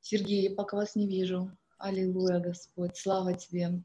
[0.00, 1.50] Сергей, я пока вас не вижу.
[1.78, 3.82] Аллилуйя, Господь, слава Тебе.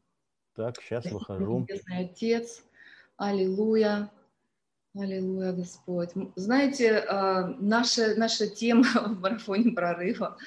[0.56, 1.60] Так, сейчас выхожу.
[1.60, 2.64] Небесный Отец,
[3.16, 4.12] аллилуйя,
[4.94, 6.10] аллилуйя, Господь.
[6.36, 10.38] Знаете, а, наша, наша тема в марафоне прорыва,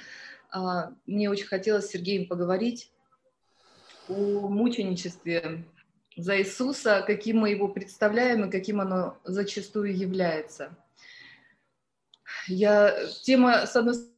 [0.50, 2.92] а, мне очень хотелось с Сергеем поговорить
[4.08, 5.64] о мученичестве
[6.16, 10.76] за Иисуса, каким мы его представляем и каким оно зачастую является.
[12.48, 14.10] Я, тема, с одной стороны,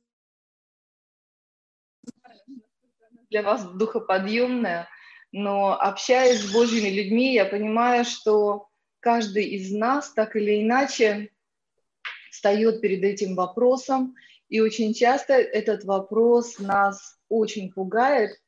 [3.32, 4.88] для вас духоподъемная,
[5.32, 8.68] но общаясь с Божьими людьми, я понимаю, что
[9.00, 11.30] каждый из нас так или иначе
[12.30, 14.14] встает перед этим вопросом,
[14.48, 18.38] и очень часто этот вопрос нас очень пугает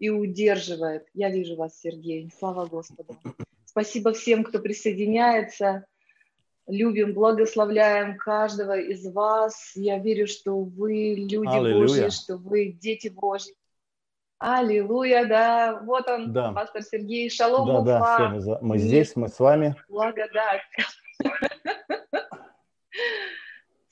[0.00, 1.06] и удерживает.
[1.14, 2.28] Я вижу вас, Сергей.
[2.36, 3.16] Слава Господу.
[3.64, 5.86] Спасибо всем, кто присоединяется.
[6.66, 9.72] Любим, благословляем каждого из вас.
[9.76, 11.86] Я верю, что вы люди Аллилуйя.
[11.86, 13.54] Божьи, что вы дети Божьи.
[14.44, 15.80] Аллилуйя, да.
[15.84, 16.50] Вот он, да.
[16.50, 17.30] пастор Сергей.
[17.30, 18.00] Шалом, Да, Уфа.
[18.00, 18.58] да, все, мы, за...
[18.60, 19.76] мы здесь, мы с вами.
[19.88, 20.62] Благодать.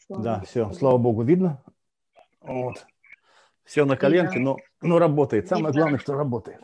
[0.09, 1.63] Да, все, слава Богу, видно.
[2.41, 2.85] Вот.
[3.63, 5.47] Все на коленке, но, но работает.
[5.47, 6.61] Самое главное, что работает.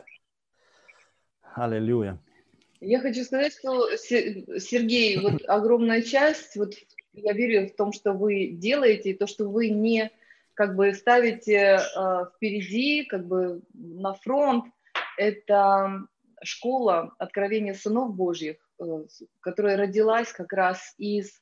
[1.55, 2.19] Аллилуйя.
[2.81, 6.73] Я хочу сказать, что, Сергей, вот огромная часть, вот
[7.13, 10.11] я верю в том, что вы делаете, и то, что вы не
[10.57, 14.65] как бы ставите э, впереди, как бы на фронт,
[15.15, 16.07] это
[16.43, 19.03] школа откровения сынов Божьих, э,
[19.39, 21.39] которая родилась как раз из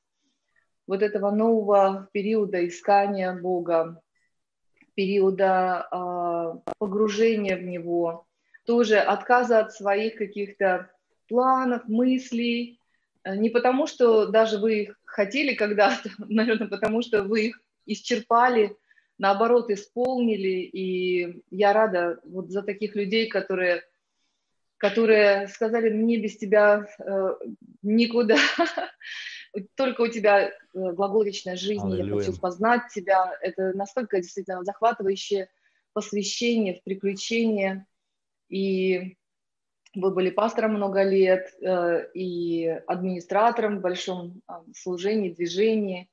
[0.85, 4.01] вот этого нового периода искания Бога,
[4.95, 8.27] периода э, погружения в Него,
[8.65, 10.91] тоже отказа от своих каких-то
[11.29, 12.81] планов, мыслей,
[13.23, 18.75] э, не потому, что даже вы их хотели когда-то, наверное, потому что вы их исчерпали,
[19.17, 23.83] наоборот, исполнили, и я рада вот за таких людей, которые,
[24.77, 27.35] которые сказали, мне без тебя э,
[27.81, 28.37] никуда,
[29.75, 32.23] только у тебя э, глаголичная жизнь, Аллилуйя.
[32.23, 33.37] я хочу познать тебя.
[33.41, 35.49] Это настолько действительно захватывающее
[35.93, 37.87] посвящение в приключения.
[38.49, 39.17] И
[39.95, 46.09] вы были пастором много лет э, и администратором в большом э, служении, движении.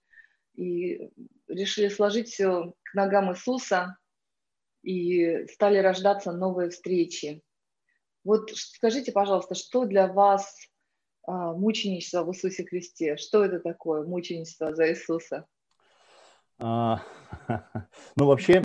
[0.54, 1.10] И
[1.48, 3.96] решили сложить все к ногам Иисуса
[4.82, 7.42] и стали рождаться новые встречи.
[8.24, 10.54] Вот скажите, пожалуйста, что для вас
[11.26, 13.16] а, мученичество в Иисусе Христе?
[13.16, 15.46] Что это такое, мученичество за Иисуса?
[16.58, 17.02] А,
[18.16, 18.62] ну, вообще,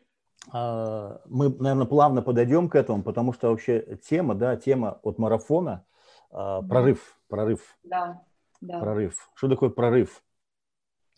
[0.52, 5.86] а, мы, наверное, плавно подойдем к этому, потому что вообще тема, да, тема от марафона,
[6.30, 7.78] прорыв, прорыв.
[7.84, 8.22] Да,
[8.60, 8.80] да.
[8.80, 9.30] Прорыв.
[9.34, 10.22] Что такое прорыв?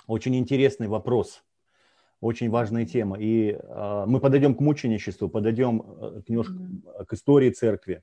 [0.07, 1.43] Очень интересный вопрос,
[2.21, 3.19] очень важная тема.
[3.19, 7.05] И э, мы подойдем к мученичеству, подойдем э, к, немножко, mm-hmm.
[7.07, 8.03] к истории церкви.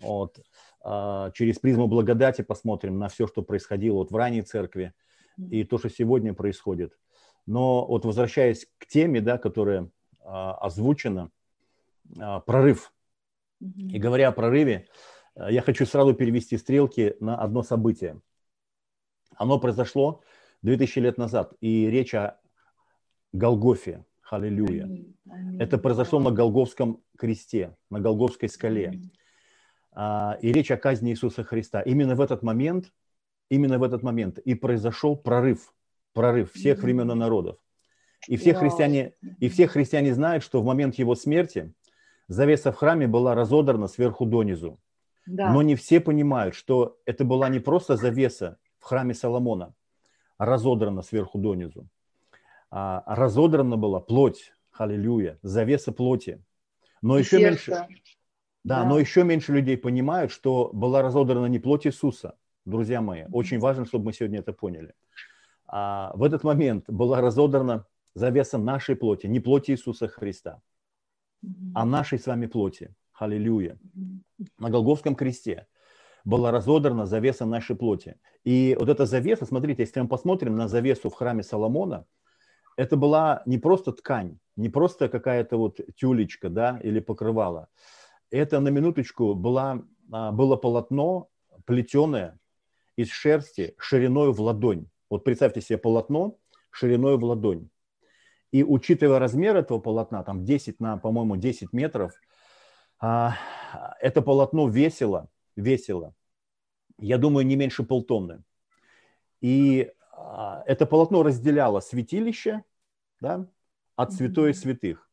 [0.00, 0.38] Вот.
[0.84, 4.92] Э, через призму благодати посмотрим на все, что происходило вот в ранней церкви
[5.38, 5.48] mm-hmm.
[5.48, 6.98] и то, что сегодня происходит.
[7.46, 9.88] Но вот возвращаясь к теме, да, которая э,
[10.24, 11.30] озвучена,
[12.14, 12.92] э, прорыв.
[13.62, 13.90] Mm-hmm.
[13.92, 14.86] И говоря о прорыве,
[15.34, 18.20] э, я хочу сразу перевести стрелки на одно событие.
[19.34, 20.22] Оно произошло
[20.60, 21.54] 2000 лет назад.
[21.60, 22.38] И речь о
[23.32, 24.04] Голгофе.
[24.30, 24.88] Аллилуйя.
[25.58, 29.02] Это произошло на Голговском кресте, на Голговской скале.
[29.92, 31.80] А, и речь о казни Иисуса Христа.
[31.80, 32.92] Именно в этот момент,
[33.48, 35.72] именно в этот момент и произошел прорыв,
[36.12, 37.56] прорыв всех времен и народов.
[38.26, 41.72] И все, христиане, и все христиане знают, что в момент его смерти
[42.28, 44.80] завеса в храме была разодрана сверху донизу.
[45.26, 45.52] Да.
[45.52, 49.74] Но не все понимают, что это была не просто завеса в храме Соломона,
[50.38, 51.88] разодрана сверху донизу.
[52.70, 56.42] А, разодрана была плоть, аллилуйя, завеса плоти.
[57.02, 57.88] Но еще меньше, да,
[58.64, 63.24] да, но еще меньше людей понимают, что была разодрана не плоть Иисуса, друзья мои.
[63.32, 64.94] Очень важно, чтобы мы сегодня это поняли.
[65.68, 70.62] А в этот момент была разодрана завеса нашей плоти, не плоти Иисуса Христа,
[71.74, 72.94] а нашей с вами плоти.
[73.12, 73.78] Аллилуйя.
[74.58, 75.66] На Голговском кресте
[76.24, 78.18] была разодрана завеса нашей плоти.
[78.44, 82.04] И вот эта завеса, смотрите, если мы посмотрим на завесу в храме Соломона,
[82.76, 87.68] это была не просто ткань, не просто какая-то вот тюлечка, да, или покрывало.
[88.30, 89.82] Это на минуточку была,
[90.12, 91.28] а, было полотно
[91.64, 92.38] плетеное
[92.96, 94.86] из шерсти шириной в ладонь.
[95.10, 96.38] Вот представьте себе полотно
[96.70, 97.68] шириной в ладонь.
[98.52, 102.12] И учитывая размер этого полотна, там 10 на, по-моему, 10 метров,
[102.98, 103.36] а,
[104.00, 106.14] это полотно весило весило,
[106.98, 108.42] я думаю, не меньше полтонны.
[109.40, 109.90] И
[110.66, 112.64] это полотно разделяло святилище
[113.20, 113.46] да,
[113.96, 115.08] от святое святых.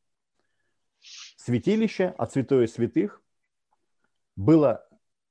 [1.36, 3.22] Святилище от святое святых
[4.36, 4.88] было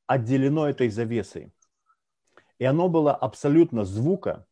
[0.07, 1.53] отделено этой завесой.
[2.59, 4.47] И оно было абсолютно звука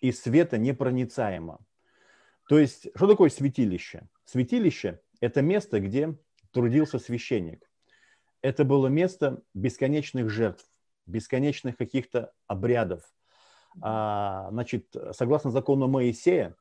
[0.00, 1.60] и света непроницаемо.
[2.48, 4.08] То есть, что такое святилище?
[4.24, 6.16] Святилище– это место, где
[6.50, 7.70] трудился священник.
[8.42, 10.66] Это было место бесконечных жертв,
[11.06, 13.10] бесконечных каких-то обрядов.
[13.80, 16.54] А, значит, согласно закону Моисея,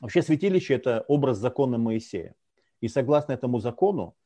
[0.00, 2.34] вообще святилище– это образ закона Моисея.
[2.80, 4.16] И согласно этому закону,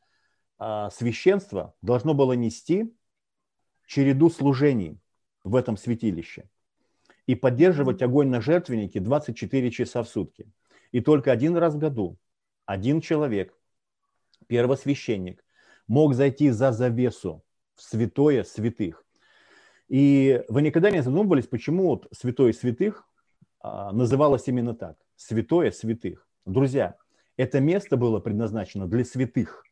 [0.58, 2.94] а, священство должно было нести
[3.87, 4.99] череду служений
[5.44, 6.49] в этом святилище
[7.26, 10.50] и поддерживать огонь на жертвеннике 24 часа в сутки.
[10.93, 12.19] И только один раз в году
[12.66, 13.56] один человек,
[14.46, 15.44] первосвященник,
[15.87, 17.43] мог зайти за завесу
[17.75, 19.06] в святое святых.
[19.88, 23.06] И вы никогда не задумывались, почему вот святое святых
[23.61, 24.96] а, называлось именно так?
[25.17, 26.26] Святое святых.
[26.44, 26.96] Друзья,
[27.37, 29.64] это место было предназначено для святых,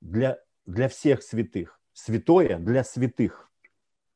[0.00, 1.80] для, для всех святых.
[1.92, 3.50] Святое для святых.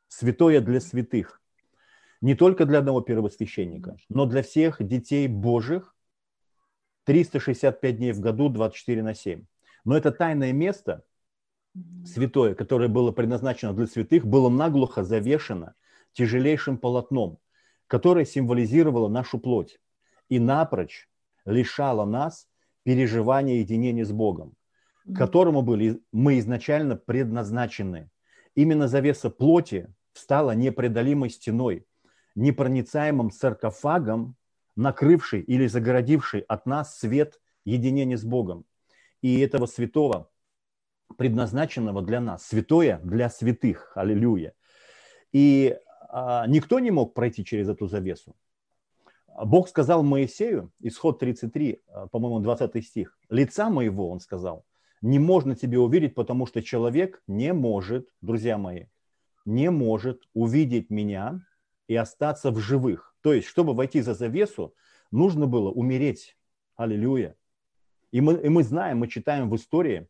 [0.09, 1.41] Святое для святых.
[2.21, 5.95] Не только для одного первосвященника, но для всех детей Божьих
[7.05, 9.45] 365 дней в году, 24 на 7.
[9.85, 11.05] Но это тайное место,
[12.05, 15.75] святое, которое было предназначено для святых, было наглухо завешено
[16.13, 17.39] тяжелейшим полотном,
[17.87, 19.79] которое символизировало нашу плоть
[20.29, 21.09] и напрочь
[21.45, 22.49] лишало нас
[22.83, 24.55] переживания единения с Богом,
[25.05, 28.11] к которому были мы изначально предназначены.
[28.55, 31.87] Именно завеса плоти стала непреодолимой стеной,
[32.35, 34.37] непроницаемым саркофагом,
[34.77, 38.65] накрывший или загородивший от нас свет единения с Богом.
[39.23, 40.31] И этого святого,
[41.19, 44.55] предназначенного для нас, святое для святых, аллилуйя.
[45.33, 45.77] И
[46.09, 48.37] а, никто не мог пройти через эту завесу.
[49.27, 54.65] Бог сказал Моисею, исход 33, а, по-моему, 20 стих, «Лица моего, он сказал,
[55.03, 58.85] не можно тебе увидеть, потому что человек не может, друзья мои,
[59.45, 61.45] не может увидеть меня
[61.89, 63.17] и остаться в живых.
[63.23, 64.73] То есть, чтобы войти за завесу,
[65.11, 66.37] нужно было умереть.
[66.77, 67.35] Аллилуйя.
[68.13, 70.07] И мы, и мы знаем, мы читаем в истории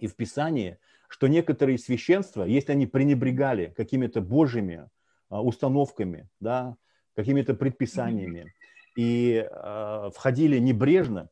[0.00, 4.88] и в Писании, что некоторые священства, если они пренебрегали какими-то божьими
[5.28, 6.76] а, установками, да,
[7.14, 8.52] какими-то предписаниями
[8.96, 11.28] и э, входили небрежно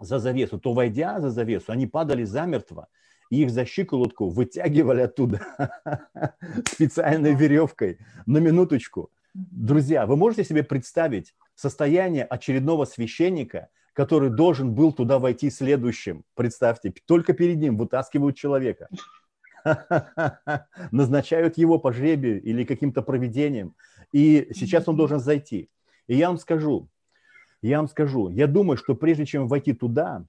[0.00, 2.88] за завесу, то, войдя за завесу, они падали замертво,
[3.30, 5.40] и их за щиколотку вытягивали оттуда
[6.66, 9.10] специальной веревкой на минуточку.
[9.34, 16.22] Друзья, вы можете себе представить состояние очередного священника, который должен был туда войти следующим?
[16.36, 18.88] Представьте, только перед ним вытаскивают человека,
[20.92, 23.74] назначают его по жребию или каким-то проведением,
[24.12, 25.68] и сейчас он должен зайти.
[26.06, 26.88] И я вам скажу,
[27.60, 30.24] я вам скажу, я думаю, что прежде чем войти туда,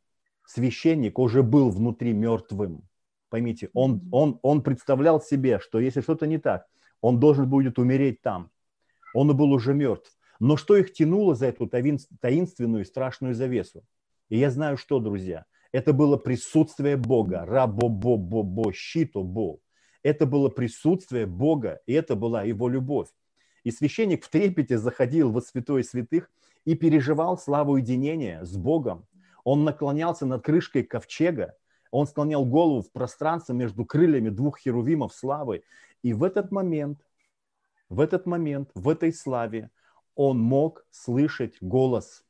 [0.48, 2.81] священник уже был внутри мертвым.
[3.30, 6.65] Поймите, он, он, он представлял себе, что если что-то не так,
[7.01, 8.50] он должен будет умереть там.
[9.13, 10.12] Он был уже мертв.
[10.39, 13.83] Но что их тянуло за эту таинственную и страшную завесу?
[14.30, 19.59] И я знаю, что, друзья, это было присутствие Бога, рабо-бо-бо-бо, щито-бо.
[20.01, 23.09] Это было присутствие Бога, и это была его любовь.
[23.63, 26.31] И священник в трепете заходил во святое святых
[26.63, 29.06] и переживал славу единения с Богом.
[29.44, 31.55] Он наклонялся над крышкой ковчега,
[31.91, 35.63] он склонял голову в пространство между крыльями двух херувимов славы.
[36.03, 37.00] И в этот момент,
[37.89, 39.69] в этот момент, в этой славе
[40.20, 42.26] он мог слышать голос.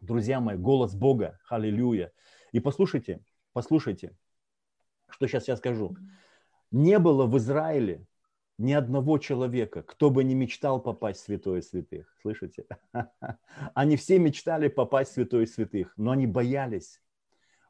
[0.00, 1.38] Друзья мои, голос Бога.
[1.46, 2.10] Аллилуйя.
[2.52, 4.16] И послушайте, послушайте,
[5.10, 5.94] что сейчас я скажу.
[6.70, 8.06] Не было в Израиле
[8.56, 12.16] ни одного человека, кто бы не мечтал попасть в святое святых.
[12.22, 12.64] Слышите?
[13.74, 17.02] Они все мечтали попасть в святое святых, но они боялись.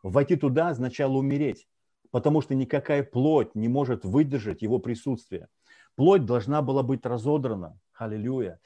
[0.05, 1.67] Войти туда означало умереть,
[2.13, 5.49] потому что никакая плоть не может выдержать его присутствие.
[5.97, 7.77] Плоть должна была быть разодрана.
[7.93, 8.61] Аллилуйя.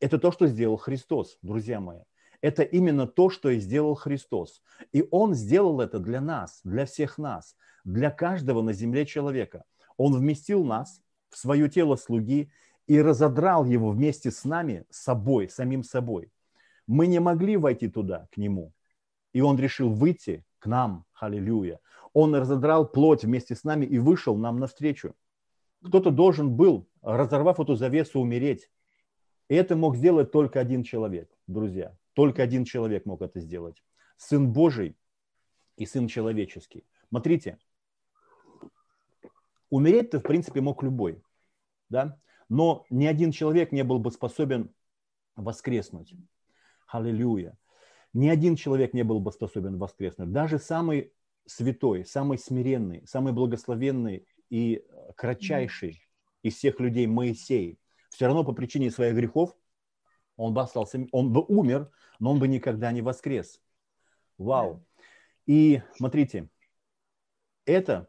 [0.00, 2.00] Это то, что сделал Христос, друзья мои.
[2.42, 4.62] Это именно то, что и сделал Христос.
[4.92, 9.64] И Он сделал это для нас, для всех нас, для каждого на земле человека.
[9.96, 11.00] Он вместил нас
[11.30, 12.50] в свое тело слуги
[12.86, 16.30] и разодрал его вместе с нами, собой, самим собой.
[16.86, 18.72] Мы не могли войти туда, к Нему.
[19.32, 21.80] И Он решил выйти к нам, аллилуйя.
[22.12, 25.14] Он разодрал плоть вместе с нами и вышел нам навстречу.
[25.84, 28.70] Кто-то должен был, разорвав эту завесу, умереть.
[29.48, 31.96] И это мог сделать только один человек, друзья.
[32.14, 33.82] Только один человек мог это сделать.
[34.16, 34.96] Сын Божий
[35.76, 36.84] и Сын человеческий.
[37.08, 37.58] Смотрите,
[39.70, 41.22] умереть-то, в принципе, мог любой.
[41.88, 42.18] Да?
[42.48, 44.74] Но ни один человек не был бы способен
[45.36, 46.14] воскреснуть.
[46.88, 47.56] Аллилуйя.
[48.12, 50.32] Ни один человек не был бы способен воскреснуть.
[50.32, 51.12] Даже самый
[51.44, 54.84] святой, самый смиренный, самый благословенный и
[55.16, 56.02] кратчайший
[56.42, 57.78] из всех людей Моисей,
[58.10, 59.56] все равно по причине своих грехов
[60.36, 63.60] он бы остался, он бы умер, но он бы никогда не воскрес.
[64.38, 64.84] Вау.
[65.46, 66.48] И смотрите,
[67.64, 68.08] это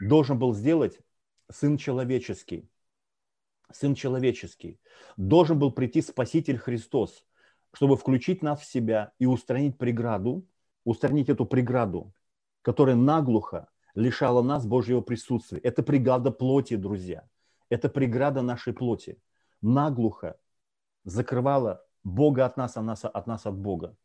[0.00, 0.98] должен был сделать
[1.50, 2.68] Сын Человеческий.
[3.72, 4.80] Сын Человеческий.
[5.16, 7.24] Должен был прийти Спаситель Христос,
[7.72, 10.46] чтобы включить нас в себя и устранить преграду,
[10.84, 12.14] устранить эту преграду,
[12.62, 15.60] которая наглухо лишала нас Божьего присутствия.
[15.60, 17.28] Это преграда плоти, друзья.
[17.70, 19.18] Это преграда нашей плоти.
[19.62, 20.36] Наглухо
[21.04, 23.96] закрывала Бога от нас, а нас от нас от Бога.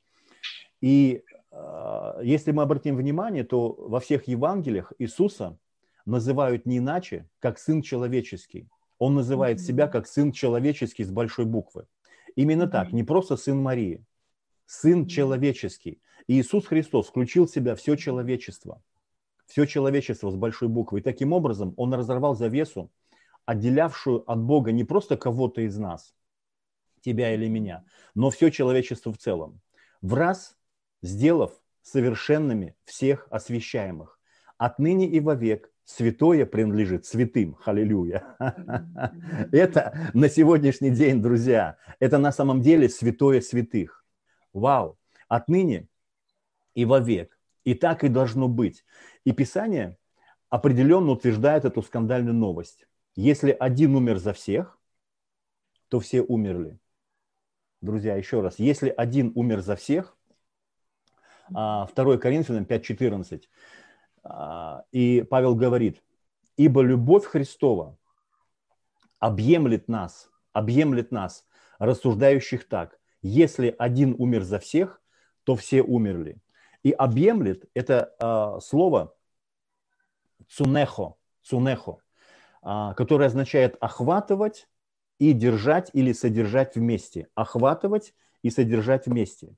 [0.81, 5.57] И э, если мы обратим внимание, то во всех Евангелиях Иисуса
[6.05, 8.69] называют не иначе, как Сын Человеческий.
[8.99, 11.87] Он называет себя как Сын Человеческий с большой буквы.
[12.35, 14.05] Именно так, не просто Сын Марии,
[14.65, 16.01] Сын Человеческий.
[16.27, 18.81] И Иисус Христос включил в себя все человечество,
[19.47, 20.99] все человечество с большой буквы.
[20.99, 22.91] И таким образом Он разорвал завесу,
[23.45, 26.13] отделявшую от Бога не просто кого-то из нас,
[27.01, 29.61] тебя или меня, но все человечество в целом.
[30.01, 30.57] В раз
[31.01, 34.19] сделав совершенными всех освящаемых.
[34.57, 37.57] Отныне и вовек святое принадлежит святым.
[37.63, 38.35] Аллилуйя.
[39.51, 44.03] Это на сегодняшний день, друзья, это на самом деле святое святых.
[44.51, 44.97] Вау.
[45.27, 45.87] Отныне
[46.73, 47.37] и вовек.
[47.63, 48.83] И так и должно быть.
[49.23, 49.97] И Писание
[50.49, 52.87] определенно утверждает эту скандальную новость.
[53.15, 54.77] Если один умер за всех,
[55.89, 56.77] то все умерли.
[57.81, 60.17] Друзья, еще раз, если один умер за всех,
[61.49, 63.43] 2 а, Коринфянам 5.14,
[64.23, 66.03] а, и Павел говорит,
[66.57, 67.97] ибо любовь Христова
[69.19, 71.45] объемлет нас, объемлет нас,
[71.79, 75.01] рассуждающих так, если один умер за всех,
[75.43, 76.37] то все умерли.
[76.83, 79.15] И объемлет– это э, слово
[80.47, 81.97] цунехо, цунехо,
[82.65, 84.67] которое означает охватывать
[85.19, 87.27] и держать или содержать вместе.
[87.35, 89.55] Охватывать и содержать вместе.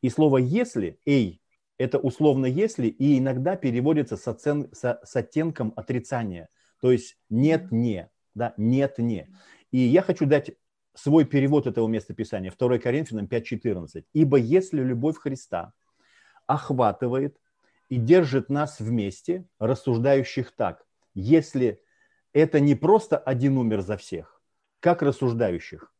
[0.00, 1.40] И слово «если», «эй»,
[1.78, 6.48] это условно «если» и иногда переводится с, оцен, с, с оттенком отрицания.
[6.80, 9.28] То есть «нет-не», да, «нет-не».
[9.70, 10.50] И я хочу дать
[10.94, 14.04] свой перевод этого местописания, 2 Коринфянам 5.14.
[14.12, 15.72] «Ибо если любовь Христа
[16.46, 17.38] охватывает
[17.88, 20.84] и держит нас вместе, рассуждающих так,
[21.14, 21.81] если
[22.32, 24.40] это не просто один умер за всех,
[24.80, 25.92] как рассуждающих,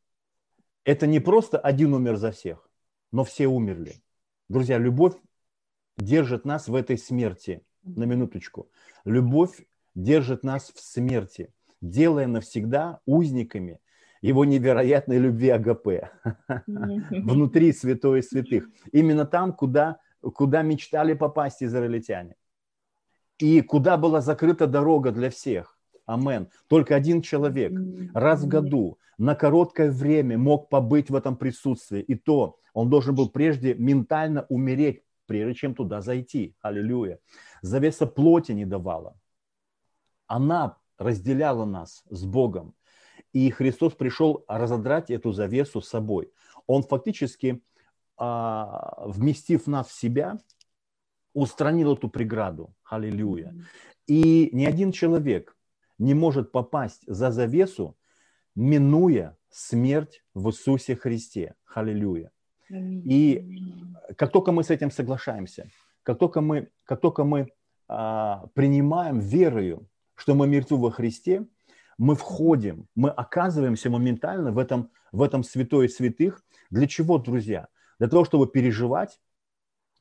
[0.84, 2.68] это не просто один умер за всех,
[3.12, 4.02] но все умерли.
[4.48, 5.14] Друзья, любовь
[5.96, 7.62] держит нас в этой смерти.
[7.84, 8.70] На минуточку.
[9.04, 13.80] Любовь держит нас в смерти, делая навсегда узниками
[14.20, 15.88] его невероятной любви АГП.
[16.66, 18.68] Внутри святой святых.
[18.92, 22.36] Именно там, куда, куда мечтали попасть израильтяне.
[23.38, 25.76] И куда была закрыта дорога для всех.
[26.12, 26.48] Амен.
[26.68, 27.72] Только один человек
[28.14, 32.00] раз в году на короткое время мог побыть в этом присутствии.
[32.00, 36.54] И то он должен был прежде ментально умереть, прежде чем туда зайти.
[36.60, 37.18] Аллилуйя.
[37.62, 39.16] Завеса плоти не давала.
[40.26, 42.74] Она разделяла нас с Богом.
[43.32, 46.30] И Христос пришел разодрать эту завесу с собой.
[46.66, 47.62] Он фактически,
[48.16, 50.38] а, вместив нас в себя,
[51.32, 52.74] устранил эту преграду.
[52.84, 53.54] Аллилуйя.
[54.06, 55.56] И ни один человек
[55.98, 57.96] не может попасть за завесу,
[58.54, 61.54] минуя смерть в Иисусе Христе.
[61.74, 62.30] Аллилуйя.
[62.70, 63.46] И
[64.16, 65.68] как только мы с этим соглашаемся,
[66.02, 67.48] как только мы, как только мы
[67.88, 71.46] а, принимаем верою, что мы мертвы во Христе,
[71.98, 76.42] мы входим, мы оказываемся моментально в этом, в этом святое святых.
[76.70, 77.68] Для чего, друзья?
[77.98, 79.20] Для того, чтобы переживать,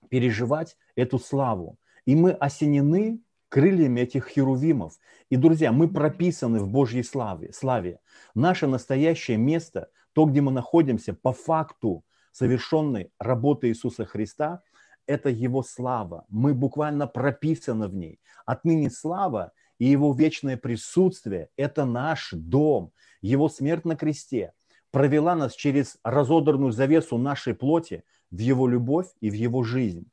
[0.10, 1.78] переживать эту славу.
[2.06, 3.22] И мы осенены
[3.52, 4.94] крыльями этих херувимов.
[5.30, 7.52] И, друзья, мы прописаны в Божьей славе.
[7.52, 8.00] славе.
[8.34, 14.62] Наше настоящее место, то, где мы находимся, по факту совершенной работы Иисуса Христа,
[15.06, 16.26] это Его слава.
[16.30, 18.22] Мы буквально прописаны в ней.
[18.46, 22.94] Отныне слава и Его вечное присутствие– это наш дом.
[23.22, 24.54] Его смерть на кресте
[24.92, 30.11] провела нас через разодранную завесу нашей плоти в Его любовь и в Его жизнь.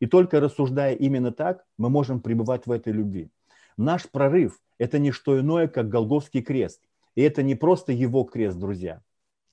[0.00, 3.30] И только рассуждая именно так, мы можем пребывать в этой любви.
[3.76, 6.82] Наш прорыв– это не что иное, как Голговский крест.
[7.14, 9.02] И это не просто его крест, друзья.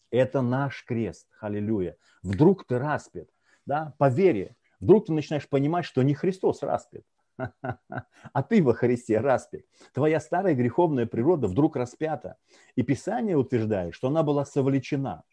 [0.09, 1.27] Это наш крест.
[1.41, 1.97] Аллилуйя.
[2.23, 3.27] Вдруг ты распят,
[3.65, 4.55] да, по вере.
[4.79, 7.03] Вдруг ты начинаешь понимать, что не Христос распят,
[7.37, 9.63] а ты во Христе распят.
[9.91, 12.37] Твоя старая греховная природа вдруг распята.
[12.75, 15.23] И Писание утверждает, что она была совлечена.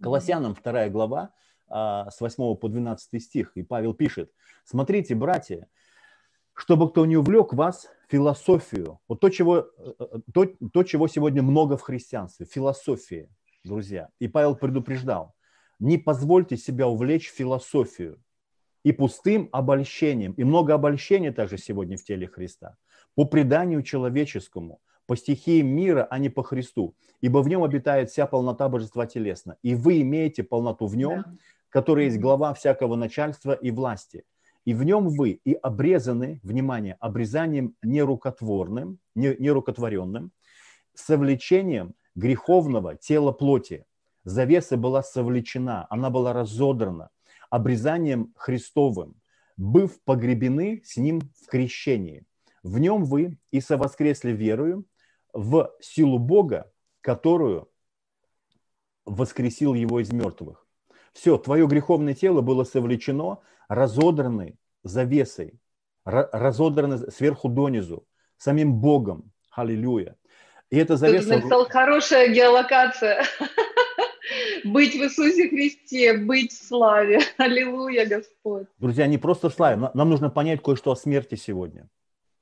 [0.00, 1.32] Колоссянам 2 глава,
[1.70, 3.52] с 8 по 12 стих.
[3.54, 4.32] И Павел пишет,
[4.64, 5.68] смотрите, братья,
[6.54, 9.00] чтобы кто не увлек вас философию.
[9.08, 13.28] Вот то, чего, э, то, то, чего сегодня много в христианстве, философия,
[13.64, 14.08] друзья.
[14.18, 15.34] И Павел предупреждал,
[15.78, 18.20] не позвольте себя увлечь философию
[18.82, 20.32] и пустым обольщением.
[20.32, 22.76] И много обольщения также сегодня в теле Христа.
[23.14, 26.94] По преданию человеческому, по стихии мира, а не по Христу.
[27.20, 29.56] Ибо в нем обитает вся полнота божества телесно.
[29.62, 31.24] И вы имеете полноту в нем,
[31.70, 34.24] который есть глава всякого начальства и власти.
[34.64, 40.32] И в нем вы и обрезаны, внимание, обрезанием нерукотворным, не, нерукотворенным,
[40.94, 43.86] совлечением греховного тела плоти.
[44.24, 47.08] Завеса была совлечена, она была разодрана
[47.50, 49.16] обрезанием Христовым,
[49.56, 52.24] быв погребены с Ним в крещении.
[52.62, 54.84] В нем вы и совоскресли верою
[55.32, 57.70] в силу Бога, которую
[59.04, 60.66] воскресил Его из мертвых.
[61.12, 65.60] Все, твое греховное тело было совлечено, разодраны завесой,
[66.04, 69.32] разодраны сверху донизу, самим Богом.
[69.50, 70.16] Аллилуйя.
[70.70, 71.28] И эта завеса...
[71.28, 73.24] Ты написал, хорошая геолокация.
[74.64, 77.20] Быть в Иисусе Христе, быть в славе.
[77.38, 78.66] Аллилуйя, Господь.
[78.78, 79.90] Друзья, не просто в славе.
[79.92, 81.88] Нам нужно понять кое-что о смерти сегодня.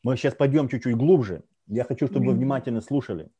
[0.03, 1.45] Мы сейчас пойдем чуть-чуть глубже.
[1.67, 3.31] Я хочу, чтобы вы внимательно слушали.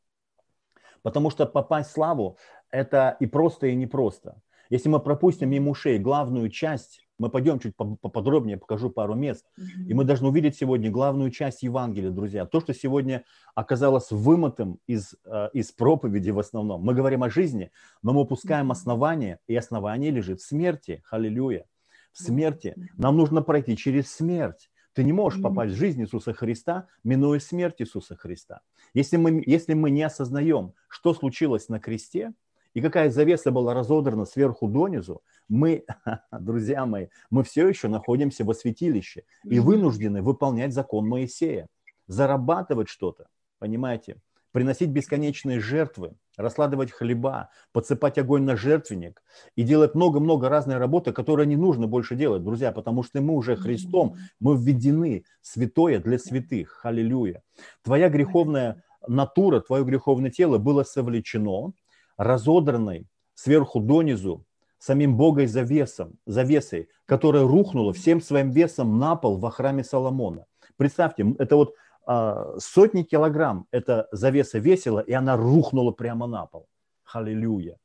[1.03, 2.37] Потому что попасть в славу–
[2.71, 4.41] это и просто, и непросто.
[4.69, 9.45] Если мы пропустим мимо ушей главную часть, мы пойдем чуть поподробнее, покажу пару мест,
[9.87, 12.45] и мы должны увидеть сегодня главную часть Евангелия, друзья.
[12.45, 16.81] То, что сегодня оказалось вымотым из, э, из проповеди в основном.
[16.81, 17.71] Мы говорим о жизни,
[18.01, 21.03] но мы упускаем основание, и основание лежит в смерти.
[21.11, 21.65] Аллилуйя.
[22.13, 22.75] В смерти.
[22.97, 24.71] Нам нужно пройти через смерть.
[24.93, 28.61] Ты не можешь попасть в жизнь Иисуса Христа, минуя смерть Иисуса Христа.
[28.93, 32.33] Если мы, если мы не осознаем, что случилось на кресте,
[32.79, 35.83] и какая завеса была разодрана сверху донизу, мы,
[36.31, 41.67] друзья мои, мы все еще находимся во святилище и вынуждены выполнять закон Моисея,
[42.07, 43.27] зарабатывать что-то,
[43.59, 44.21] понимаете,
[44.53, 49.23] приносить бесконечные жертвы, раскладывать хлеба, подсыпать огонь на жертвенник
[49.57, 53.57] и делать много-много разной работы, которую не нужно больше делать, друзья, потому что мы уже
[53.57, 56.79] Христом, мы введены святое для святых.
[56.85, 57.43] Аллилуйя.
[57.83, 61.73] Твоя греховная натура, твое греховное тело было совлечено,
[62.19, 64.45] разодранной сверху донизу
[64.77, 70.45] самим Богой завесом, завесой, которая рухнула всем своим весом на пол во храме Соломона.
[70.77, 71.73] Представьте, это вот
[72.05, 76.67] а, сотни килограмм эта завеса весила, и она рухнула прямо на пол.
[77.11, 77.77] Аллилуйя.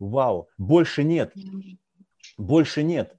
[0.00, 0.48] Вау.
[0.58, 1.32] Больше нет.
[2.36, 3.16] Больше нет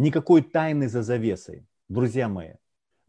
[0.00, 2.54] никакой тайны за завесой, друзья мои.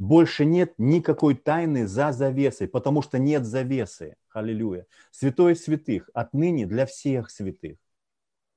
[0.02, 4.16] Больше нет никакой тайны за завесой, потому что нет завесы.
[4.34, 4.88] Аллилуйя.
[5.12, 7.78] Святой святых отныне для всех святых.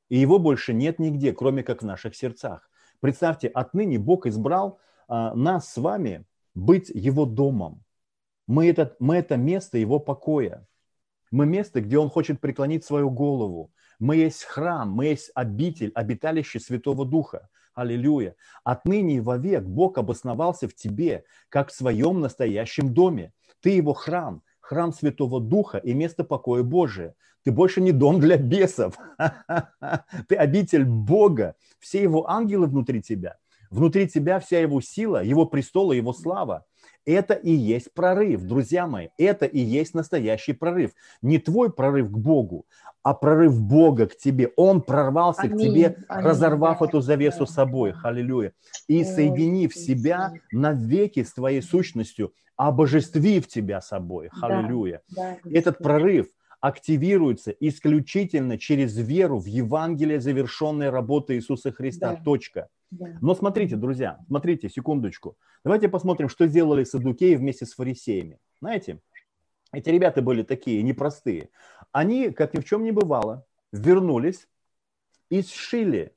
[0.09, 2.71] И его больше нет нигде, кроме как в наших сердцах.
[3.01, 7.85] Представьте, отныне Бог избрал а, нас с вами быть его домом.
[8.47, 10.67] Мы это, мы это место его покоя.
[11.31, 13.71] Мы место, где он хочет преклонить свою голову.
[13.99, 17.51] Мы есть храм, мы есть обитель, обиталище Святого Духа.
[17.75, 18.37] Аллилуйя.
[18.63, 23.33] Отныне и вовек Бог обосновался в тебе, как в своем настоящем доме.
[23.61, 27.15] Ты его храм, храм Святого Духа и место покоя Божия.
[27.45, 28.97] Ты больше не дом для бесов.
[30.29, 31.57] Ты обитель Бога.
[31.79, 33.37] Все его ангелы внутри тебя.
[33.71, 36.65] Внутри тебя вся его сила, его престол и его слава.
[37.07, 39.09] Это и есть прорыв, друзья мои.
[39.19, 40.93] Это и есть настоящий прорыв.
[41.23, 42.67] Не твой прорыв к Богу,
[43.03, 44.53] а прорыв Бога к тебе.
[44.57, 47.93] Он прорвался аминь, к тебе, аминь, разорвав да, эту завесу да, собой.
[47.93, 48.09] Да.
[48.09, 48.53] Аллилуйя.
[48.89, 54.31] И Ой, соединив себя навеки с твоей сущностью, обожествив тебя собой.
[54.41, 55.03] Аллилуйя.
[55.15, 56.29] Да, да, Этот прорыв
[56.61, 62.15] активируется исключительно через веру в Евангелие завершенной работы Иисуса Христа.
[62.15, 62.23] Да.
[62.25, 62.69] Точка.
[63.21, 65.37] Но смотрите, друзья, смотрите, секундочку.
[65.65, 68.39] Давайте посмотрим, что сделали садукеи вместе с фарисеями.
[68.61, 69.01] Знаете,
[69.73, 71.51] эти ребята были такие непростые.
[71.93, 74.49] Они, как ни в чем не бывало, вернулись
[75.31, 76.15] и сшили.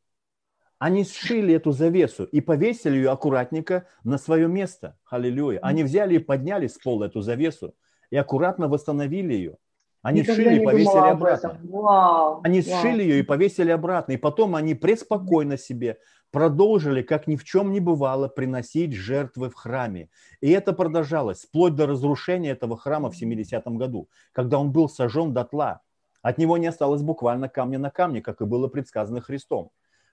[0.79, 4.99] Они сшили эту завесу и повесили ее аккуратненько на свое место.
[5.09, 5.59] Аллилуйя.
[5.61, 7.75] Они взяли и подняли с пола эту завесу
[8.11, 9.57] и аккуратно восстановили ее.
[10.01, 11.59] Они Никогда сшили и повесили обратно.
[11.63, 12.79] Вау, они вау.
[12.79, 14.13] сшили ее и повесили обратно.
[14.13, 15.97] И потом они преспокойно себе
[16.31, 20.09] продолжили, как ни в чем не бывало, приносить жертвы в храме.
[20.41, 25.33] И это продолжалось вплоть до разрушения этого храма в 70-м году, когда он был сожжен
[25.33, 25.81] дотла.
[26.21, 29.71] От него не осталось буквально камня на камне, как и было предсказано Христом.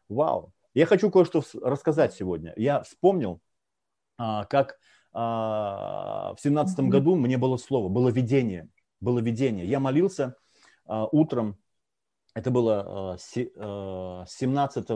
[0.08, 0.52] Вау!
[0.74, 2.52] Я хочу кое-что рассказать сегодня.
[2.56, 3.40] Я вспомнил,
[4.18, 4.78] а, как
[5.12, 8.68] а, в 17 году мне было слово, было видение.
[9.04, 9.66] Было видение.
[9.66, 10.36] Я молился
[10.86, 11.56] а, утром,
[12.34, 14.90] это было 17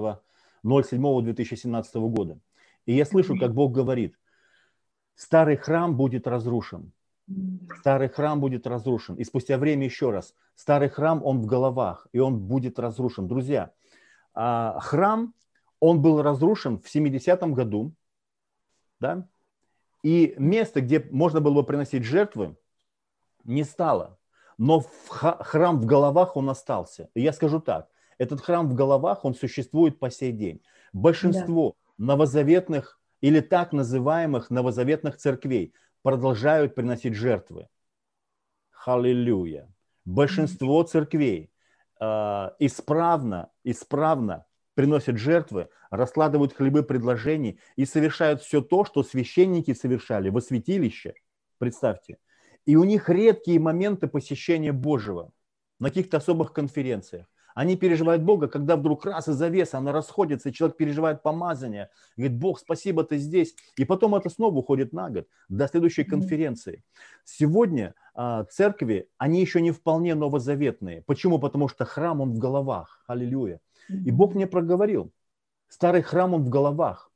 [0.64, 2.40] 07-2017 года.
[2.87, 4.18] И я слышу, как Бог говорит,
[5.14, 6.92] старый храм будет разрушен.
[7.81, 9.16] Старый храм будет разрушен.
[9.16, 13.29] И спустя время еще раз, старый храм, он в головах, и он будет разрушен.
[13.29, 13.73] Друзья,
[14.33, 15.35] а, храм,
[15.81, 17.92] он был разрушен в 70-м году,
[19.01, 19.29] да,
[20.03, 22.57] и место, где можно было бы приносить жертвы,
[23.44, 24.18] не стало.
[24.59, 27.09] Но храм в головах он остался.
[27.14, 30.61] И я скажу так, этот храм в головах, он существует по сей день.
[30.92, 32.07] Большинство да.
[32.07, 37.68] новозаветных или так называемых новозаветных церквей продолжают приносить жертвы.
[38.70, 39.72] Халилюя.
[40.05, 41.51] Большинство церквей
[42.01, 42.05] э,
[42.59, 50.40] исправно, исправно приносят жертвы, раскладывают хлебы предложений и совершают все то, что священники совершали во
[50.40, 51.14] святилище.
[51.59, 52.18] Представьте.
[52.68, 55.33] И у них редкие моменты посещения Божьего
[55.81, 57.24] на каких-то особых конференциях.
[57.54, 61.88] Они переживают Бога, когда вдруг раз и завеса, она расходится, и человек переживает помазание.
[62.18, 63.54] Говорит, Бог, спасибо, ты здесь.
[63.78, 66.85] И потом это снова уходит на год, до следующей конференции.
[67.24, 71.00] Сегодня а, церкви, они еще не вполне новозаветные.
[71.07, 71.38] Почему?
[71.38, 73.02] Потому что храм, он в головах.
[73.07, 73.61] Аллилуйя.
[73.88, 75.11] И Бог мне проговорил,
[75.68, 77.11] старый храм, он в головах,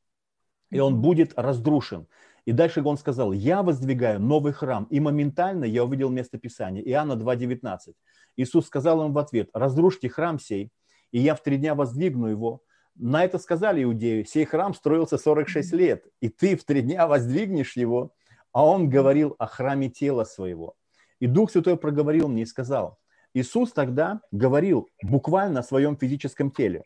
[0.71, 2.07] и он будет разрушен.
[2.45, 4.85] И дальше он сказал, я воздвигаю новый храм.
[4.91, 7.95] И моментально я увидел место Писания, Иоанна 2.19.
[8.37, 10.71] Иисус сказал им в ответ, разрушьте храм сей,
[11.13, 12.63] и я в три дня воздвигну его.
[12.95, 17.77] На это сказали иудеи, сей храм строился 46 лет, и ты в три дня воздвигнешь
[17.77, 18.13] его.
[18.53, 20.75] А он говорил о храме тела своего.
[21.21, 22.99] И Дух Святой проговорил мне и сказал,
[23.35, 26.85] Иисус тогда говорил буквально о своем физическом теле.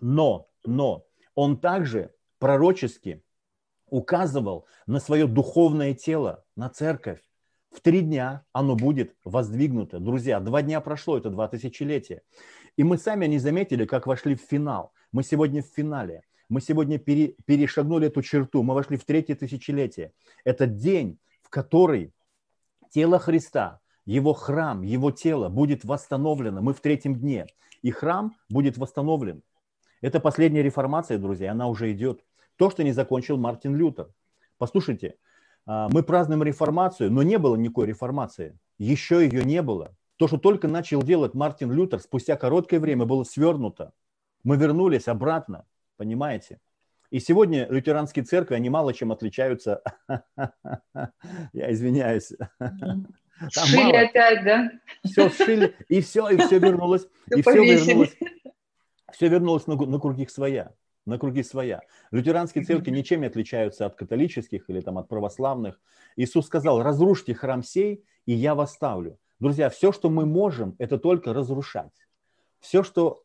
[0.00, 3.22] Но, но, он также пророчески
[3.90, 7.22] указывал на свое духовное тело, на церковь.
[7.70, 10.00] В три дня оно будет воздвигнуто.
[10.00, 12.22] Друзья, два дня прошло, это два тысячелетия.
[12.76, 14.92] И мы сами не заметили, как вошли в финал.
[15.12, 16.22] Мы сегодня в финале.
[16.48, 18.62] Мы сегодня пере, перешагнули эту черту.
[18.62, 20.12] Мы вошли в третье тысячелетие.
[20.44, 22.14] Это день, в который
[22.90, 26.62] тело Христа, его храм, его тело будет восстановлено.
[26.62, 27.46] Мы в третьем дне.
[27.82, 29.42] И храм будет восстановлен.
[30.00, 32.24] Это последняя реформация, друзья, она уже идет.
[32.58, 34.08] То, что не закончил Мартин Лютер.
[34.58, 35.14] Послушайте,
[35.64, 38.58] а, мы празднуем реформацию, но не было никакой реформации.
[38.78, 39.94] Еще ее не было.
[40.16, 43.92] То, что только начал делать Мартин Лютер, спустя короткое время было свернуто.
[44.42, 45.66] Мы вернулись обратно,
[45.96, 46.58] понимаете?
[47.10, 49.80] И сегодня лютеранские церкви, они мало чем отличаются.
[51.52, 52.32] Я извиняюсь.
[53.50, 54.00] Сшили мало.
[54.00, 54.70] опять, да?
[55.04, 57.06] Все сшили, и все, и все вернулось.
[57.30, 58.16] и все вернулось.
[59.12, 60.72] Все вернулось на, на круги своя
[61.08, 61.80] на круги своя.
[62.10, 65.80] Лютеранские церкви ничем не отличаются от католических или там, от православных.
[66.16, 69.18] Иисус сказал, разрушьте храм сей, и я восставлю.
[69.40, 71.92] Друзья, все, что мы можем, это только разрушать.
[72.60, 73.24] Все, что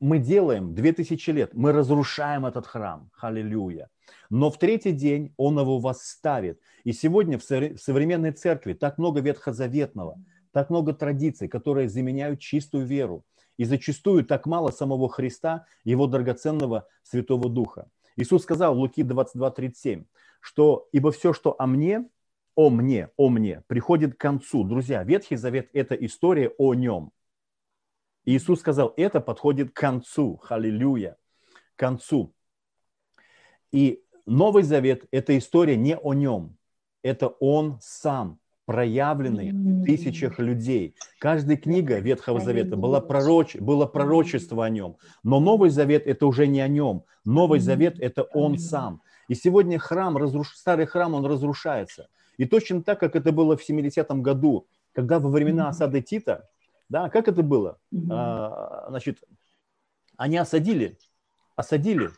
[0.00, 3.10] мы делаем 2000 лет, мы разрушаем этот храм.
[3.20, 3.88] Аллилуйя.
[4.30, 6.60] Но в третий день он его восставит.
[6.84, 10.18] И сегодня в современной церкви так много ветхозаветного,
[10.52, 13.24] так много традиций, которые заменяют чистую веру
[13.60, 17.90] и зачастую так мало самого Христа, его драгоценного Святого Духа.
[18.16, 20.06] Иисус сказал в Луки 22:37,
[20.40, 22.08] что «Ибо все, что о мне,
[22.54, 24.64] о мне, о мне, приходит к концу».
[24.64, 27.12] Друзья, Ветхий Завет– это история о нем.
[28.24, 31.18] Иисус сказал, это подходит к концу, халилюя,
[31.76, 32.34] к концу.
[33.72, 36.56] И Новый Завет– это история не о нем,
[37.02, 38.39] это Он сам,
[38.70, 40.94] проявленный в тысячах людей.
[41.18, 44.96] Каждая книга Ветхого Завета была пророч, было пророчество о нем.
[45.24, 47.02] Но Новый Завет– это уже не о нем.
[47.24, 49.02] Новый Завет– это он сам.
[49.26, 50.54] И сегодня храм, разруш...
[50.54, 52.06] старый храм, он разрушается.
[52.36, 56.48] И точно так, как это было в 70-м году, когда во времена осады Тита,
[56.88, 57.76] да, как это было?
[58.08, 59.18] А, значит,
[60.16, 60.96] они осадили,
[61.56, 62.10] осадили,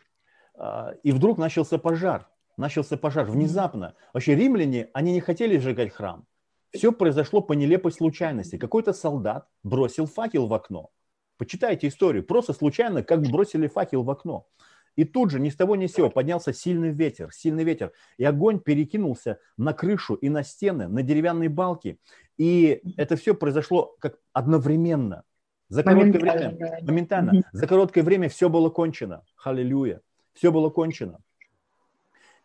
[0.53, 2.27] а, и вдруг начался пожар.
[2.57, 3.95] Начался пожар внезапно.
[4.13, 6.27] Вообще римляне, они не хотели сжигать храм.
[6.73, 8.57] Все произошло по нелепой случайности.
[8.57, 10.89] Какой-то солдат бросил факел в окно.
[11.37, 12.23] Почитайте историю.
[12.23, 14.47] Просто случайно, как бросили факел в окно.
[14.95, 17.91] И тут же ни с того ни с сего поднялся сильный ветер, сильный ветер.
[18.17, 21.99] И огонь перекинулся на крышу и на стены, на деревянные балки.
[22.37, 25.23] И это все произошло как одновременно.
[25.69, 26.85] За короткое моментально, время, да.
[26.91, 29.23] моментально, за короткое время все было кончено.
[29.35, 30.01] Халилюя.
[30.33, 31.19] Все было кончено.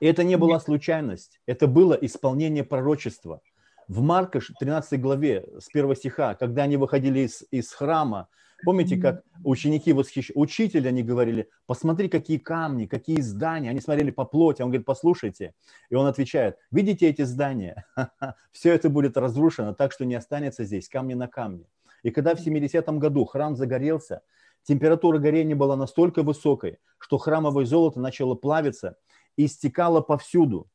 [0.01, 3.41] И это не была случайность, это было исполнение пророчества–
[3.89, 8.29] в Марка 13 главе с 1 стиха, когда они выходили из, из храма,
[8.65, 10.31] помните, как ученики восхищ...
[10.35, 15.55] учитель, они говорили, посмотри, какие камни, какие здания, они смотрели по плоти, он говорит, послушайте,
[15.89, 17.87] и он отвечает, видите эти здания,
[18.53, 21.65] все это будет разрушено так, что не останется здесь камни на камне.
[22.03, 24.21] И когда в 70-м году храм загорелся,
[24.65, 28.97] температура горения была настолько высокой, что храмовое золото начало плавиться
[29.37, 30.69] и стекало повсюду.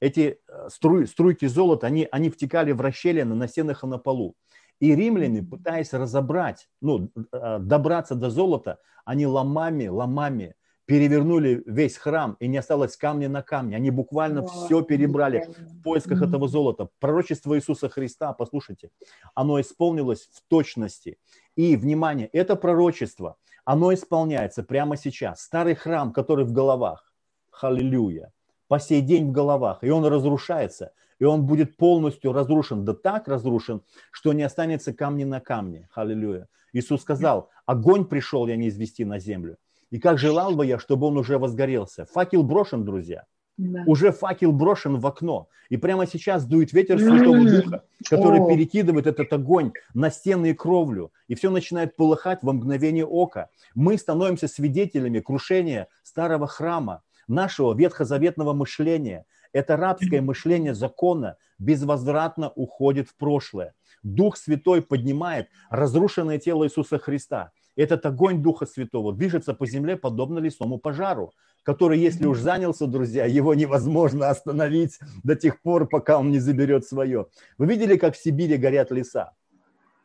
[0.00, 4.34] Эти э, струй, струйки золота, они, они втекали в расщелины на стенах и на полу.
[4.80, 10.54] И римляне, пытаясь разобрать, ну, э, добраться до золота, они ломами, ломами
[10.86, 13.76] перевернули весь храм, и не осталось камня на камне.
[13.76, 16.28] Они буквально О, все перебрали в поисках mm-hmm.
[16.28, 16.88] этого золота.
[17.00, 18.90] Пророчество Иисуса Христа, послушайте,
[19.34, 21.18] оно исполнилось в точности.
[21.56, 25.40] И, внимание, это пророчество, оно исполняется прямо сейчас.
[25.40, 27.12] Старый храм, который в головах,
[27.50, 28.32] халилюя,
[28.68, 33.28] по сей день в головах, и он разрушается, и он будет полностью разрушен, да так
[33.28, 36.48] разрушен, что не останется камня на камне, халилюя.
[36.72, 39.56] Иисус сказал, огонь пришел я не извести на землю,
[39.90, 42.06] и как желал бы я, чтобы он уже возгорелся.
[42.06, 43.26] Факел брошен, друзья.
[43.56, 43.84] Да.
[43.86, 45.48] Уже факел брошен в окно.
[45.68, 48.48] И прямо сейчас дует ветер Святого Духа, который О.
[48.48, 51.12] перекидывает этот огонь на стены и кровлю.
[51.28, 53.50] И все начинает полыхать во мгновение ока.
[53.74, 59.26] Мы становимся свидетелями крушения старого храма, нашего ветхозаветного мышления.
[59.52, 63.74] Это рабское мышление закона безвозвратно уходит в прошлое.
[64.02, 70.38] Дух Святой поднимает разрушенное тело Иисуса Христа– этот огонь Духа Святого движется по земле подобно
[70.38, 71.32] лесному пожару,
[71.64, 76.84] который, если уж занялся, друзья, его невозможно остановить до тех пор, пока он не заберет
[76.86, 77.26] свое.
[77.58, 79.32] Вы видели, как в Сибири горят леса?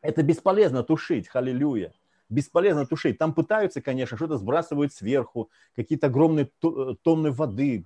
[0.01, 1.91] Это бесполезно тушить, халилюя
[2.29, 3.17] бесполезно тушить.
[3.17, 6.49] Там пытаются, конечно, что-то сбрасывают сверху, какие-то огромные
[7.03, 7.85] тонны воды,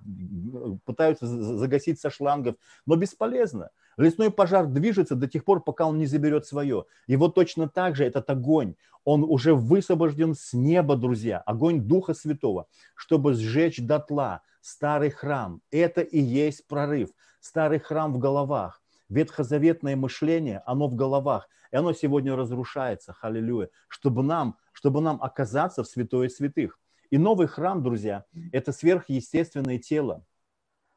[0.84, 3.70] пытаются загасить со шлангов, но бесполезно.
[3.96, 6.84] Лесной пожар движется до тех пор, пока он не заберет свое.
[7.06, 12.14] И вот точно так же этот огонь, он уже высвобожден с неба, друзья, огонь Духа
[12.14, 15.60] Святого, чтобы сжечь дотла старый храм.
[15.70, 17.10] Это и есть прорыв.
[17.40, 18.80] Старый храм в головах.
[19.10, 25.82] Ветхозаветное мышление, оно в головах, и оно сегодня разрушается, халилюя, чтобы нам, чтобы нам оказаться
[25.82, 26.78] в святое святых.
[27.10, 30.24] И новый храм, друзья, это сверхъестественное тело,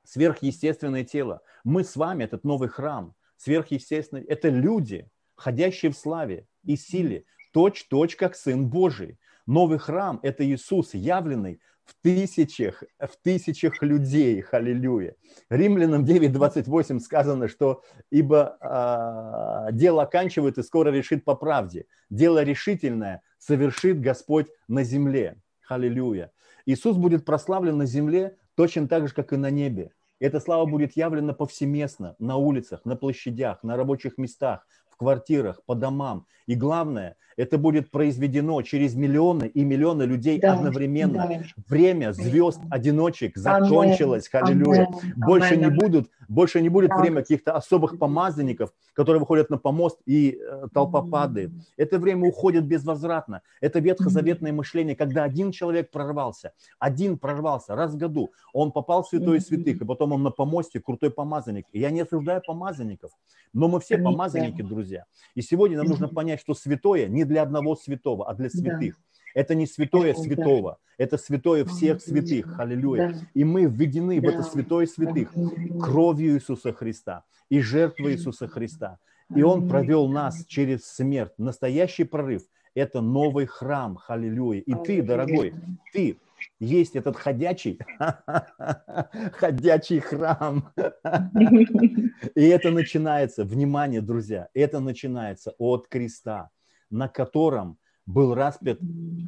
[0.04, 1.42] сверхъестественное тело.
[1.64, 8.16] Мы с вами, этот новый храм, сверхъестественный, это люди, ходящие в славе и силе, точь-точь,
[8.16, 9.18] как Сын Божий.
[9.48, 15.16] Новый храм– это Иисус, явленный в тысячах, в тысячах людей, халилюя.
[15.50, 21.86] Римлянам 9.28 сказано, что ибо э, дело оканчивает и скоро решит по правде.
[22.10, 25.38] Дело решительное совершит Господь на земле.
[25.62, 26.32] Халилюя.
[26.66, 29.92] Иисус будет прославлен на земле точно так же, как и на небе.
[30.20, 35.76] Эта слава будет явлена повсеместно, на улицах, на площадях, на рабочих местах, в квартирах, по
[35.76, 36.26] домам.
[36.48, 41.28] И главное, это будет произведено через миллионы и миллионы людей да, одновременно.
[41.30, 41.42] Да.
[41.70, 44.90] Время звезд, одиночек закончилось, аллилуйя.
[45.16, 46.98] Больше не будут, больше не будет да.
[46.98, 51.52] время каких-то особых помазанников, которые выходят на помост и э, толпа падает.
[51.78, 53.44] Это время уходит безвозвратно.
[53.62, 59.08] Это ветхозаветное мышление, когда один человек прорвался, один прорвался раз в году, он попал в
[59.08, 61.66] святое святых, и потом он на помосте крутой помазанник.
[61.72, 63.12] И я не осуждаю помазанников,
[63.54, 65.06] но мы все помазанники, друзья.
[65.36, 68.96] И сегодня нам нужно понять, что святое не для одного святого, а для святых.
[68.96, 69.02] Да.
[69.34, 73.10] Это не святое святого, это святое всех святых, аллилуйя.
[73.10, 73.20] Да.
[73.36, 74.28] И мы введены да.
[74.28, 75.32] в это святое святых
[75.80, 78.98] кровью Иисуса Христа и жертвой Иисуса Христа.
[79.36, 81.34] И Он провел нас через смерть.
[81.38, 84.62] Настоящий прорыв– это новый храм, аллилуйя.
[84.62, 85.54] И ты, дорогой,
[85.94, 86.18] ты
[86.60, 87.80] есть этот ходячий,
[89.34, 90.72] ходячий храм.
[92.36, 96.50] И это начинается, внимание, друзья, это начинается от креста
[96.90, 98.80] на котором был распят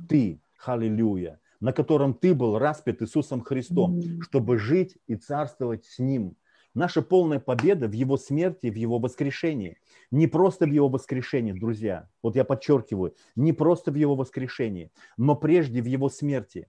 [0.08, 6.36] ты, халилюя, на котором ты был распят Иисусом Христом, чтобы жить и царствовать с Ним.
[6.74, 9.78] Наша полная победа в Его смерти, в Его воскрешении.
[10.12, 12.08] Не просто в Его воскрешении, друзья.
[12.22, 16.67] Вот я подчеркиваю, не просто в Его воскрешении, но прежде в Его смерти.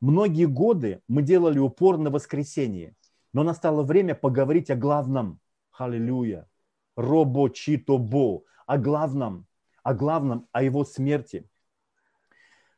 [0.00, 2.96] Многие годы мы делали упор на воскресение,
[3.32, 5.38] но настало время поговорить о главном.
[5.70, 6.48] Халилюя.
[6.96, 8.42] Робо читобо.
[8.66, 9.46] О главном
[9.82, 11.48] о главном, о его смерти.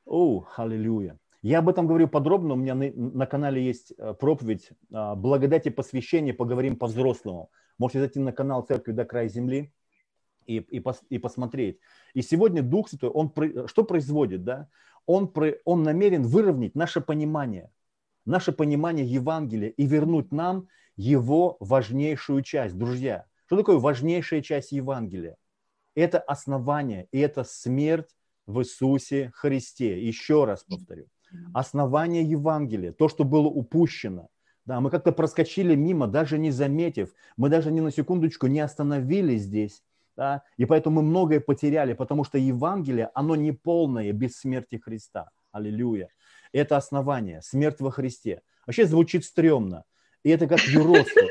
[0.07, 1.19] О, аллилуйя.
[1.43, 5.67] Я об этом говорю подробно, у меня на, на канале есть э, проповедь а, «Благодать
[5.67, 7.51] и посвящение, поговорим по-взрослому».
[7.77, 9.73] Можете зайти на канал Церкви до края земли
[10.47, 11.81] и, и, пос, и посмотреть.
[12.15, 13.33] И сегодня Дух Святой, он
[13.67, 14.45] что производит?
[14.45, 14.69] Да?
[15.07, 15.31] Он,
[15.65, 17.71] он намерен выровнять наше понимание,
[18.25, 22.79] наше понимание Евангелия и вернуть нам его важнейшую часть.
[22.79, 25.37] Друзья, что такое важнейшая часть Евангелия?
[25.95, 28.11] Это основание, и это смерть
[28.47, 30.05] в Иисусе Христе.
[30.05, 31.07] Еще раз повторю.
[31.53, 34.29] Основание Евангелия, то, что было упущено.
[34.65, 37.13] Да, мы как-то проскочили мимо, даже не заметив.
[37.37, 39.83] Мы даже ни на секундочку не остановились здесь
[40.17, 40.43] Да?
[40.57, 45.29] И поэтому мы многое потеряли, потому что Евангелие, оно не полное без смерти Христа.
[45.53, 46.09] Аллилуйя.
[46.53, 48.43] Это основание, смерть во Христе.
[48.67, 49.85] Вообще звучит стрёмно.
[50.23, 51.23] И это как юродство.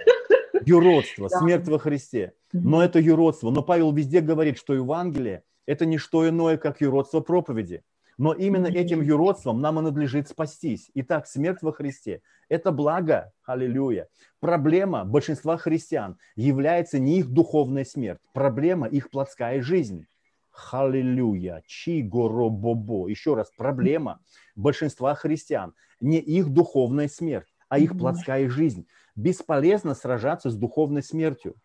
[0.66, 2.34] Юродство, смерть во Христе.
[2.52, 3.50] Но это юродство.
[3.50, 7.84] Но Павел везде говорит, что Евангелие– это не что иное, как юродство проповеди.
[8.18, 10.92] Но именно этим юродством нам и надлежит спастись.
[10.94, 14.08] Итак, смерть во Христе– это благо, аллилуйя.
[14.40, 20.06] Проблема большинства христиан является не их духовная смерть, проблема их плотская жизнь.
[20.52, 23.08] Халилюя, чигоробобо.
[23.08, 24.20] Еще раз, проблема
[24.56, 28.86] большинства христиан не их духовная смерть, а их плотская жизнь.
[29.16, 31.56] Бесполезно сражаться с духовной смертью.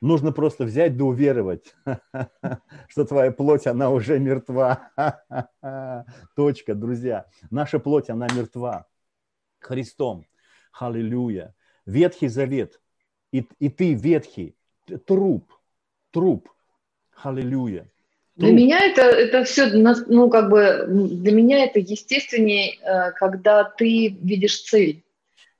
[0.00, 1.74] Нужно просто взять да уверовать,
[2.88, 4.92] что твоя плоть, она уже мертва.
[6.36, 7.26] Точка, друзья.
[7.50, 8.86] Наша плоть, она мертва.
[9.58, 10.24] Христом.
[10.72, 11.54] Аллилуйя.
[11.84, 12.80] Ветхий Завет.
[13.32, 14.56] И, и ты ветхий.
[15.04, 15.52] Труп.
[16.12, 16.48] Труп.
[17.20, 17.90] Аллилуйя.
[18.36, 24.16] Для меня это, это все, ну, как бы, для меня это естественнее, э, когда ты
[24.20, 25.02] видишь цель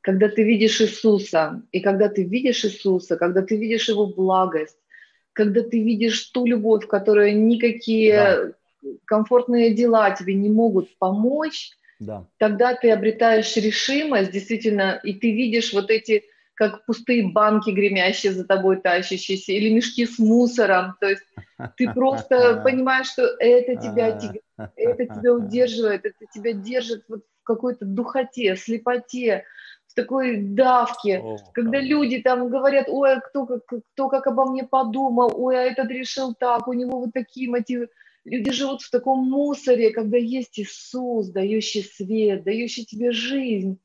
[0.08, 4.78] когда ты видишь Иисуса, и когда ты видишь Иисуса, когда ты видишь Его благость,
[5.34, 8.52] когда ты видишь ту любовь, которую никакие да.
[9.04, 12.26] комфортные дела тебе не могут помочь, да.
[12.38, 18.46] тогда ты обретаешь решимость, действительно, и ты видишь вот эти как пустые банки, гремящие за
[18.46, 20.94] тобой, тащащиеся, или мешки с мусором.
[21.00, 21.22] То есть
[21.76, 24.18] ты просто понимаешь, что это тебя,
[24.74, 29.44] это тебя удерживает, это тебя держит вот в какой-то духоте, слепоте,
[29.98, 34.62] такой давке, О, когда люди там говорят, ой, а кто как, кто как обо мне
[34.62, 37.88] подумал, ой, а этот решил так, у него вот такие мотивы.
[38.24, 43.80] Люди живут в таком мусоре, когда есть Иисус, дающий свет, дающий тебе жизнь,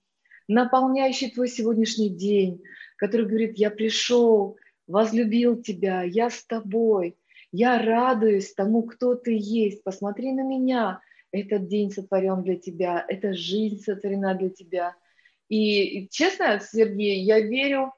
[0.48, 2.62] наполняющий твой сегодняшний день,
[2.98, 7.16] который говорит, я пришел, возлюбил тебя, я с тобой,
[7.52, 11.00] я радуюсь тому, кто ты есть, посмотри на меня,
[11.32, 14.96] этот день сотворен для тебя, эта жизнь сотворена для тебя–
[15.50, 17.94] и, честно, Сергей, я верю,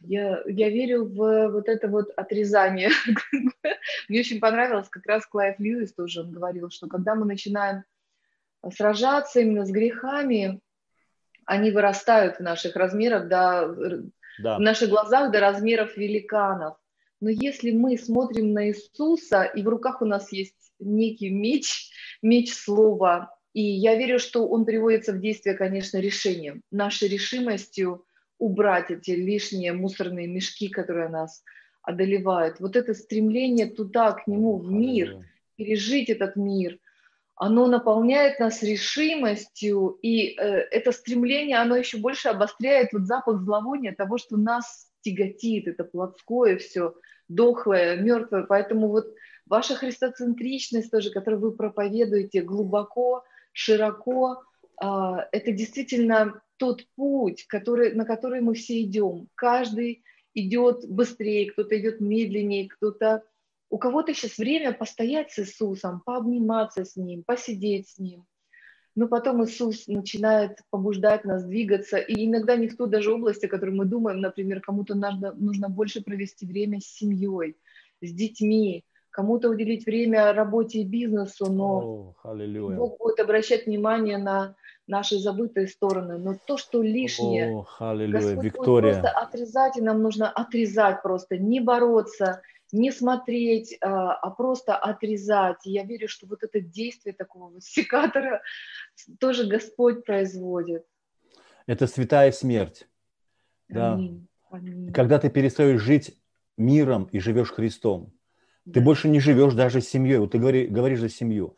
[0.00, 2.90] я, я верю в вот это вот отрезание.
[4.08, 7.84] Мне очень понравилось, как раз Клайв Льюис тоже он говорил, что когда мы начинаем
[8.72, 10.60] сражаться именно с грехами,
[11.46, 14.02] они вырастают в наших размерах, до,
[14.42, 14.56] да.
[14.56, 16.76] в наших глазах до размеров великанов.
[17.20, 21.90] Но если мы смотрим на Иисуса, и в руках у нас есть некий меч,
[22.22, 28.04] меч слова, и я верю, что он приводится в действие, конечно, решением, нашей решимостью
[28.38, 31.42] убрать эти лишние мусорные мешки, которые нас
[31.82, 32.58] одолевают.
[32.58, 35.24] Вот это стремление туда, к нему, в мир,
[35.56, 36.78] пережить этот мир,
[37.36, 43.94] оно наполняет нас решимостью, и э, это стремление, оно еще больше обостряет вот запах зловония
[43.94, 46.94] того, что нас тяготит, это плотское все,
[47.28, 48.44] дохлое, мертвое.
[48.44, 49.06] Поэтому вот
[49.46, 54.42] ваша христоцентричность тоже, которую вы проповедуете глубоко, широко.
[54.76, 59.28] А, это действительно тот путь, который, на который мы все идем.
[59.34, 63.22] Каждый идет быстрее, кто-то идет медленнее, кто-то...
[63.70, 68.24] У кого-то сейчас время постоять с Иисусом, пообниматься с Ним, посидеть с Ним.
[68.94, 71.98] Но потом Иисус начинает побуждать нас двигаться.
[71.98, 75.68] И иногда не в ту даже область, о которой мы думаем, например, кому-то нужно, нужно
[75.68, 77.56] больше провести время с семьей,
[78.00, 78.84] с детьми,
[79.14, 84.56] кому-то уделить время работе и бизнесу, но oh, Бог будет обращать внимание на
[84.88, 86.18] наши забытые стороны.
[86.18, 88.94] Но то, что лишнее, oh, Господь Виктория.
[88.94, 94.74] будет просто отрезать, и нам нужно отрезать просто, не бороться, не смотреть, а, а просто
[94.74, 95.64] отрезать.
[95.64, 98.42] И я верю, что вот это действие такого вот секатора
[99.20, 100.84] тоже Господь производит.
[101.68, 102.88] Это святая смерть.
[103.68, 103.92] Да.
[103.92, 104.26] Аминь.
[104.50, 104.92] Аминь.
[104.92, 106.18] Когда ты перестаешь жить
[106.56, 108.12] миром и живешь Христом,
[108.72, 110.18] ты больше не живешь даже с семьей.
[110.18, 111.56] Вот ты говори, говоришь за семью.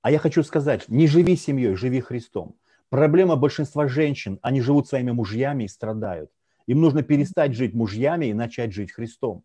[0.00, 2.56] А я хочу сказать, не живи семьей, живи Христом.
[2.88, 6.30] Проблема большинства женщин, они живут своими мужьями и страдают.
[6.66, 9.44] Им нужно перестать жить мужьями и начать жить Христом.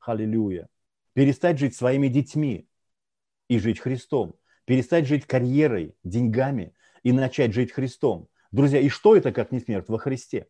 [0.00, 0.68] Аллилуйя.
[1.14, 2.68] Перестать жить своими детьми
[3.48, 4.34] и жить Христом.
[4.64, 8.28] Перестать жить карьерой, деньгами и начать жить Христом.
[8.52, 10.46] Друзья, и что это, как не смерть во Христе?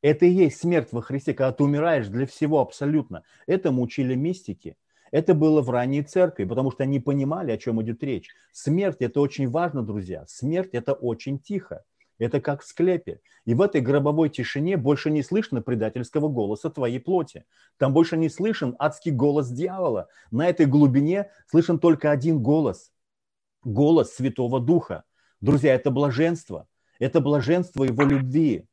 [0.00, 3.24] Это и есть смерть во Христе, когда ты умираешь для всего абсолютно.
[3.46, 4.76] Этому учили мистики–
[5.10, 8.30] это было в ранней церкви, потому что они понимали, о чем идет речь.
[8.52, 10.24] Смерть– это очень важно, друзья.
[10.26, 11.84] Смерть– это очень тихо.
[12.18, 13.20] Это как в склепе.
[13.44, 17.44] И в этой гробовой тишине больше не слышно предательского голоса твоей плоти.
[17.78, 20.08] Там больше не слышен адский голос дьявола.
[20.30, 22.92] На этой глубине слышен только один голос.
[23.64, 25.04] Голос Святого Духа.
[25.40, 26.66] Друзья, это блаженство.
[26.98, 28.66] Это блаженство Его любви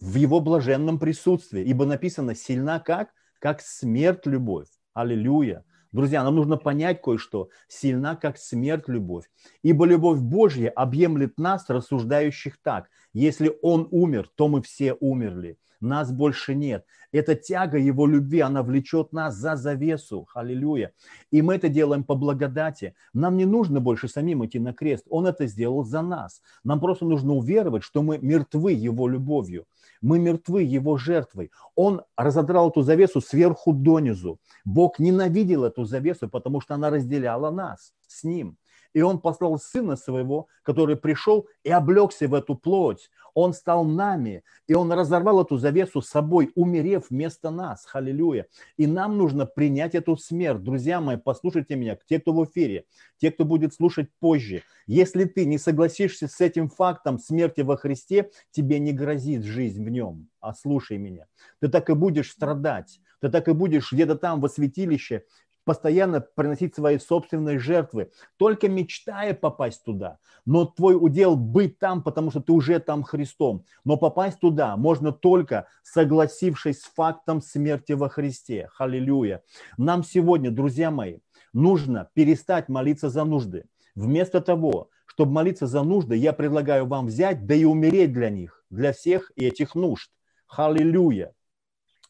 [0.00, 1.62] в Его блаженном присутствии.
[1.62, 3.10] Ибо написано «сильна как?
[3.38, 4.68] Как смерть любовь».
[4.94, 5.64] Аллилуйя.
[5.96, 7.48] Друзья, нам нужно понять кое-что.
[7.68, 9.24] Сильна, как смерть, любовь.
[9.62, 12.90] Ибо любовь Божья объемлет нас, рассуждающих так.
[13.14, 16.84] Если Он умер, то мы все умерли нас больше нет.
[17.12, 20.26] Эта тяга Его любви, она влечет нас за завесу.
[20.34, 20.92] Аллилуйя.
[21.30, 22.94] И мы это делаем по благодати.
[23.12, 25.04] Нам не нужно больше самим идти на крест.
[25.08, 26.42] Он это сделал за нас.
[26.64, 29.66] Нам просто нужно уверовать, что мы мертвы Его любовью.
[30.00, 31.50] Мы мертвы Его жертвой.
[31.74, 34.40] Он разодрал эту завесу сверху донизу.
[34.64, 38.58] Бог ненавидел эту завесу, потому что она разделяла нас с Ним.
[38.92, 43.10] И он послал Сына Своего, который пришел и облегся в эту плоть.
[43.36, 47.84] Он стал нами, и Он разорвал эту завесу с собой, умерев вместо нас.
[47.84, 48.46] Халилюя.
[48.78, 50.62] И нам нужно принять эту смерть.
[50.62, 52.86] Друзья мои, послушайте меня, те, кто в эфире,
[53.18, 54.62] те, кто будет слушать позже.
[54.86, 59.90] Если ты не согласишься с этим фактом смерти во Христе, тебе не грозит жизнь в
[59.90, 60.30] нем.
[60.40, 61.26] А слушай меня.
[61.60, 63.00] Ты так и будешь страдать.
[63.20, 65.24] Ты так и будешь где-то там во святилище
[65.66, 70.18] постоянно приносить свои собственные жертвы, только мечтая попасть туда.
[70.46, 73.64] Но твой удел быть там, потому что ты уже там Христом.
[73.84, 78.68] Но попасть туда можно только согласившись с фактом смерти во Христе.
[78.72, 79.42] Халилюя.
[79.76, 81.18] Нам сегодня, друзья мои,
[81.52, 83.64] нужно перестать молиться за нужды.
[83.96, 88.64] Вместо того, чтобы молиться за нужды, я предлагаю вам взять, да и умереть для них,
[88.70, 90.12] для всех этих нужд.
[90.46, 91.32] Халилюя.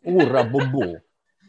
[0.03, 0.99] Ура, бубу.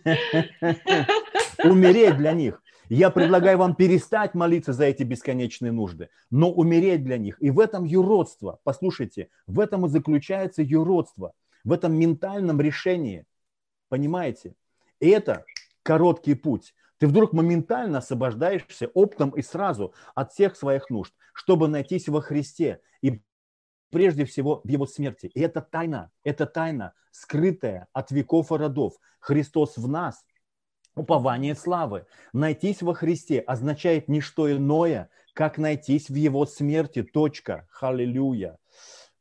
[1.64, 2.62] умереть для них.
[2.90, 7.38] Я предлагаю вам перестать молиться за эти бесконечные нужды, но умереть для них.
[7.42, 11.34] И в этом юродство, послушайте, в этом и заключается юродство,
[11.66, 13.26] в этом ментальном решении.
[13.90, 14.56] Понимаете?
[15.02, 15.44] И это
[15.84, 16.74] короткий путь.
[16.98, 22.80] Ты вдруг моментально освобождаешься оптом и сразу от всех своих нужд, чтобы найтись во Христе
[23.02, 23.22] и
[23.92, 25.30] прежде всего в его смерти.
[25.34, 28.94] И это тайна, это тайна, скрытая от веков и родов.
[29.20, 30.24] Христос в нас–
[30.98, 32.06] упование славы.
[32.34, 37.04] Найтись во Христе означает не что иное, как найтись в Его смерти.
[37.04, 37.68] Точка.
[37.70, 38.58] Халилюя.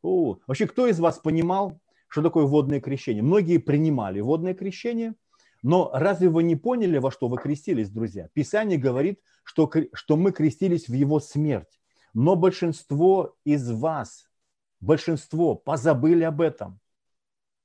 [0.03, 3.23] О, вообще, кто из вас понимал, что такое водное крещение?
[3.23, 5.15] Многие принимали водное крещение,
[5.63, 8.29] но разве вы не поняли, во что вы крестились, друзья?
[8.33, 11.81] Писание говорит, что, что мы крестились в Его смерть.
[12.15, 14.29] Но большинство из вас,
[14.81, 16.81] большинство позабыли об этом.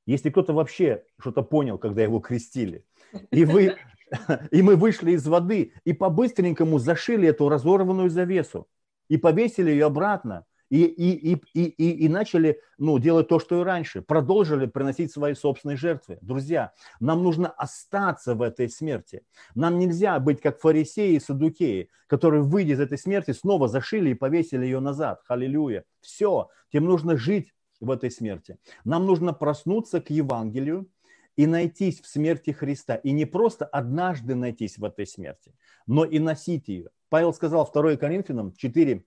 [0.06, 2.86] Если кто-то вообще что-то понял, когда его крестили,
[3.30, 3.78] и вы
[4.52, 8.68] И мы вышли из воды и по-быстренькому зашили эту разорванную завесу
[9.08, 10.46] и повесили ее обратно.
[10.70, 14.02] И, и, и, и, и, и начали ну, делать то, что и раньше.
[14.02, 16.18] Продолжили приносить свои собственные жертвы.
[16.22, 19.24] Друзья, нам нужно остаться в этой смерти.
[19.54, 24.14] Нам нельзя быть как фарисеи и садукеи, которые, выйдя из этой смерти, снова зашили и
[24.14, 25.20] повесили ее назад.
[25.26, 25.84] Халилюя.
[26.00, 26.48] Все.
[26.72, 28.58] Тем нужно жить в этой смерти.
[28.86, 30.88] Нам нужно проснуться к Евангелию,
[31.36, 32.96] и найтись в смерти Христа.
[32.96, 35.54] И не просто однажды найтись в этой смерти,
[35.88, 36.90] но и носить ее.
[37.10, 39.04] Павел сказал 2 Коринфянам 4,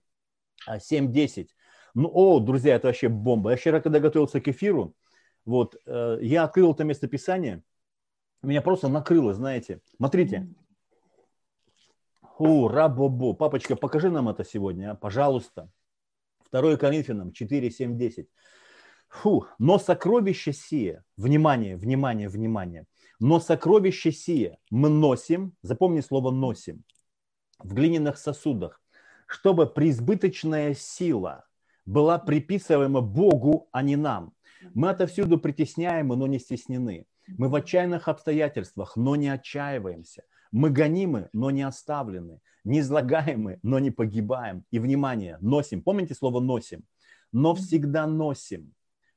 [0.79, 1.55] 7, 10.
[1.93, 3.51] Ну, о, друзья, это вообще бомба.
[3.51, 4.95] Я вчера, когда готовился к эфиру,
[5.45, 7.63] вот, э, я открыл это местописание,
[8.41, 9.81] меня просто накрыло, знаете.
[9.97, 10.47] Смотрите.
[12.37, 13.33] О, рабобо.
[13.33, 15.71] Папочка, покажи нам это сегодня, а, пожалуйста.
[16.51, 18.29] 2 Коринфянам 4, 7, 10.
[19.21, 22.85] Фу, но сокровище сие, внимание, внимание, внимание,
[23.19, 26.83] но сокровище сие мы носим, запомни слово носим,
[27.59, 28.81] в глиняных сосудах,
[29.25, 31.45] чтобы преизбыточная сила
[31.85, 34.33] была приписываема Богу, а не нам.
[34.73, 37.05] Мы отовсюду притесняемы, но не стеснены.
[37.27, 40.23] Мы в отчаянных обстоятельствах, но не отчаиваемся.
[40.51, 42.39] Мы гонимы, но не оставлены.
[42.63, 44.65] Не излагаемы, но не погибаем.
[44.71, 45.81] И, внимание, носим.
[45.83, 46.83] Помните слово «носим»?
[47.31, 48.74] Но всегда носим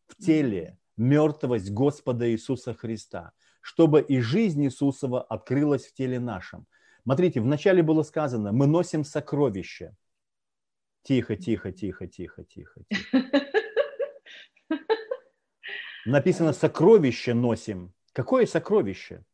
[0.09, 6.67] в теле мертвость Господа Иисуса Христа, чтобы и жизнь Иисусова открылась в теле нашем.
[7.05, 9.97] Смотрите, вначале было сказано, мы носим сокровища.
[11.03, 13.25] Тихо, тихо, тихо, тихо, тихо, тихо.
[16.05, 17.93] Написано, сокровище носим.
[18.13, 19.25] Какое сокровище?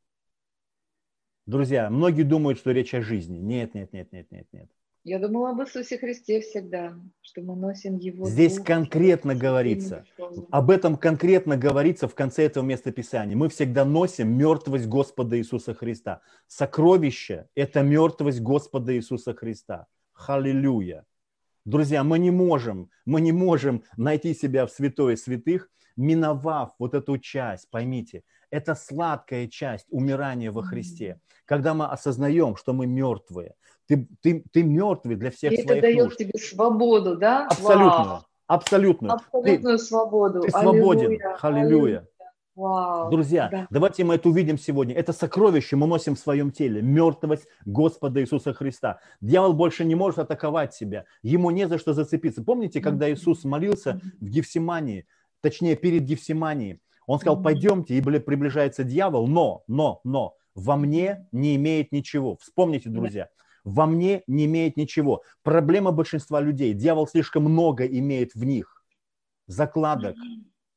[1.46, 3.38] Друзья, многие думают, что речь о жизни.
[3.38, 4.70] Нет, нет, нет, нет, нет, нет.
[5.04, 8.24] Я думала об Иисусе Христе всегда, что мы носим Его.
[8.24, 10.06] Здесь дух, конкретно говорится,
[10.50, 13.36] об этом конкретно говорится в конце этого местописания.
[13.36, 16.22] Мы всегда носим мертвость Господа Иисуса Христа.
[16.46, 19.88] Сокровище– это мертвость Господа Иисуса Христа.
[20.14, 21.04] Халилюя.
[21.66, 27.18] Друзья, мы не можем, мы не можем найти себя в святое святых, миновав вот эту
[27.18, 33.54] часть, поймите, это сладкая часть умирания во Христе, когда мы осознаем, что мы мертвые,
[33.86, 36.16] ты, ты, ты мертвый для всех И своих это дает нужд.
[36.18, 37.46] тебе свободу, да?
[37.46, 38.24] Абсолютно.
[38.46, 39.14] Абсолютно.
[39.14, 40.40] Абсолютную ты, свободу.
[40.42, 41.18] Ты свободен.
[41.40, 42.06] Аллилуйя.
[42.56, 43.66] Вау, Друзья, да.
[43.68, 44.94] давайте мы это увидим сегодня.
[44.94, 46.82] Это сокровище мы носим в своем теле.
[46.82, 49.00] Мертвость Господа Иисуса Христа.
[49.20, 51.04] Дьявол больше не может атаковать себя.
[51.22, 52.44] Ему не за что зацепиться.
[52.44, 55.06] Помните, когда Иисус молился в Гефсимании,
[55.40, 61.56] точнее перед Гефсиманией, он сказал, пойдемте, и приближается дьявол, но, но, но, во мне не
[61.56, 62.36] имеет ничего.
[62.36, 63.28] Вспомните, друзья,
[63.64, 65.22] во мне не имеет ничего.
[65.42, 68.84] Проблема большинства людей, дьявол слишком много имеет в них
[69.46, 70.16] закладок,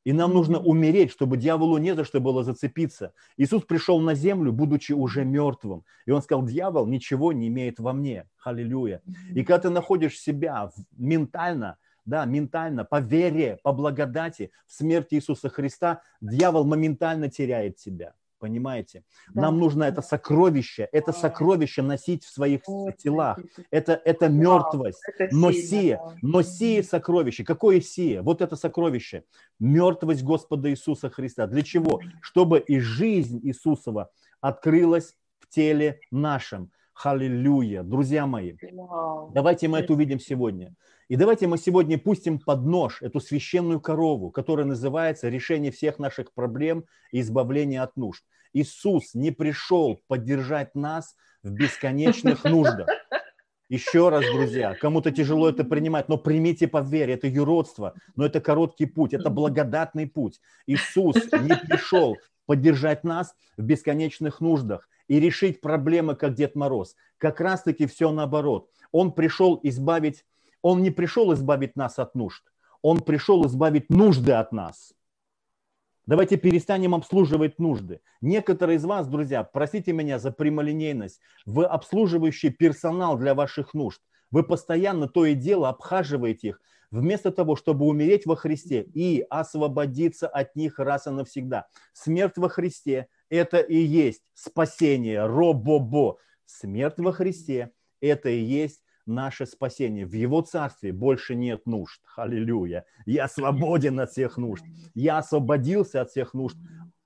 [0.07, 3.11] и нам нужно умереть, чтобы дьяволу не за что было зацепиться.
[3.35, 5.83] Иисус пришел на землю, будучи уже мертвым.
[6.05, 8.25] И он сказал, дьявол ничего не имеет во мне.
[8.41, 9.01] Аллилуйя.
[9.33, 15.49] И когда ты находишь себя ментально, да, ментально, по вере, по благодати в смерти Иисуса
[15.49, 18.13] Христа, дьявол моментально теряет тебя.
[18.39, 19.03] Понимаете?
[19.33, 19.41] Да.
[19.43, 22.61] Нам нужно это сокровище, это сокровище носить в своих
[22.97, 23.39] телах.
[23.71, 25.01] Это, это мертвость.
[25.31, 27.43] Но сие, но сие сокровище.
[27.43, 28.21] Какое сие?
[28.21, 29.23] Вот это сокровище.
[29.59, 31.47] Мертвость Господа Иисуса Христа.
[31.47, 31.99] Для чего?
[32.21, 36.71] Чтобы и жизнь Иисусова открылась в теле нашем.
[36.97, 37.83] Халилюя.
[37.83, 38.55] Друзья мои,
[39.31, 40.73] давайте мы это увидим сегодня.
[41.09, 46.33] И давайте мы сегодня пустим под нож эту священную корову, которая называется решение всех наших
[46.33, 48.23] проблем и избавление от нужд.
[48.51, 52.87] Иисус не пришел поддержать нас в бесконечных нуждах.
[53.69, 58.41] Еще раз, друзья, кому-то тяжело это принимать, но примите по вере, это юродство, но это
[58.41, 60.41] короткий путь, это благодатный путь.
[60.65, 62.17] Иисус не пришел
[62.47, 66.95] поддержать нас в бесконечных нуждах и решить проблемы, как Дед Мороз.
[67.17, 68.69] Как раз-таки все наоборот.
[68.91, 70.23] Он пришел избавить
[70.61, 72.43] он не пришел избавить нас от нужд,
[72.81, 74.93] Он пришел избавить нужды от нас.
[76.05, 78.01] Давайте перестанем обслуживать нужды.
[78.21, 84.01] Некоторые из вас, друзья, простите меня за прямолинейность, вы обслуживающий персонал для ваших нужд.
[84.31, 90.27] Вы постоянно то и дело обхаживаете их, вместо того, чтобы умереть во Христе и освободиться
[90.27, 91.67] от них раз и навсегда.
[91.93, 96.17] Смерть во Христе– это и есть спасение, робобо.
[96.45, 97.71] Смерть во Христе–
[98.01, 100.05] это и есть наше спасение.
[100.05, 102.01] В Его Царстве больше нет нужд.
[102.15, 102.86] Аллилуйя.
[103.05, 104.63] Я свободен от всех нужд.
[104.93, 106.57] Я освободился от всех нужд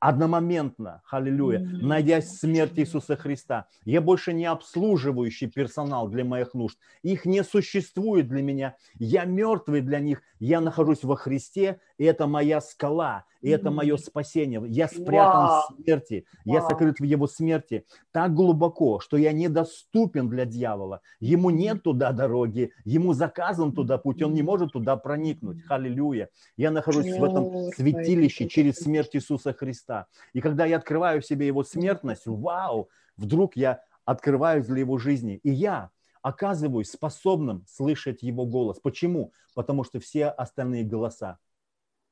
[0.01, 3.67] одномоментно, аллилуйя, найдясь в смерти Иисуса Христа.
[3.85, 6.77] Я больше не обслуживающий персонал для моих нужд.
[7.03, 8.75] Их не существует для меня.
[8.97, 10.23] Я мертвый для них.
[10.39, 14.63] Я нахожусь во Христе, и это моя скала, и это мое спасение.
[14.67, 15.59] Я спрятан wow.
[15.69, 16.53] в смерти, wow.
[16.53, 21.01] я сокрыт в его смерти так глубоко, что я недоступен для дьявола.
[21.19, 25.59] Ему нет туда дороги, ему заказан туда путь, он не может туда проникнуть.
[25.69, 26.29] Аллилуйя.
[26.57, 29.90] Я нахожусь в этом святилище через смерть Иисуса Христа.
[30.33, 35.39] И когда я открываю в себе его смертность, вау, вдруг я открываюсь для его жизни.
[35.43, 38.79] И я оказываюсь способным слышать его голос.
[38.79, 39.33] Почему?
[39.55, 41.39] Потому что все остальные голоса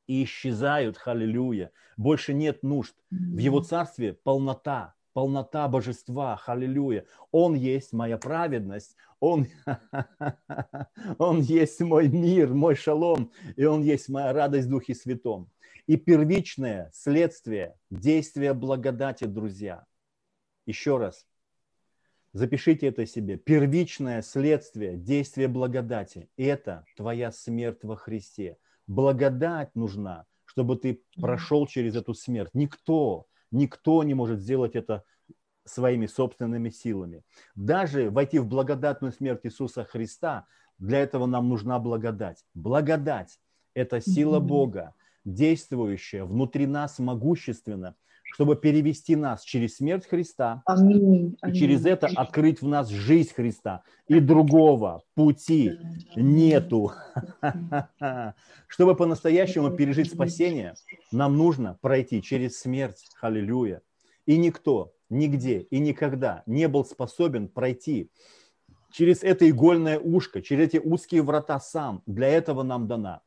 [0.09, 1.71] и исчезают, халилюя.
[1.95, 2.95] Больше нет нужд.
[3.11, 7.05] В его царстве полнота, полнота божества, халилюя.
[7.31, 9.45] Он есть моя праведность, он,
[11.19, 15.51] он есть мой мир, мой шалом, и он есть моя радость в Духе Святом.
[15.89, 19.85] И первичное следствие действия благодати, друзья.
[20.67, 21.25] Еще раз,
[22.31, 23.37] Запишите это себе.
[23.37, 28.57] Первичное следствие действия благодати– это твоя смерть во Христе.
[28.85, 32.51] Благодать нужна, чтобы ты прошел через эту смерть.
[32.53, 35.03] Никто, никто не может сделать это
[35.65, 37.23] своими собственными силами.
[37.55, 40.45] Даже войти в благодатную смерть Иисуса Христа,
[40.77, 42.45] для этого нам нужна благодать.
[42.53, 43.39] Благодать–
[43.73, 44.93] это сила Бога,
[45.25, 47.95] действующая внутри нас могущественно–
[48.33, 51.55] чтобы перевести нас через смерть Христа аминь, аминь.
[51.55, 53.83] и через это открыть в нас жизнь Христа.
[54.07, 55.73] И другого пути
[56.15, 56.91] нету.
[58.67, 60.75] Чтобы по-настоящему пережить спасение,
[61.11, 63.07] нам нужно пройти через смерть.
[63.21, 63.81] Аллилуйя.
[64.25, 68.11] И никто, нигде и никогда не был способен пройти
[68.91, 72.03] через это игольное ушко, через эти узкие врата сам.
[72.05, 73.21] Для этого нам дана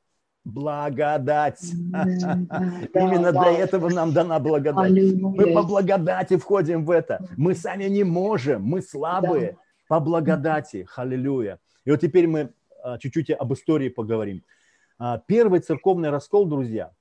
[0.44, 1.62] Благодать.
[1.72, 4.90] Именно для этого нам дана благодать.
[4.90, 7.24] Мы по благодати входим в это.
[7.36, 9.56] Мы сами не можем, мы слабые.
[9.88, 10.86] По благодати.
[10.96, 11.58] Аллилуйя.
[11.84, 14.42] И вот теперь мы а, чуть-чуть об истории поговорим.
[14.98, 16.92] А, первый церковный раскол, друзья,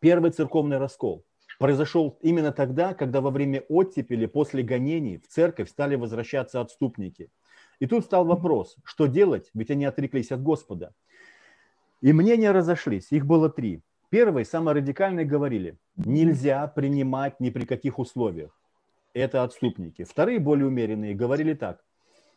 [0.00, 1.24] первый церковный раскол
[1.58, 7.30] произошел именно тогда, когда во время оттепели, после гонений в церковь стали возвращаться отступники.
[7.80, 10.94] И тут стал вопрос, что делать, ведь они отреклись от Господа.
[12.00, 13.82] И мнения разошлись, их было три.
[14.08, 18.58] Первые, самые радикальные, говорили, нельзя принимать ни при каких условиях.
[19.12, 20.04] Это отступники.
[20.04, 21.84] Вторые, более умеренные, говорили так,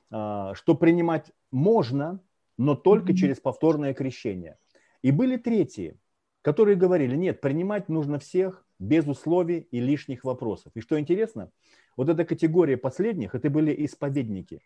[0.09, 2.19] а, что принимать можно,
[2.57, 4.57] но только через повторное крещение.
[5.01, 5.97] И были третьи,
[6.41, 10.71] которые говорили, нет, принимать нужно всех без условий и лишних вопросов.
[10.75, 11.51] И что интересно,
[11.95, 14.61] вот эта категория последних, это были исповедники.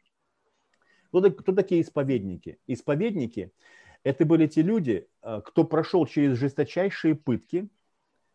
[1.09, 2.57] Кто, кто такие исповедники?
[2.65, 3.51] Исповедники–
[4.05, 7.67] это были те люди, э, кто прошел через жесточайшие пытки,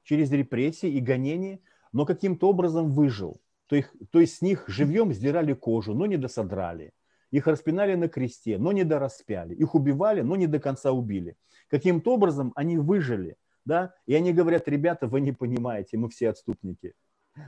[0.03, 1.61] через репрессии и гонения,
[1.93, 3.41] но каким-то образом выжил.
[3.67, 6.93] То есть, то есть с них живьем сдирали кожу, но не досодрали.
[7.31, 9.55] Их распинали на кресте, но не дораспяли.
[9.55, 11.37] Их убивали, но не до конца убили.
[11.69, 13.37] Каким-то образом они выжили.
[13.65, 13.95] Да?
[14.07, 16.95] И они говорят, ребята, вы не понимаете, мы все отступники.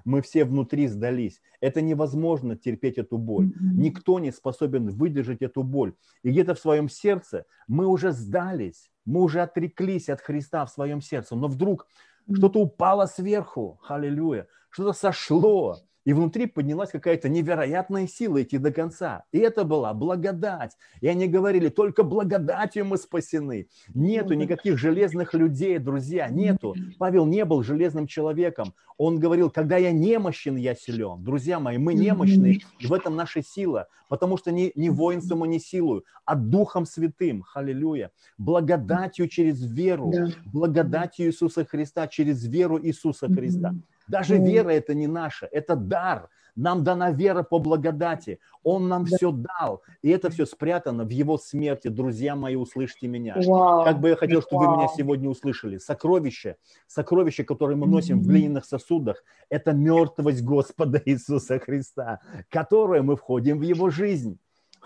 [0.05, 1.41] Мы все внутри сдались.
[1.61, 3.53] Это невозможно терпеть эту боль.
[3.61, 5.95] Никто не способен выдержать эту боль.
[6.22, 11.01] И где-то в своем сердце мы уже сдались, мы уже отреклись от Христа в своем
[11.01, 11.37] сердце.
[11.37, 11.87] Но вдруг
[12.33, 19.24] что-то упало сверху, аллилуйя, что-то сошло, и внутри поднялась какая-то невероятная сила идти до конца.
[19.32, 20.76] И это была благодать.
[21.00, 23.68] И они говорили, только благодатью мы спасены.
[23.94, 26.74] Нету никаких железных людей, друзья, нету.
[26.98, 28.74] Павел не был железным человеком.
[28.98, 31.22] Он говорил, когда я немощен, я силен.
[31.22, 33.88] Друзья мои, мы немощны, и в этом наша сила.
[34.09, 37.44] Потому что не, не воинством и не силою, а Духом Святым.
[37.55, 38.11] Аллилуйя.
[38.36, 40.12] Благодатью через веру.
[40.53, 43.74] Благодатью Иисуса Христа через веру Иисуса Христа.
[44.09, 46.28] Даже вера это не наша, это дар.
[46.55, 48.38] Нам дана вера по благодати.
[48.62, 49.16] Он нам да.
[49.16, 49.82] все дал.
[50.03, 51.88] И это все спрятано в его смерти.
[51.88, 53.34] Друзья мои, услышьте меня.
[53.36, 53.84] Вау.
[53.84, 54.74] Как бы я хотел, чтобы Вау.
[54.74, 55.78] вы меня сегодня услышали.
[55.78, 58.22] Сокровище, сокровище, которое мы носим mm-hmm.
[58.22, 64.38] в глиняных сосудах, это мертвость Господа Иисуса Христа, которое мы входим в его жизнь.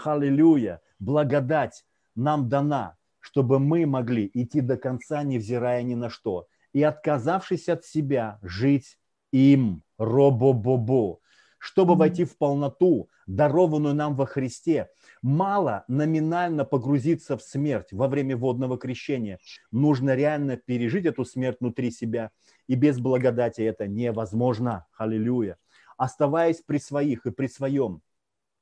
[0.05, 0.81] Аллилуйя.
[1.01, 6.47] Благодать нам дана, чтобы мы могли идти до конца, невзирая ни на что.
[6.73, 8.99] И отказавшись от себя, жить
[9.37, 11.19] им, робо-бобо,
[11.59, 14.89] чтобы войти в полноту, дарованную нам во Христе.
[15.21, 19.39] Мало номинально погрузиться в смерть во время водного крещения.
[19.71, 22.31] Нужно реально пережить эту смерть внутри себя.
[22.67, 24.87] И без благодати это невозможно.
[24.97, 25.59] Аллилуйя.
[25.99, 28.01] Оставаясь при своих и при своем,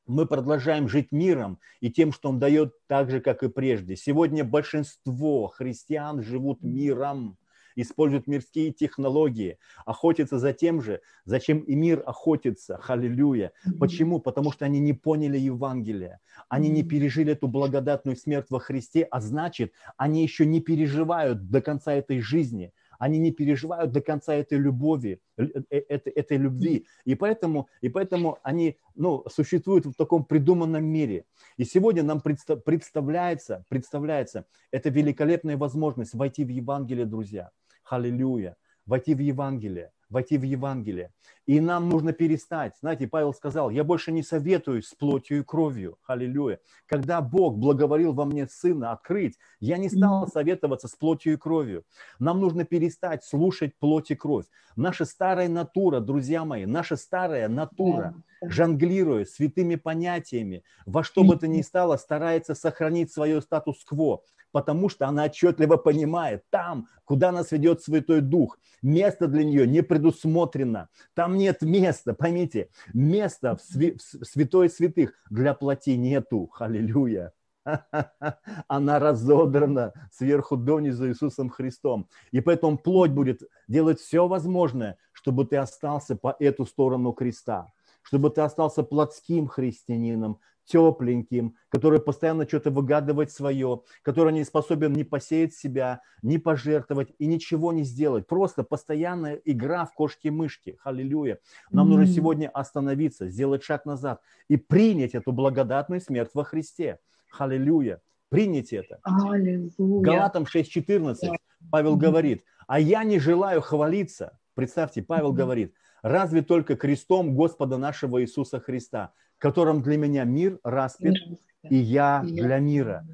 [0.07, 3.97] мы продолжаем жить миром и тем, что Он дает так же, как и прежде.
[3.97, 7.39] Сегодня большинство христиан живут миром
[7.77, 12.79] используют мирские технологии, охотятся за тем же, зачем и мир охотится.
[12.79, 13.53] Халилюя.
[13.79, 14.21] Почему?
[14.21, 16.21] Потому что они не поняли Евангелия.
[16.49, 21.61] Они не пережили эту благодатную смерть во Христе, а значит, они еще не переживают до
[21.61, 26.87] конца этой жизни– они не переживают до конца этой любови, э, э, этой, этой любви.
[27.05, 31.25] И поэтому, и поэтому они ну, существуют в таком придуманном мире.
[31.57, 37.51] И сегодня нам представляется, представляется эта великолепная возможность войти в Евангелие, друзья.
[37.85, 38.57] Аллилуйя.
[38.87, 41.11] Войти в Евангелие войти в Евангелие.
[41.47, 42.75] И нам нужно перестать.
[42.81, 45.99] Знаете, Павел сказал, я больше не советую с плотью и кровью.
[46.07, 46.61] Аллилуйя.
[46.87, 51.85] Когда Бог благоволил во мне Сына открыть, я не стал советоваться с плотью и кровью.
[52.19, 54.47] Нам нужно перестать слушать плоть и кровь.
[54.77, 61.47] Наша старая натура, друзья мои, наша старая натура, жонглируя святыми понятиями, во что бы то
[61.47, 64.23] ни стало, старается сохранить свое статус-кво
[64.55, 69.83] потому что она отчетливо понимает, там, куда нас ведет Святой Дух, место для нее не
[69.83, 70.89] предусмотрено.
[71.15, 76.53] Там нет места, поймите, места в, сви- в Святой Святых для плоти нету.
[76.57, 77.33] Аллилуйя.
[78.69, 82.09] Она разодрана сверху донизу Иисусом Христом.
[82.31, 88.31] И поэтому плоть будет делать все возможное, чтобы ты остался по эту сторону креста, чтобы
[88.31, 95.55] ты остался плотским христианином, тепленьким, который постоянно что-то выгадывает свое, который не способен не посеять
[95.55, 98.27] себя, не пожертвовать и ничего не сделать.
[98.27, 100.79] Просто постоянная игра в кошки-мышки.
[100.83, 101.39] Аллилуйя.
[101.71, 101.91] Нам mm-hmm.
[101.91, 106.99] нужно сегодня остановиться, сделать шаг назад и принять эту благодатную смерть во Христе.
[107.39, 108.01] Аллилуйя.
[108.31, 108.99] Принять это.
[109.03, 109.71] Аллилуйя.
[110.03, 111.37] Галатам 6.14
[111.71, 114.39] Павел говорит, а я не желаю хвалиться.
[114.55, 115.75] Представьте, Павел говорит,
[116.05, 121.15] разве только крестом Господа нашего Иисуса Христа, котором для меня мир распят,
[121.63, 123.07] и я для мира.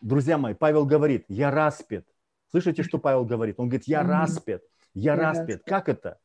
[0.00, 2.04] Друзья мои, Павел говорит, я распят.
[2.50, 3.60] Слышите, что Павел говорит?
[3.60, 4.62] Он говорит, я распят,
[4.92, 5.62] я распят.
[5.64, 6.18] Как это?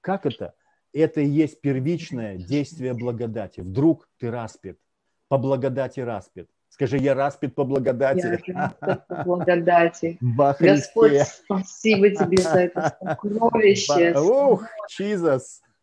[0.00, 0.54] Как это?
[0.92, 3.60] Это и есть первичное действие благодати.
[3.60, 4.78] Вдруг ты распят,
[5.26, 6.48] по благодати распят.
[6.78, 8.40] Скажи, я распят по благодати.
[8.46, 10.16] Я по благодати.
[10.60, 14.14] Господь, спасибо тебе за это сокровище.
[14.16, 15.40] Ух, Jesus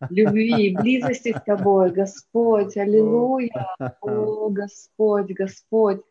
[0.09, 6.01] любви, близости с тобой, Господь, аллилуйя, о, Господь, Господь.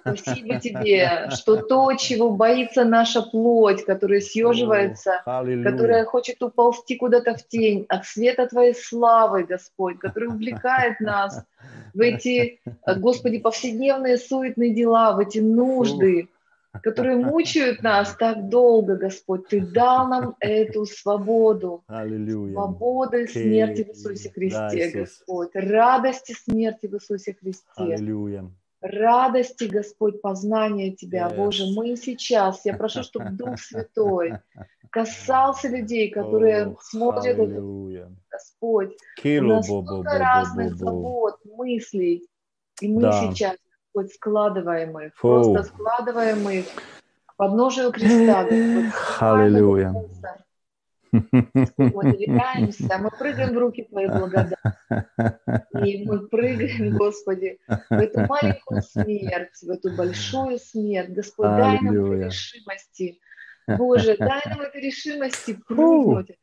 [0.00, 7.46] Спасибо тебе, что то, чего боится наша плоть, которая съеживается, которая хочет уползти куда-то в
[7.46, 11.44] тень от света Твоей славы, Господь, который увлекает нас
[11.92, 12.60] в эти,
[12.96, 16.28] Господи, повседневные суетные дела, в эти нужды,
[16.80, 19.48] которые мучают нас так долго, Господь.
[19.48, 21.84] Ты дал нам эту свободу.
[21.86, 22.52] Аллилуйя.
[22.54, 24.90] Свободы смерти в Иисусе Христе.
[24.90, 25.50] Господь.
[25.54, 27.66] Радости смерти в Иисусе Христе.
[27.76, 28.50] Аллилуйя.
[28.80, 31.36] радости, Господь, познания Тебя, Yes.
[31.36, 34.32] Боже, мы сейчас, я прошу, чтобы Дух Святой
[34.90, 38.10] касался людей, которые О, смотрят это, Аллилуйя.
[38.30, 38.92] Господь.
[39.18, 40.90] У Килу нас бо разных бо бо.
[40.90, 42.26] забот, мыслей,
[42.80, 43.12] и мы Да.
[43.12, 43.56] сейчас,
[43.94, 45.28] Господь, складываем их, Фу.
[45.28, 46.64] просто складываем их
[47.26, 48.40] к подножию креста,
[49.20, 49.94] Аллилуйя.
[51.12, 54.56] Мы доверяемся, мы прыгаем в руки Твоей благодати.
[55.84, 61.10] И мы прыгаем, Господи, в эту маленькую смерть, в эту большую смерть.
[61.10, 63.20] Господь, дай нам этой решимости.
[63.76, 66.38] Боже, дай нам этой решимости прыгнуть,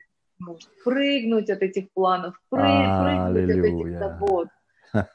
[0.84, 4.48] прыгнуть от этих планов, пры- прыгнуть от этих забот,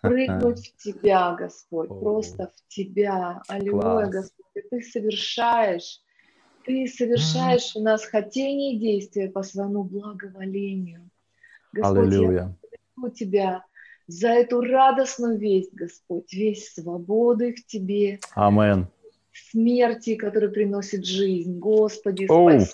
[0.02, 1.94] прыгнуть в Тебя, Господь, О.
[1.94, 3.42] просто в Тебя.
[3.48, 4.06] Аллилуйя.
[4.06, 6.00] Господь, и Ты совершаешь,
[6.64, 11.08] Ты совершаешь у нас хотение и действия по своему благоволению.
[11.72, 12.56] Господь, я Аллилуйя.
[12.60, 13.64] благодарю Тебя
[14.06, 18.88] за эту радостную весть, Господь, весть свободы в Тебе, Амен.
[19.32, 21.58] смерти, которая приносит жизнь.
[21.58, 22.66] Господи, за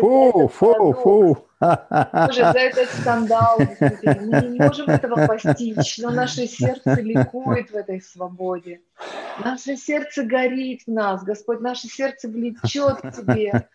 [0.00, 1.47] Фу, фу, фу.
[1.60, 8.00] Боже, за этот скандал, мы не можем этого постичь, но наше сердце ликует в этой
[8.00, 8.80] свободе.
[9.44, 13.68] Наше сердце горит в нас, Господь, наше сердце влечет к Тебе.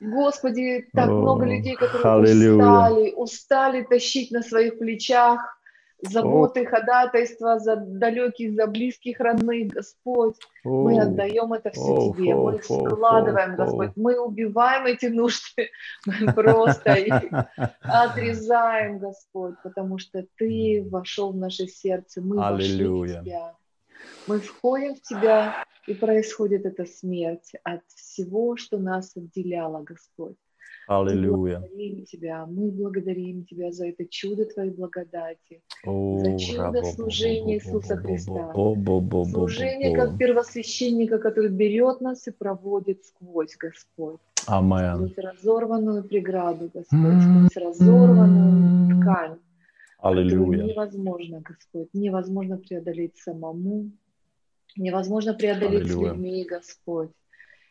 [0.00, 2.54] Господи, так О, много людей, которые аллилуйя.
[2.54, 5.57] устали, устали тащить на своих плечах
[6.00, 10.36] заботы, ходатайства за далеких, за близких, родных, Господь.
[10.64, 11.00] Мы Оу.
[11.00, 15.70] отдаем это все Оу, Тебе, фу, мы складываем, фу, Господь, мы убиваем эти нужды,
[16.06, 17.22] мы просто их
[17.82, 23.54] отрезаем, Господь, потому что Ты вошел в наше сердце, мы вошли в Тебя.
[24.26, 30.36] Мы входим в Тебя, и происходит эта смерть от всего, что нас отделяло, Господь.
[30.88, 31.58] Аллилуйя.
[31.58, 37.56] Мы благодарим Тебя, мы благодарим Тебя за это чудо Твоей благодати, О, за чудо служения
[37.56, 44.18] Иисуса Христа, служение как первосвященника, который берет нас и проводит сквозь, Господь.
[44.46, 45.10] Амен.
[45.10, 47.48] Сквозь разорванную преграду, Господь, м-м-м.
[47.50, 49.38] сквозь разорванную ткань,
[49.98, 50.62] Аллилуйя.
[50.64, 53.90] невозможно, Господь, невозможно преодолеть самому,
[54.74, 56.12] невозможно преодолеть Аллилуйя.
[56.12, 57.10] с людьми, Господь,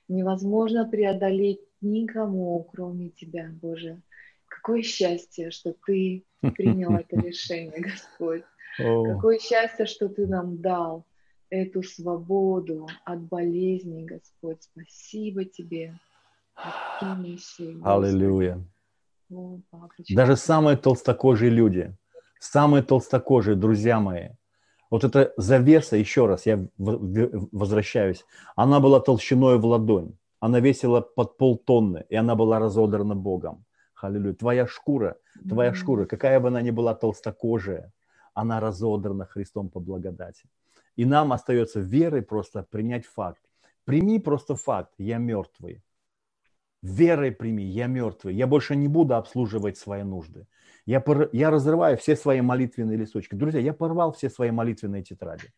[0.07, 4.01] невозможно преодолеть никому, кроме Тебя, Боже.
[4.47, 6.23] Какое счастье, что Ты
[6.55, 8.43] принял это решение, Господь.
[8.77, 11.05] Какое счастье, что Ты нам дал
[11.49, 14.61] эту свободу от болезней, Господь.
[14.63, 15.97] Спасибо Тебе.
[17.83, 18.63] Аллилуйя.
[20.09, 21.95] Даже самые толстокожие люди,
[22.39, 24.29] самые толстокожие, друзья мои,
[24.89, 28.23] вот эта завеса, еще раз, я возвращаюсь,
[28.55, 33.65] она была толщиной в ладонь, она весила под полтонны, и она была разодрана Богом.
[34.01, 34.33] Аллилуйя.
[34.33, 35.15] Твоя шкура,
[35.49, 35.75] твоя М.
[35.75, 37.91] шкура, какая бы она ни была толстокожая,
[38.33, 40.47] она разодрана Христом по благодати.
[40.95, 43.41] И нам остается верой просто принять факт.
[43.85, 45.81] Прими просто факт, я мертвый.
[46.83, 48.35] Верой прими, я мертвый.
[48.35, 50.45] Я больше не буду обслуживать свои нужды.
[50.85, 53.35] Я, пор- я разрываю все свои молитвенные листочки.
[53.35, 55.51] Друзья, я порвал все свои молитвенные тетради.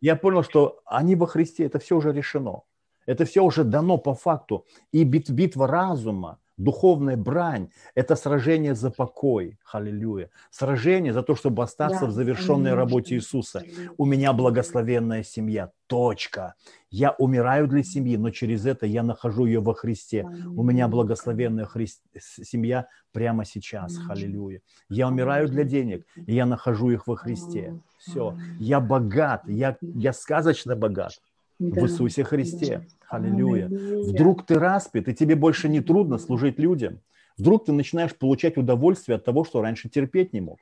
[0.00, 2.62] Я понял, что они во Христе, это все уже решено.
[3.08, 4.66] Это все уже дано по факту.
[4.92, 9.58] И бит- битва разума, духовная брань– это сражение за покой.
[9.72, 10.28] Аллилуйя.
[10.50, 12.76] Сражение за то, чтобы остаться Да, в завершенной конечно.
[12.76, 13.62] работе Иисуса.
[13.96, 15.70] У меня благословенная семья.
[15.86, 16.54] Точка.
[16.90, 20.26] Я умираю для семьи, но через это я нахожу ее во Христе.
[20.54, 23.96] У меня благословенная хрис- с- семья прямо сейчас.
[24.10, 24.60] Аллилуйя.
[24.90, 27.74] Я умираю для денег, и я нахожу их во Христе.
[27.98, 28.36] Все.
[28.60, 31.12] Я богат, я, я сказочно богат
[31.58, 32.86] в Иисусе Христе.
[33.08, 33.68] Аллилуйя.
[33.68, 37.00] Вдруг ты распят, и тебе больше не трудно служить людям.
[37.36, 40.58] Вдруг ты начинаешь получать удовольствие от того, что раньше терпеть не мог.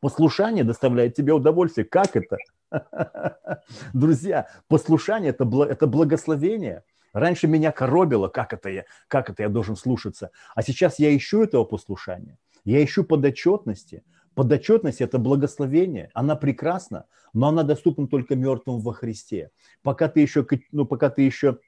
[0.00, 1.84] Послушание доставляет тебе удовольствие.
[1.84, 2.36] Как это?
[3.92, 6.82] Друзья, послушание это, это благословение.
[7.12, 10.30] Раньше меня коробило, как это, я, как это я должен слушаться.
[10.54, 12.38] А сейчас я ищу этого послушания.
[12.64, 14.02] Я ищу подотчетности.
[14.38, 16.12] Подотчетность– это благословение.
[16.14, 19.50] Она прекрасна, но она доступна только мертвым во Христе.
[19.82, 21.58] Пока ты еще, ну, пока ты еще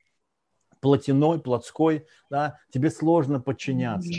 [0.79, 4.12] плотяной, плотской, да, тебе сложно подчиняться.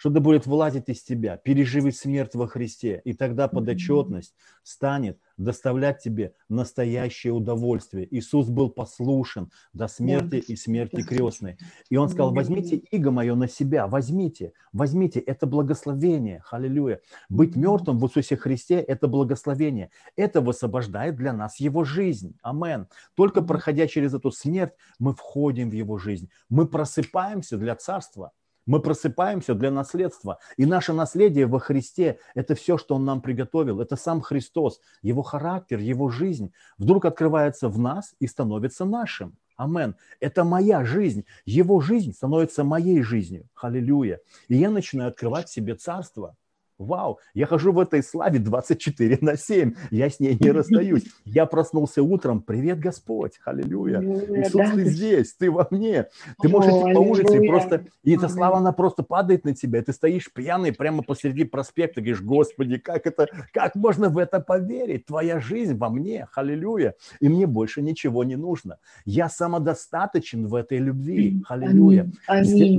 [0.00, 1.36] Что-то будет вылазить из тебя.
[1.36, 8.08] Переживи смерть во Христе, и тогда подотчетность станет доставлять тебе настоящее удовольствие.
[8.10, 11.58] Иисус был послушен до смерти и смерти крестной.
[11.90, 17.02] И Он сказал, возьмите иго мое на себя, возьмите, возьмите, это благословение, аллилуйя.
[17.28, 19.90] Быть мертвым в Иисусе Христе– это благословение.
[20.16, 22.38] Это высвобождает для нас Его жизнь.
[22.42, 22.88] Амен.
[23.14, 26.30] Только проходя через эту смерть, мы входим в Его жизнь.
[26.48, 28.32] Мы просыпаемся для Царства.
[28.70, 30.38] Мы просыпаемся для наследства.
[30.56, 33.80] И наше наследие во Христе– это все, что Он нам приготовил.
[33.80, 39.36] Это сам Христос, Его характер, Его жизнь вдруг открывается в нас и становится нашим.
[39.56, 39.96] Амен.
[40.20, 41.24] Это моя жизнь.
[41.44, 43.48] Его жизнь становится моей жизнью.
[43.60, 44.20] Аллилуйя.
[44.46, 46.36] И я начинаю открывать себе царство–
[46.80, 51.04] Вау, я хожу в этой славе 24 на 7, я с ней не расстаюсь.
[51.26, 54.00] Я проснулся утром, привет, Господь, аллилуйя.
[54.00, 56.06] Иисус, ты здесь, ты во мне.
[56.40, 59.82] Ты можешь идти по улице и просто, и эта слава, она просто падает на тебя,
[59.82, 65.04] ты стоишь пьяный прямо посреди проспекта, говоришь, Господи, как это, как можно в это поверить?
[65.04, 66.94] Твоя жизнь во мне, аллилуйя.
[67.20, 68.78] И мне больше ничего не нужно.
[69.04, 72.10] Я самодостаточен в этой любви, аллилуйя.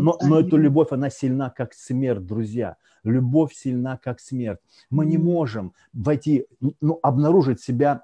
[0.02, 4.60] Но, но эта любовь, она сильна, как смерть, друзья любовь сильна, как смерть.
[4.90, 6.46] Мы не можем войти,
[6.82, 8.02] ну, обнаружить себя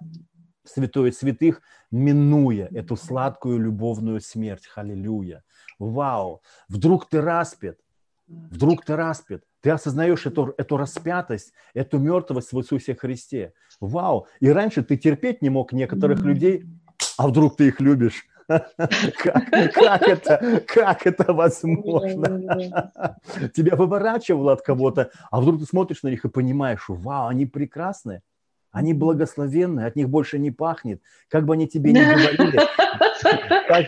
[0.64, 4.70] святой святых, минуя эту сладкую любовную смерть.
[4.76, 5.43] Аллилуйя.
[5.80, 6.41] Вау.
[6.68, 7.78] Вдруг ты распят.
[8.28, 9.43] Вдруг ты распят.
[9.62, 13.54] Ты осознаешь эту, эту распятость, эту мертвость в Иисусе Христе.
[13.80, 14.28] Вау.
[14.39, 16.66] И раньше ты терпеть не мог некоторых людей,
[17.18, 18.26] а вдруг ты их любишь.
[18.48, 22.95] Как, это, как это возможно?
[23.54, 28.22] Тебя выворачивало от кого-то, а вдруг ты смотришь на них и понимаешь, вау, они прекрасные,
[28.72, 31.02] они благословенные, от них больше не пахнет.
[31.30, 32.60] Как бы они тебе не говорили,
[33.68, 33.88] как,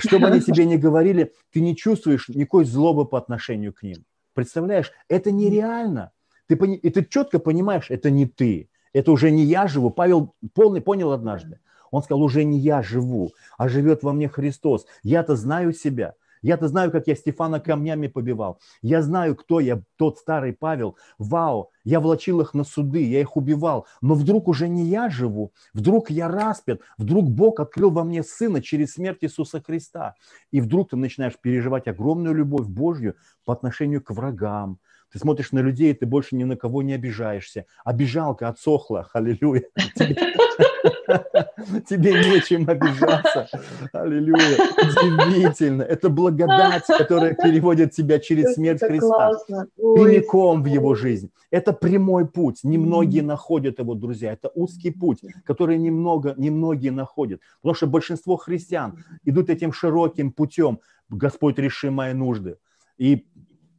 [0.00, 4.04] что бы они тебе не говорили, ты не чувствуешь никакой злобы по отношению к ним.
[4.34, 6.12] Представляешь, это нереально.
[6.46, 8.70] Ты, и ты четко понимаешь, это не ты.
[8.92, 9.90] Это уже не я живу.
[9.90, 11.60] Павел полный понял однажды.
[11.90, 14.86] Он сказал, уже не я живу, а живет во мне Христос.
[15.02, 16.14] Я-то знаю себя.
[16.42, 18.60] Я-то знаю, как я Стефана камнями побивал.
[18.82, 20.96] Я знаю, кто я, тот старый Павел.
[21.18, 23.86] Вау, я влачил их на суды, я их убивал.
[24.00, 28.62] Но вдруг уже не я живу, вдруг я распят, вдруг Бог открыл во мне Сына
[28.62, 30.14] через смерть Иисуса Христа.
[30.50, 34.78] И вдруг ты начинаешь переживать огромную любовь Божью по отношению к врагам,
[35.12, 37.64] ты смотришь на людей, ты больше ни на кого не обижаешься.
[37.84, 39.64] Обижалка отсохла, аллилуйя.
[41.88, 43.48] Тебе нечем обижаться.
[43.92, 44.58] Аллилуйя.
[44.76, 45.82] Удивительно.
[45.82, 49.32] Это благодать, которая переводит тебя через смерть Христа.
[49.76, 51.30] Прямиком в его жизнь.
[51.50, 52.60] Это прямой путь.
[52.62, 54.32] Немногие находят его, друзья.
[54.32, 57.40] Это узкий путь, который немного, немногие находят.
[57.62, 60.80] Потому что большинство христиан идут этим широким путем.
[61.08, 62.58] Господь, реши мои нужды.
[62.98, 63.27] И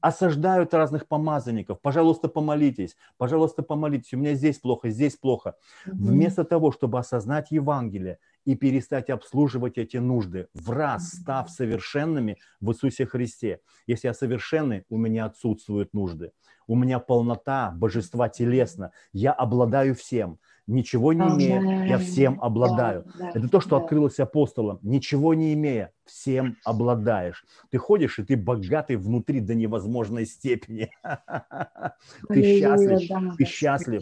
[0.01, 1.79] осаждают разных помазанников.
[1.81, 2.95] Пожалуйста, помолитесь.
[3.17, 4.13] Пожалуйста, помолитесь.
[4.13, 5.55] У меня здесь плохо, здесь плохо.
[5.87, 12.37] mm Вместо того, чтобы осознать Евангелие и перестать обслуживать эти нужды, в раз став совершенными
[12.61, 13.59] в Иисусе Христе.
[13.87, 16.31] Если я совершенный, у меня отсутствуют нужды.
[16.67, 18.91] У меня полнота божества телесно.
[19.11, 20.39] Я обладаю всем
[20.69, 23.03] ничего не имея, я всем обладаю.
[23.17, 23.83] Да, да, Это то, что да.
[23.83, 24.79] открылось апостолам.
[24.81, 27.45] Ничего не имея, всем обладаешь.
[27.69, 30.91] Ты ходишь, и ты богатый внутри до невозможной степени.
[32.27, 34.01] Ты счастлив, ты счастлив,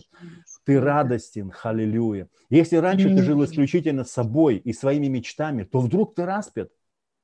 [0.65, 2.28] ты радостен, халилюя.
[2.49, 6.70] Если раньше ты жил исключительно собой и своими мечтами, то вдруг ты распят.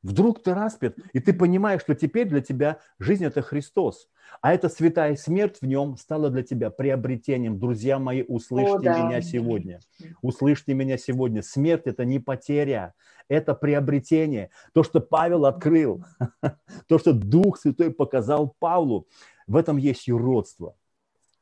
[0.04, 4.10] Вдруг ты распят, и ты понимаешь, что теперь для тебя жизнь– это Христос.
[4.42, 7.58] А эта святая смерть в нем стала для тебя приобретением.
[7.58, 9.06] Друзья мои, услышьте О, да.
[9.06, 9.80] меня сегодня.
[10.22, 11.42] Услышьте меня сегодня.
[11.42, 12.94] Смерть– это не потеря,
[13.30, 14.50] это приобретение.
[14.74, 16.04] То, что Павел открыл,
[16.88, 19.08] то, что Дух Святой показал Павлу,
[19.48, 20.76] в этом есть юродство.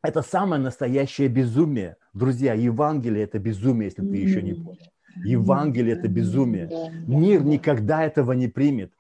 [0.03, 1.97] Это самое настоящее безумие.
[2.13, 4.91] Друзья, Евангелие– это безумие, если ты еще не понял.
[5.23, 6.69] Евангелие– это безумие.
[7.07, 8.91] Мир никогда этого не примет.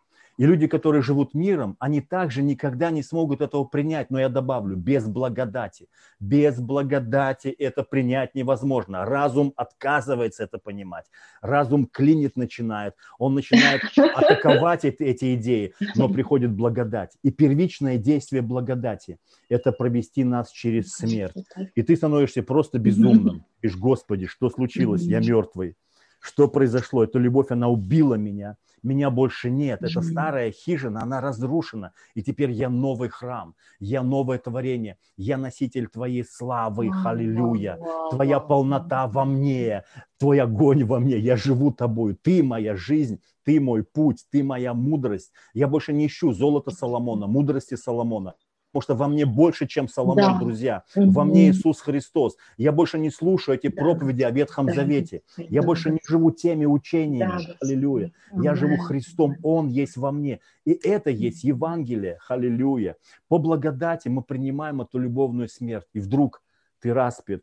[0.41, 4.09] И люди, которые живут миром, они также никогда не смогут этого принять.
[4.09, 5.87] Но я добавлю, без благодати.
[6.19, 9.05] Без благодати это принять невозможно.
[9.05, 11.05] Разум отказывается это понимать.
[11.41, 12.95] Разум клинит начинает.
[13.19, 15.73] Он начинает атаковать эти, эти идеи.
[15.95, 17.11] Но приходит благодать.
[17.21, 21.35] И первичное действие благодати– это провести нас через смерть.
[21.75, 23.45] И ты становишься просто безумным.
[23.61, 25.03] Ишь, Господи, что случилось?
[25.03, 25.75] Я мертвый.
[26.21, 27.03] Что произошло?
[27.03, 28.55] Эта любовь, она убила меня.
[28.83, 29.81] Меня больше нет.
[29.81, 31.93] Эта старая хижина, она разрушена.
[32.13, 33.55] И теперь я новый храм.
[33.79, 34.97] Я новое творение.
[35.17, 36.91] Я носитель Твоей славы.
[37.03, 37.79] Аллилуйя.
[38.11, 39.83] Твоя полнота во мне.
[40.19, 41.17] Твой огонь во мне.
[41.17, 42.15] Я живу Тобою.
[42.15, 43.19] Ты моя жизнь.
[43.43, 44.25] Ты мой путь.
[44.31, 45.31] Ты моя мудрость.
[45.53, 48.35] Я больше не ищу золота Соломона, мудрости Соломона.
[48.71, 50.39] Потому что во мне больше, чем Соломон, да.
[50.39, 50.83] друзья.
[50.95, 51.11] Угу.
[51.11, 52.37] Во мне Иисус Христос.
[52.57, 53.81] Я больше не слушаю эти да.
[53.81, 54.73] проповеди о Ветхом да.
[54.73, 55.23] Завете.
[55.37, 55.67] Я да.
[55.67, 57.45] больше не живу теми учениями.
[57.47, 57.55] Да.
[57.61, 58.11] Аллилуйя.
[58.33, 60.39] Я живу Христом, Он есть во мне.
[60.65, 62.17] И это есть Евангелие.
[62.27, 62.95] Аллилуйя.
[63.27, 65.87] По благодати мы принимаем эту любовную смерть.
[65.93, 66.41] И вдруг
[66.79, 67.41] ты распят,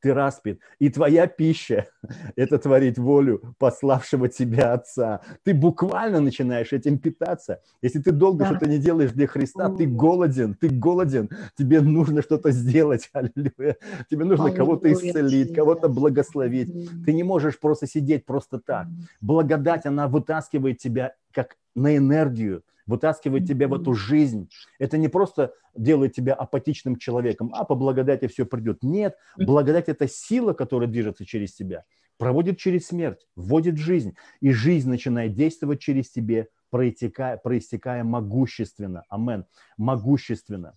[0.00, 1.86] ты распят, и твоя пища–
[2.36, 5.20] это творить волю пославшего тебя Отца.
[5.44, 7.60] Ты буквально начинаешь этим питаться.
[7.82, 8.46] Если ты долго да.
[8.46, 13.76] что-то не делаешь для Христа, ты голоден, ты голоден, тебе нужно что-то сделать, аллилуйя.
[14.10, 16.72] Тебе нужно кого-то исцелить, кого-то благословить.
[17.04, 18.86] Ты не можешь просто сидеть просто так.
[19.20, 24.50] Благодать, она вытаскивает тебя как на энергию, вытаскивает тебя в эту жизнь.
[24.78, 28.82] Это не просто делает тебя апатичным человеком, а по благодати все придет.
[28.82, 31.84] Нет, благодать– это сила, которая движется через тебя,
[32.18, 34.14] проводит через смерть, вводит жизнь.
[34.40, 39.04] И жизнь начинает действовать через тебя, проистекая, проистекая могущественно.
[39.08, 39.46] Амен.
[39.76, 40.76] Могущественно.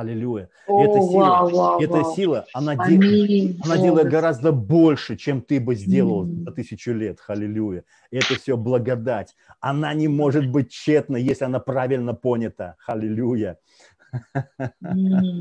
[0.00, 0.48] Аллилуйя.
[0.66, 2.14] О, эта сила, вау, вау, эта вау.
[2.14, 6.44] сила она, де, она делает гораздо больше, чем ты бы сделал mm.
[6.44, 7.18] за тысячу лет.
[7.28, 7.84] Аллилуйя.
[8.10, 9.36] Это все благодать.
[9.60, 12.76] Она не может быть тщетной, если она правильно понята.
[12.86, 13.58] Аллилуйя.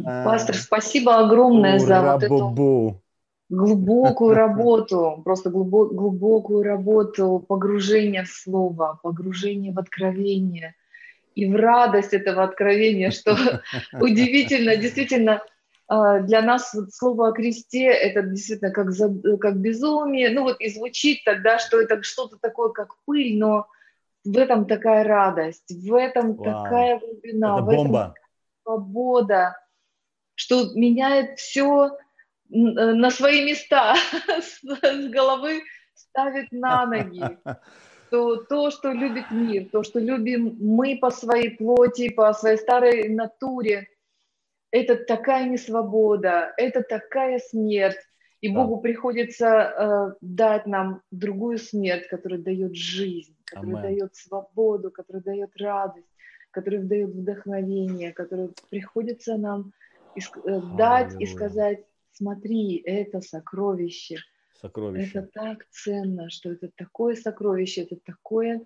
[0.04, 3.02] Пастор, спасибо огромное за вот эту
[3.50, 10.76] глубокую работу, просто глубокую работу погружения в слово, погружения в откровение
[11.40, 13.38] и в радость этого откровения, что
[13.94, 15.42] удивительно, действительно,
[15.88, 20.70] а, для нас слово о кресте это действительно как, за, как безумие, ну вот и
[20.70, 23.68] звучит тогда, что это что-то такое, как пыль, но
[24.26, 26.64] в этом такая радость, в этом Вау.
[26.64, 28.00] такая глубина, это в бомба.
[28.00, 28.14] этом
[28.64, 29.58] свобода,
[30.36, 31.98] что меняет все
[32.50, 33.96] на свои места,
[34.28, 35.62] с головы
[35.94, 37.24] ставит на ноги.
[38.10, 43.10] То, то, что любит мир, то, что любим мы по своей плоти, по своей старой
[43.10, 43.88] натуре,
[44.72, 48.00] это такая несвобода, это такая смерть.
[48.42, 48.56] И да.
[48.56, 53.82] Богу приходится э, дать нам другую смерть, которая дает жизнь, которая Амен.
[53.82, 56.08] дает свободу, которая дает радость,
[56.52, 59.74] которая дает вдохновение, которая приходится нам
[60.16, 61.84] иск- э, дать и сказать,
[62.14, 64.18] смотри, это сокровище–
[64.62, 65.20] Сокровище.
[65.20, 68.62] Это так ценно, что это такое сокровище, это такое...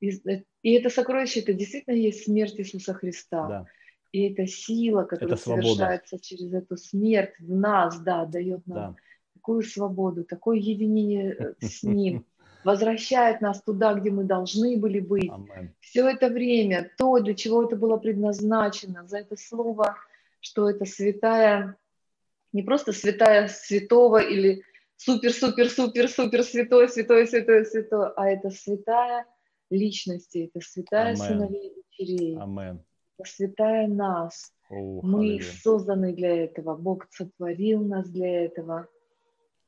[0.00, 3.48] И это сокровище, это действительно есть смерть Иисуса Христа.
[3.48, 3.66] Да.
[4.12, 8.96] И это сила, которая это совершается через эту смерть в нас, да, дает нам да.
[9.32, 12.26] такую свободу, такое единение э, с Ним,
[12.64, 15.30] возвращает нас туда, где мы должны были быть.
[15.30, 15.70] Amen.
[15.80, 19.96] Все это время, то, для чего это было предназначено, за это слово,
[20.40, 21.76] что это святая,
[22.52, 24.62] не просто святая святого или
[24.96, 29.26] супер-супер-супер-супер святой, святой, святой, святой, а это святая
[29.70, 31.16] личности, это святая Amen.
[31.16, 32.78] сыновей и дочерей, Amen.
[33.18, 34.52] это святая нас.
[34.70, 35.60] Oh, Мы hallelujah.
[35.62, 38.88] созданы для этого, Бог сотворил нас для этого,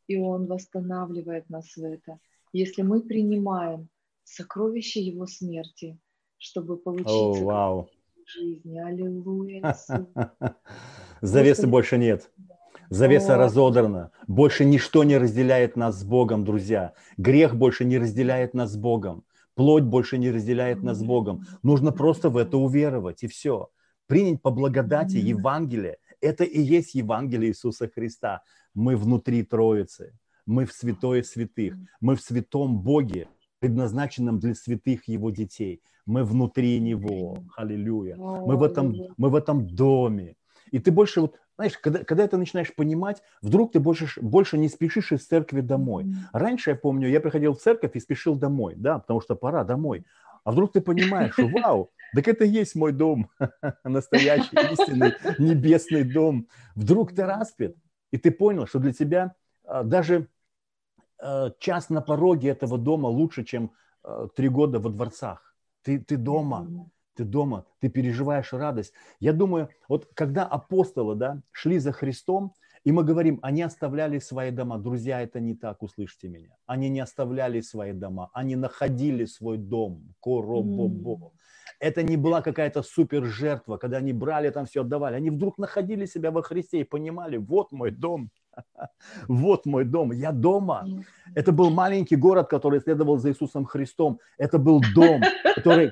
[0.07, 2.19] и Он восстанавливает нас в это.
[2.53, 3.89] Если мы принимаем
[4.25, 5.99] сокровище Его смерти,
[6.39, 7.87] чтобы получить oh, wow.
[8.27, 8.79] жизни.
[8.79, 9.77] Аллилуйя.
[11.23, 12.31] Завесы больше нет.
[12.91, 13.39] Завеса О.
[13.39, 14.11] разодрана.
[14.27, 16.93] Больше ничто не разделяет нас с Богом, друзья.
[17.17, 19.25] Грех больше не разделяет нас с Богом.
[19.55, 21.47] Плоть больше не разделяет нас с Богом.
[21.63, 23.69] Нужно просто в это уверовать, и все.
[24.07, 25.97] Принять по благодати Евангелие.
[26.21, 28.43] Это и есть Евангелие Иисуса Христа.
[28.75, 30.13] Мы внутри Троицы.
[30.45, 31.75] Мы в святое святых.
[32.01, 33.29] Мы в святом Боге,
[33.59, 35.81] предназначенном для святых Его детей.
[36.05, 37.39] Мы внутри Него.
[37.57, 38.17] Аллилуйя.
[38.17, 40.37] Мы в этом, мы в этом доме.
[40.71, 44.69] И ты больше вот знаешь, когда, когда ты начинаешь понимать, вдруг ты больше, больше не
[44.69, 46.07] спешишь из церкви домой.
[46.33, 50.05] Раньше, я помню, я приходил в церковь и спешил домой, да, потому что пора домой.
[50.45, 53.31] А вдруг ты понимаешь, что вау, так это и есть мой дом,
[53.85, 56.49] настоящий, истинный, небесный дом.
[56.75, 57.75] Вдруг ты распят,
[58.11, 59.35] и ты понял, что для тебя
[59.65, 60.29] а, даже
[61.19, 65.55] а, час на пороге этого дома лучше, чем а, три года во дворцах.
[65.83, 68.93] Ты, ты дома, ты дома, ты переживаешь радость.
[69.21, 72.53] Я думаю, вот когда апостолы да, шли за Христом,
[72.85, 74.79] и мы говорим, они оставляли свои дома.
[74.79, 76.57] Друзья, это не так, услышьте меня.
[76.67, 80.15] Они не оставляли свои дома, они находили свой дом.
[80.21, 81.33] Коробобо.
[81.81, 85.17] Это не была какая-то супер жертва, когда они брали там все, отдавали.
[85.17, 88.31] Они вдруг находили себя во Христе и понимали, вот мой дом,
[89.29, 90.87] вот мой дом, я дома.
[91.35, 94.21] Это был маленький город, который следовал за Иисусом Христом.
[94.39, 95.23] Это был дом,
[95.55, 95.91] который,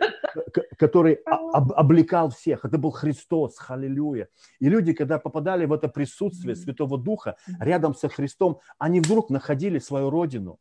[0.79, 2.65] который об, облекал всех.
[2.65, 4.29] Это был Христос, халилюя.
[4.61, 9.79] И люди, когда попадали в это присутствие Святого Духа рядом со Христом, они вдруг находили
[9.79, 10.59] свою родину.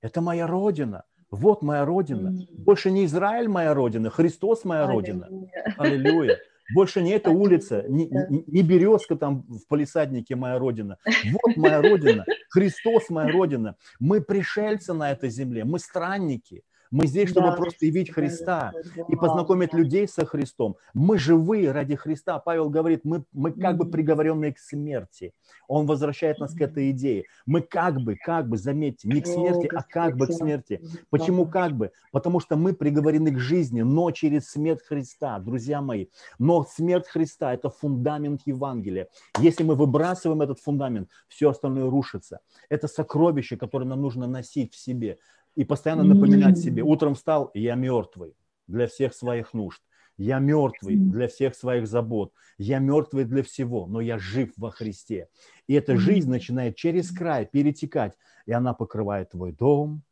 [0.00, 1.04] Это моя родина.
[1.30, 2.32] Вот моя родина.
[2.52, 5.28] Больше не Израиль моя родина, Христос моя родина.
[5.76, 6.38] Аллилуйя.
[6.74, 10.98] Больше не эта улица, не, не, не березка там в полисаднике моя родина.
[11.44, 13.76] Вот моя родина, Христос моя родина.
[14.00, 16.62] Мы пришельцы на этой земле, мы странники.
[16.90, 18.72] Мы здесь, чтобы да, просто явить Христа
[19.08, 20.76] и познакомить людей со Христом.
[20.94, 22.38] Мы живые ради Христа.
[22.38, 25.32] Павел говорит, мы, мы как бы приговоренные к смерти.
[25.66, 27.24] Он возвращает нас к этой идее.
[27.46, 30.80] Мы как бы, как бы, заметьте, не к смерти, а как бы к смерти.
[31.10, 31.92] Почему как бы?
[32.12, 36.06] Потому что мы приговорены к жизни, но через смерть Христа, друзья мои.
[36.38, 39.08] Но смерть Христа– это фундамент Евангелия.
[39.38, 42.40] Если мы выбрасываем этот фундамент, все остальное рушится.
[42.68, 45.18] Это сокровище, которое нам нужно носить в себе
[45.58, 48.36] и постоянно напоминать себе, утром встал, я мертвый
[48.68, 49.82] для всех своих нужд.
[50.16, 52.32] Я мертвый для всех своих забот.
[52.58, 55.28] Я мертвый для всего, но я жив во Христе.
[55.66, 60.02] И эта жизнь начинает через край перетекать, и она покрывает твой дом,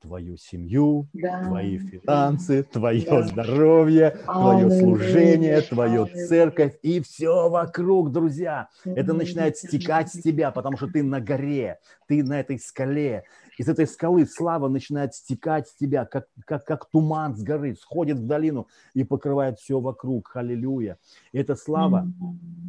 [0.00, 1.44] твою семью, да.
[1.44, 3.22] твои финансы, твое да.
[3.22, 8.68] здоровье, твое служение, твою церковь и все вокруг, друзья.
[8.84, 13.24] Это начинает стекать с тебя, потому что ты на горе, ты на этой скале,
[13.58, 18.18] из этой скалы слава начинает стекать с тебя, как, как, как туман с горы, сходит
[18.18, 20.34] в долину и покрывает все вокруг.
[20.34, 20.98] Аллилуйя.
[21.32, 22.06] И эта слава,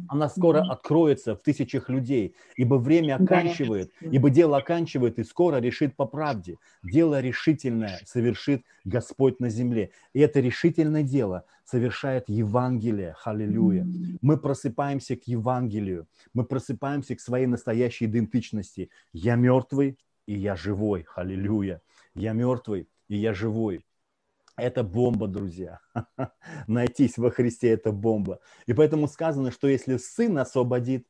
[0.08, 5.96] она скоро откроется в тысячах людей, ибо время оканчивает, ибо дело оканчивает и скоро решит
[5.96, 6.56] по правде.
[6.82, 9.90] Дело решительное совершит Господь на земле.
[10.12, 13.16] И это решительное дело совершает Евангелие.
[13.24, 13.86] Аллилуйя.
[14.20, 16.06] Мы просыпаемся к Евангелию.
[16.34, 18.90] Мы просыпаемся к своей настоящей идентичности.
[19.12, 21.06] Я мертвый, и я живой.
[21.14, 21.82] Аллилуйя.
[22.14, 23.84] Я мертвый, и я живой.
[24.56, 25.80] Это бомба, друзья.
[26.68, 28.40] Найтись во Христе– это бомба.
[28.66, 31.06] И поэтому сказано, что если Сын освободит,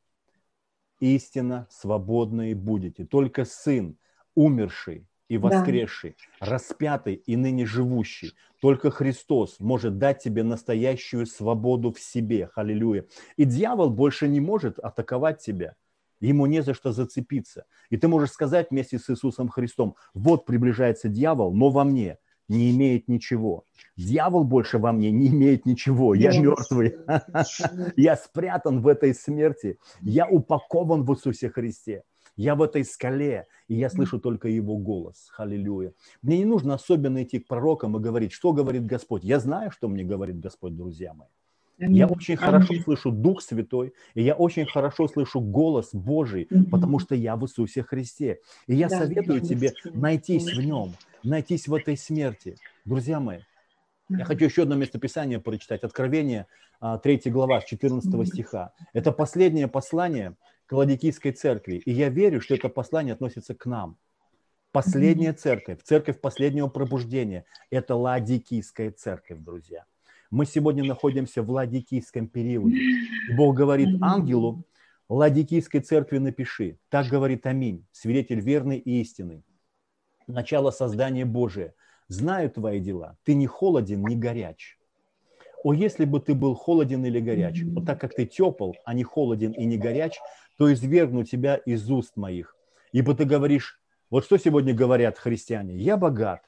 [1.01, 3.05] истинно свободны будете.
[3.05, 3.99] Только Сын,
[4.35, 6.47] умерший и воскресший, да.
[6.47, 12.49] распятый и ныне живущий, только Христос может дать тебе настоящую свободу в себе.
[12.55, 13.07] Аллилуйя.
[13.37, 15.77] И дьявол больше не может атаковать тебя–
[16.27, 17.67] ему не за что зацепиться.
[17.91, 22.19] И ты можешь сказать вместе с Иисусом Христом, вот приближается дьявол, но во мне
[22.49, 23.65] не имеет ничего.
[23.97, 26.15] Дьявол больше во мне не имеет ничего.
[26.15, 26.97] Я мертвый.
[27.97, 29.79] Я спрятан в этой смерти.
[30.01, 32.03] Я упакован в Иисусе Христе.
[32.37, 35.31] Я в этой скале, и я слышу только Его голос.
[35.37, 35.95] Аллилуйя.
[36.21, 39.23] Мне не нужно особенно идти к пророкам и говорить, что говорит Господь.
[39.23, 41.29] Я знаю, что мне говорит Господь, друзья мои.
[41.79, 47.15] Я очень хорошо слышу Дух Святой, и я очень хорошо слышу голос Божий, потому что
[47.15, 48.41] я в Иисусе Христе.
[48.67, 52.57] И я советую тебе найтись в нем, найтись в этой смерти.
[52.85, 53.41] Друзья мои,
[54.09, 55.83] я хочу еще одно местописание прочитать.
[55.83, 56.47] Откровение,
[56.81, 58.73] 3 а, глава, 14 стиха.
[58.93, 61.77] Это последнее послание к Ладикийской церкви.
[61.77, 63.97] И я верю, что это послание относится к нам.
[64.73, 69.85] Последняя церковь, церковь последнего пробуждения– это Ладикийская церковь, друзья.
[70.31, 72.77] Мы сегодня находимся в Ладикийском периоде.
[73.37, 74.65] Бог говорит ангелу,
[75.09, 76.79] Ладикийской церкви напиши.
[76.89, 79.45] Так говорит Аминь, свидетель верный и истинный.
[80.27, 81.75] Начало создания Божия.
[82.09, 83.17] Знаю твои дела.
[83.25, 84.79] Ты не холоден, не горяч.
[85.63, 89.03] О, если бы ты был холоден или горяч, вот так как ты тепл, а не
[89.03, 90.19] холоден и не горяч,
[90.59, 92.57] то извергну тебя из уст моих.
[92.93, 96.43] Ибо ты говоришь, вот что сегодня говорят христиане, я богат,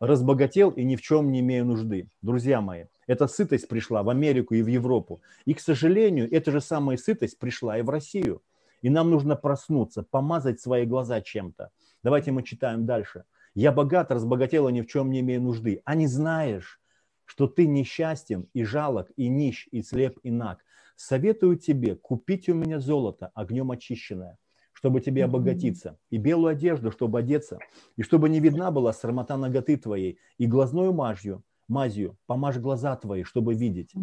[0.00, 2.08] разбогател и ни в чем не имею нужды.
[2.22, 5.20] Друзья мои, эта сытость пришла в Америку и в Европу.
[5.44, 8.40] И, к сожалению, эта же самая сытость пришла и в Россию.
[8.82, 11.72] И нам нужно проснуться, помазать свои глаза чем-то.
[12.04, 13.24] Давайте мы читаем дальше.
[13.52, 15.82] «Я богат, разбогател и ни в чем не имею нужды».
[15.84, 16.80] А не знаешь,
[17.24, 20.64] что ты несчастен и жалок, и нищ, и слеп, и наг.
[20.94, 24.38] Советую тебе купить у меня золото, огнем очищенное,
[24.72, 27.58] чтобы тебе обогатиться, и белую одежду, чтобы одеться,
[27.96, 33.22] и чтобы не видна была срамота ноготы твоей, и глазную мажью, мазью, помажь глаза твои,
[33.22, 33.94] чтобы видеть.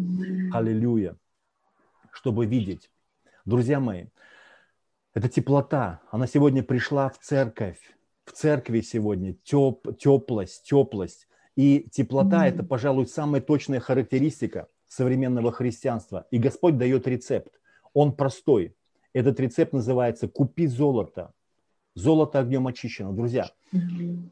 [0.52, 1.16] Аллилуйя.
[2.10, 2.90] Чтобы видеть.
[3.44, 4.06] Друзья мои,
[5.14, 6.00] это теплота.
[6.10, 7.78] Она сегодня пришла в церковь.
[8.24, 11.28] В церкви сегодня теп, теплость, теплость.
[11.56, 16.26] И теплота– это, пожалуй, самая точная характеристика современного христианства.
[16.30, 17.52] И Господь дает рецепт.
[17.94, 18.76] Он простой.
[19.12, 21.32] Этот рецепт называется «Купи золото,
[21.98, 23.12] Золото огнем очищено.
[23.12, 23.50] Друзья,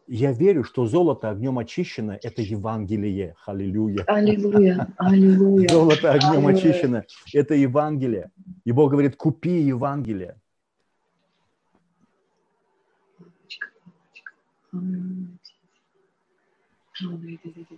[0.07, 3.35] я верю, что золото огнем очищено– это Евангелие.
[3.45, 4.05] Аллилуйя.
[4.07, 4.87] Аллилуйя.
[4.97, 5.69] Аллилуйя.
[5.69, 6.55] Золото огнем Аллилуйя.
[6.55, 7.03] очищено–
[7.35, 8.31] это Евангелие.
[8.65, 10.37] И Бог говорит, купи Евангелие.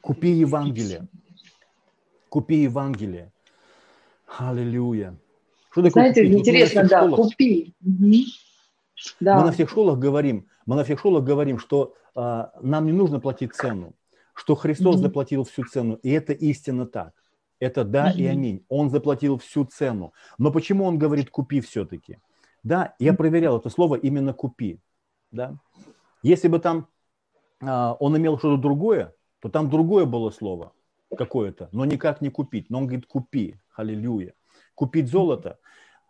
[0.02, 1.08] Купи Евангелие.
[2.28, 3.32] Купи Евангелие.
[4.38, 5.16] Аллилуйя.
[5.70, 6.38] Что такое Знаете, купить?
[6.40, 7.74] интересно, да, купи.
[7.82, 8.12] Угу.
[9.20, 9.38] Да.
[9.38, 13.20] Мы на всех школах говорим, мы на всех школах говорим, что а, нам не нужно
[13.20, 13.94] платить цену,
[14.34, 15.00] что Христос mm-hmm.
[15.00, 17.12] заплатил всю цену, и это истинно так.
[17.60, 18.64] Это да и аминь.
[18.68, 20.12] Он заплатил всю цену.
[20.38, 22.18] Но почему он говорит купи все-таки?
[22.62, 24.80] Да, я проверял это слово именно купи.
[25.32, 25.58] Да?
[26.22, 26.88] Если бы там
[27.60, 30.72] а, он имел что-то другое, то там другое было слово
[31.16, 32.70] какое-то, но никак не купить.
[32.70, 34.34] Но он говорит купи, аллилуйя.
[34.74, 35.58] Купить золото.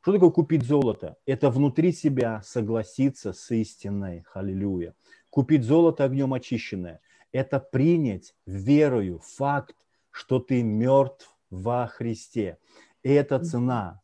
[0.08, 1.18] Что такое купить золото?
[1.26, 4.94] Это внутри себя согласиться с истиной, аллилуйя.
[5.28, 7.02] Купить золото огнем очищенное.
[7.30, 9.76] Это принять верою факт,
[10.10, 12.56] что ты мертв во Христе.
[13.02, 14.00] И это цена.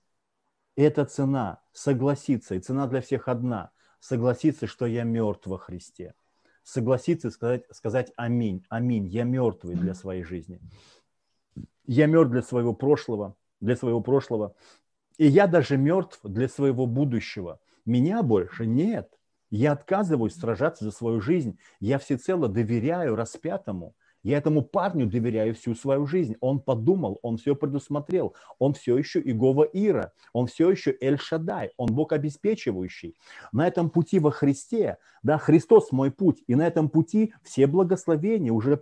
[0.76, 1.62] Это цена.
[1.72, 2.55] Согласиться.
[2.55, 3.70] И цена для всех одна.
[3.98, 6.12] Согласиться, что я мертв во Христе.
[6.64, 8.62] Согласиться сказать, сказать аминь.
[8.68, 9.06] Аминь.
[9.06, 10.60] Я мертвый для своей жизни.
[11.86, 13.36] Я мертв для своего прошлого.
[13.60, 14.55] Для своего прошлого.
[15.19, 17.61] И я даже мертв для своего будущего.
[17.85, 19.09] Меня больше нет.
[19.51, 21.59] Я отказываюсь сражаться за свою жизнь.
[21.78, 23.95] Я всецело доверяю распятому.
[24.24, 26.35] Я этому парню доверяю всю свою жизнь.
[26.41, 28.35] Он подумал, он все предусмотрел.
[28.59, 30.12] Он все еще Игова Ира.
[30.32, 31.70] Он все еще Эль Шадай.
[31.77, 33.16] Он Бог обеспечивающий.
[33.53, 36.43] На этом пути во Христе, да, Христос мой путь.
[36.47, 38.78] И на этом пути все благословения уже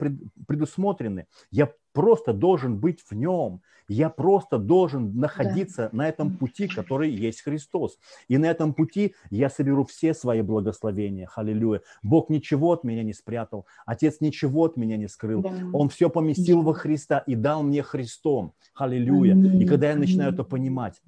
[0.46, 1.26] предусмотрены.
[1.50, 3.60] Я просто должен быть в нем.
[3.88, 5.96] Я просто должен находиться да.
[5.96, 7.98] на этом пути, который есть Христос.
[8.28, 11.28] И на этом пути я соберу все свои благословения.
[11.34, 11.82] Аллилуйя.
[12.02, 13.66] Бог ничего от меня не спрятал.
[13.84, 15.42] Отец ничего от меня не скрыл.
[15.42, 15.52] Да.
[15.72, 18.54] Он все поместил во Христа и дал мне Христом.
[18.74, 19.34] Аллилуйя.
[19.34, 21.02] И когда я начинаю это понимать,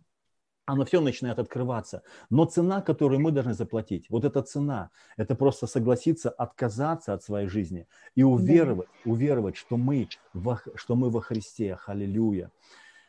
[0.67, 2.03] оно все начинает открываться.
[2.31, 7.49] Но цена, которую мы должны заплатить, вот эта цена, это просто согласиться отказаться от своей
[7.49, 9.11] жизни и уверовать, да.
[9.11, 11.79] уверовать, что мы, во, что мы во Христе.
[11.87, 12.51] Аллилуйя.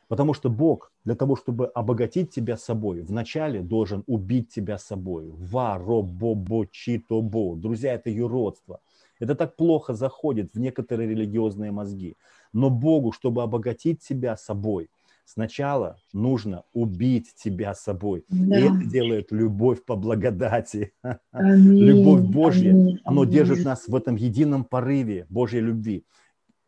[0.08, 5.32] Потому что Бог для того, чтобы обогатить тебя собой, вначале должен убить тебя собой.
[5.32, 7.56] Ва, ро, бо, бо, чи, то, бо.
[7.56, 8.82] Друзья, это юродство.
[9.20, 12.18] Это так плохо заходит в некоторые религиозные мозги.
[12.54, 14.90] Но Богу, чтобы обогатить тебя собой,
[15.26, 18.26] Сначала нужно убить тебя собой.
[18.30, 18.60] Да.
[18.60, 20.94] И это делает любовь по благодати.
[21.32, 21.84] Аминь.
[21.84, 22.70] Любовь Божья.
[22.70, 23.00] Аминь.
[23.04, 26.06] Оно держит нас в этом едином порыве Божьей любви.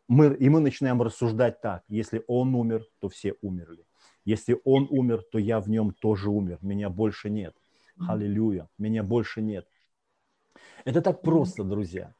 [0.08, 1.84] Мы, и мы начинаем рассуждать так.
[1.88, 3.84] Если Он умер, то все умерли.
[4.24, 6.58] Если Он умер, то я в нем тоже умер.
[6.60, 7.54] Меня больше нет.
[8.08, 8.68] Аллилуйя.
[8.76, 9.68] Меня больше нет.
[10.84, 12.12] Это так просто, друзья.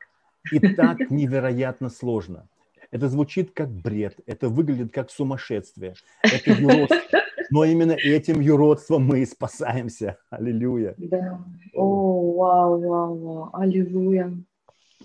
[0.53, 2.49] И так невероятно сложно.
[2.91, 6.99] Это звучит как бред, это выглядит как сумасшествие, это юродство.
[7.51, 10.19] Но именно этим юродством мы и спасаемся.
[10.31, 10.95] Аллилуйя.
[10.99, 11.43] Да.
[11.75, 13.51] О, вау, вау, вау.
[13.55, 14.33] Аллилуйя.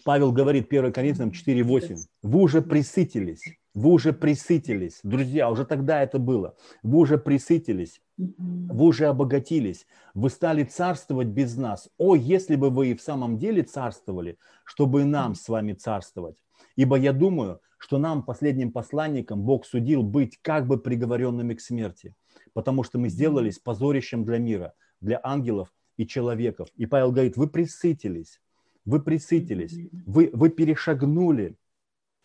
[0.04, 1.98] Павел говорит 1 Коринфянам 4.8.
[2.22, 3.44] Вы уже присытились.
[3.74, 5.00] Вы уже присытились.
[5.04, 6.56] Друзья, уже тогда это было.
[6.84, 8.02] Вы уже присытились.
[8.18, 9.88] Вы уже обогатились.
[10.14, 11.90] Вы стали царствовать без нас.
[11.98, 16.38] О, если бы вы и в самом деле царствовали, чтобы и нам с вами царствовать.
[16.76, 22.16] Ибо я думаю, что нам, последним посланникам, Бог судил быть как бы приговоренными к смерти,
[22.54, 26.70] потому что мы сделались позорищем для мира, для ангелов и человеков.
[26.78, 28.40] И Павел говорит, вы присытились,
[28.86, 31.58] вы присытились, вы, вы перешагнули,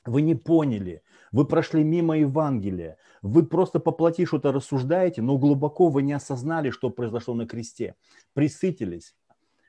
[0.07, 1.03] вы не поняли,
[1.33, 6.71] вы прошли мимо Евангелия, вы просто по плоти что-то рассуждаете, но глубоко вы не осознали,
[6.71, 7.97] что произошло на кресте.
[8.33, 9.17] Присытились,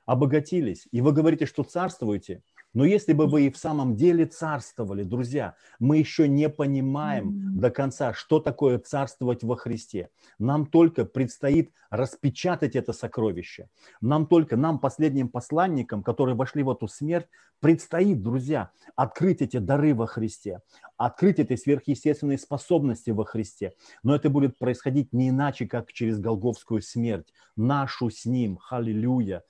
[0.06, 5.04] обогатились, и вы говорите, что царствуете– но если бы вы и в самом деле царствовали,
[5.04, 10.10] друзья, мы еще не понимаем до конца, что такое царствовать во Христе.
[10.38, 13.70] Нам только предстоит распечатать это сокровище.
[14.02, 17.28] Нам только, нам, последним посланникам, которые вошли в эту смерть,
[17.60, 20.62] предстоит, друзья, открыть эти дары во Христе,
[20.98, 23.74] открыть эти сверхъестественные способности во Христе.
[24.04, 28.60] Но это будет происходить не иначе, как через Голговскую смерть, нашу с Ним.
[28.70, 29.44] Аллилуйя.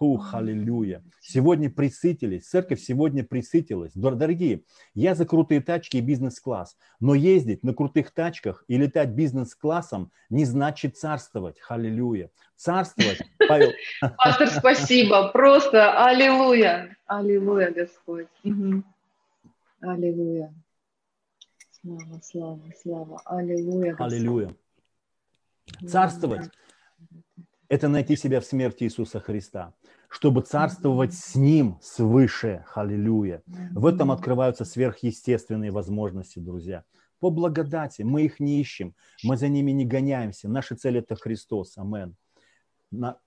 [0.00, 1.04] Ух, аллилуйя.
[1.20, 3.92] Сегодня присытились, церковь сегодня присытилась.
[3.94, 10.10] Дорогие, я за крутые тачки и бизнес-класс, но ездить на крутых тачках и летать бизнес-классом
[10.30, 11.58] не значит царствовать.
[11.68, 12.30] Аллилуйя.
[12.56, 13.70] Царствовать, Павел.
[14.00, 15.28] Пастор, спасибо.
[15.28, 16.96] Просто аллилуйя.
[17.06, 18.26] Аллилуйя, Господь.
[18.42, 18.82] Угу.
[19.80, 20.52] Аллилуйя.
[21.70, 23.22] Слава, слава, слава.
[23.26, 23.94] Аллилуйя.
[23.94, 24.12] Господь.
[24.12, 24.54] Аллилуйя.
[25.86, 26.50] Царствовать–
[27.74, 29.74] это найти себя в смерти Иисуса Христа
[30.14, 32.64] чтобы царствовать с Ним свыше.
[32.72, 33.42] Аллилуйя.
[33.72, 36.84] В этом открываются сверхъестественные возможности, друзья.
[37.18, 38.94] По благодати мы их не ищем,
[39.24, 40.48] мы за ними не гоняемся.
[40.48, 41.76] Наша цель– это Христос.
[41.78, 42.14] Амен.
[42.92, 43.18] На...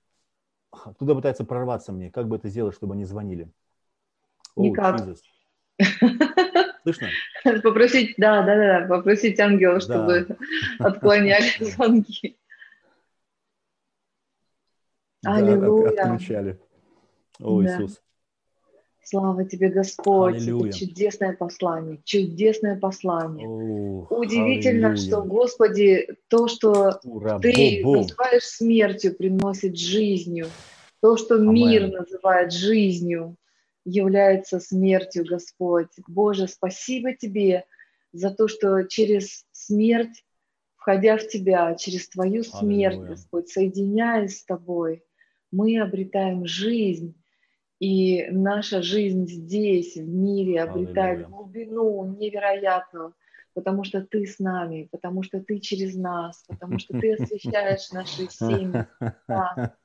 [0.97, 2.09] Туда пытается прорваться мне.
[2.09, 3.51] Как бы это сделать, чтобы они звонили?
[4.55, 5.01] Никак.
[5.01, 5.17] Oh,
[6.83, 7.09] Слышно?
[7.63, 10.37] Попросить, да, да, да, попросить ангела, чтобы да.
[10.87, 12.37] отклоняли звонки.
[15.23, 15.89] Да, Аллилуйя.
[15.89, 16.59] отключали.
[17.39, 17.75] О, да.
[17.75, 18.01] Иисус.
[19.03, 20.69] Слава тебе, Господь, Аллилуйя.
[20.69, 23.47] это чудесное послание, чудесное послание.
[23.47, 25.07] О, Удивительно, аллилуйя.
[25.07, 27.97] что, Господи, то, что Ура, Ты бо -бо.
[28.01, 30.47] называешь смертью, приносит жизнью.
[31.01, 31.53] То, что Амен.
[31.53, 33.37] мир называет жизнью,
[33.85, 35.87] является смертью, Господь.
[36.07, 37.63] Боже, спасибо Тебе
[38.11, 40.25] за то, что через смерть,
[40.75, 43.11] входя в Тебя, через Твою смерть, Аллилуйя.
[43.11, 45.03] Господь, соединяясь с Тобой,
[45.51, 47.15] мы обретаем жизнь
[47.79, 51.27] и наша жизнь здесь, в мире, обретает Аллилуйя.
[51.27, 53.13] глубину невероятную,
[53.53, 58.29] потому что Ты с нами, потому что Ты через нас, потому что Ты освещаешь наши
[58.29, 58.85] семьи.
[59.27, 59.75] Да.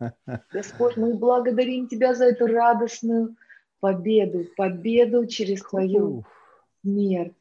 [0.53, 3.37] Господь, мы благодарим Тебя за эту радостную
[3.81, 6.25] победу, победу через Твою
[6.81, 7.35] смерть,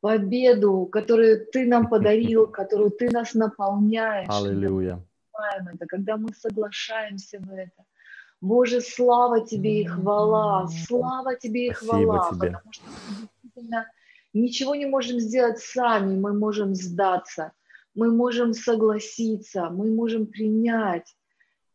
[0.00, 4.28] победу, которую Ты нам подарил, которую Ты нас наполняешь.
[4.28, 5.00] Аллилуйя.
[5.72, 7.84] Это, когда мы соглашаемся в это,
[8.40, 12.50] Боже, слава Тебе и хвала, слава Тебе и хвала, тебе.
[12.52, 13.90] потому что мы действительно
[14.32, 17.52] ничего не можем сделать сами, мы можем сдаться,
[17.94, 21.16] мы можем согласиться, мы можем принять.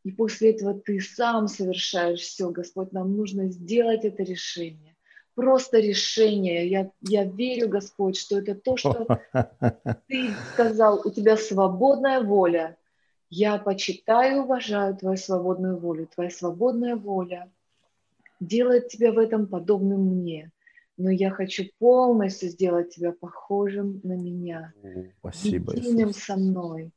[0.03, 4.95] И после этого Ты сам совершаешь все, Господь, нам нужно сделать это решение.
[5.35, 6.69] Просто решение.
[6.69, 9.07] Я, я верю, Господь, что это то, что
[10.07, 12.75] Ты сказал, у Тебя свободная воля–
[13.29, 16.07] я почитаю и уважаю твою свободную волю.
[16.13, 17.49] Твоя свободная воля
[18.39, 20.51] делает тебя в этом подобным мне.
[20.97, 24.73] Но я хочу полностью сделать тебя похожим на меня.
[25.19, 25.73] Спасибо.
[25.75, 26.91] Единым со мной.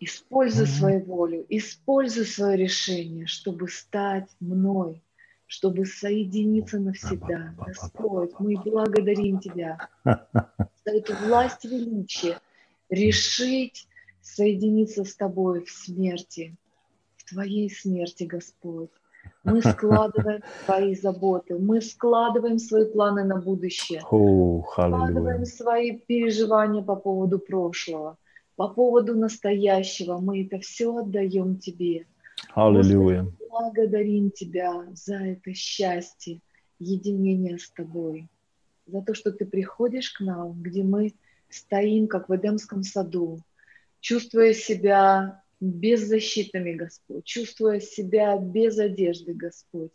[0.00, 0.78] Используй mm-hmm.
[0.78, 5.02] свою волю, используй свое решение, чтобы стать мной,
[5.46, 7.54] чтобы соединиться навсегда.
[7.58, 12.40] Господь, мы благодарим Тебя за эту власть величия,
[12.88, 13.86] решить
[14.34, 16.56] соединиться с Тобой в смерти,
[17.16, 18.90] в Твоей смерти, Господь.
[19.44, 26.96] Мы складываем свои заботы, мы складываем свои планы на будущее, oh, складываем свои переживания по
[26.96, 28.16] поводу прошлого,
[28.56, 30.18] по поводу настоящего.
[30.18, 32.06] Мы это все отдаем Тебе.
[32.54, 33.26] Аллилуйя.
[33.50, 36.40] Благодарим Тебя за это счастье,
[36.78, 38.28] единение с Тобой,
[38.86, 41.14] за то, что Ты приходишь к нам, где мы
[41.50, 43.40] стоим, как в Эдемском саду,
[44.00, 49.92] чувствуя себя беззащитными, Господь, чувствуя себя без одежды, Господь,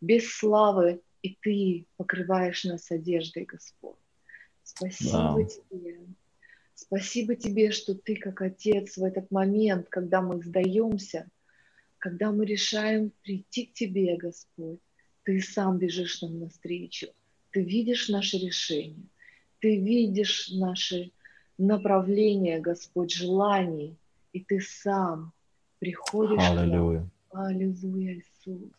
[0.00, 3.96] без славы, и Ты покрываешь нас одеждой, Господь.
[4.62, 5.44] Спасибо да.
[5.44, 6.00] Тебе.
[6.74, 11.28] Спасибо Тебе, что Ты, как Отец, в этот момент, когда мы сдаемся,
[11.98, 14.80] когда мы решаем прийти к Тебе, Господь,
[15.22, 17.08] Ты сам бежишь нам навстречу.
[17.50, 19.08] Ты видишь наши решения,
[19.60, 21.10] Ты видишь наши
[21.58, 23.96] направление, Господь, желаний,
[24.32, 25.32] и Ты сам
[25.78, 27.08] приходишь Аллилуйя.
[27.32, 28.70] Аллилуйя, Иисус.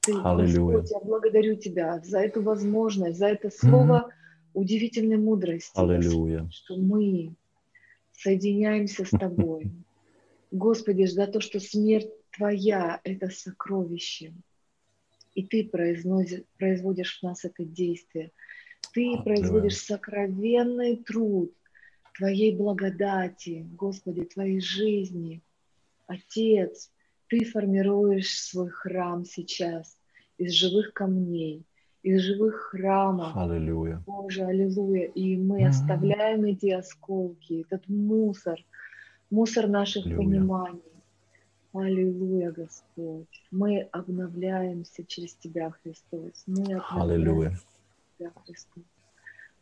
[0.00, 0.78] Ты, Аллилуйя.
[0.78, 4.50] Господь, я благодарю Тебя за эту возможность, за это слово mm-hmm.
[4.54, 6.38] удивительной мудрости, Аллилуйя.
[6.38, 7.34] Господь, что мы
[8.12, 9.72] соединяемся с Тобой.
[10.52, 14.32] Господи, за то, что смерть Твоя– это сокровище,
[15.34, 18.30] и Ты производишь, производишь в нас это действие.
[18.92, 19.22] Ты Аллилуйя.
[19.22, 21.52] производишь сокровенный труд–
[22.16, 25.42] Твоей благодати, Господи, Твоей жизни.
[26.06, 26.90] Отец,
[27.28, 29.98] Ты формируешь свой храм сейчас
[30.38, 31.66] из живых камней,
[32.02, 33.36] из живых храмов.
[33.36, 34.02] Аллилуйя.
[34.06, 35.06] Боже, аллилуйя.
[35.08, 35.68] И мы mm-hmm.
[35.68, 38.64] оставляем эти осколки, этот мусор,
[39.30, 40.28] мусор наших аллилуйя.
[40.28, 40.82] пониманий.
[41.72, 43.42] Аллилуйя, Господь.
[43.50, 46.44] Мы обновляемся через Тебя, Христос.
[46.46, 47.58] Мы обновляемся Аллилуйя.
[48.18, 48.84] Тебя, Христос.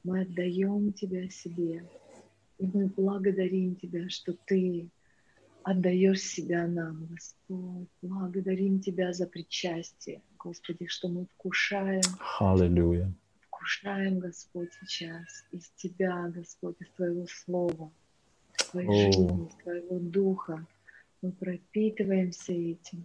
[0.04, 1.82] Мы отдаем Тебя себе.
[2.64, 4.88] И мы благодарим Тебя, что Ты
[5.64, 7.88] отдаешь себя нам, Господь.
[8.00, 12.02] Благодарим Тебя за причастие, Господи, что мы вкушаем.
[12.40, 13.12] Аллилуйя.
[13.48, 17.92] Вкушаем, Господь, сейчас из Тебя, Господь, из Твоего Слова,
[18.58, 20.66] из Твоей жизни, из Твоего Духа.
[21.20, 23.04] Мы пропитываемся этим.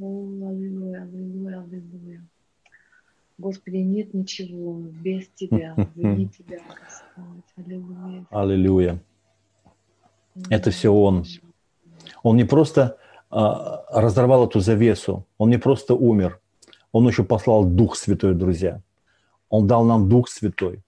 [0.00, 2.28] О, аллилуйя, аллилуйя, аллилуйя.
[3.42, 7.44] Господи, нет ничего без Тебя, вне Тебя, Господь.
[7.56, 8.26] Аллилуйя.
[8.30, 9.02] Аллилуйя.
[10.48, 11.24] Это все Он.
[12.22, 12.98] Он не просто
[13.30, 16.40] а, разорвал эту завесу, Он не просто умер,
[16.92, 18.80] Он еще послал Дух Святой, друзья.
[19.48, 20.80] Он дал нам Дух Святой,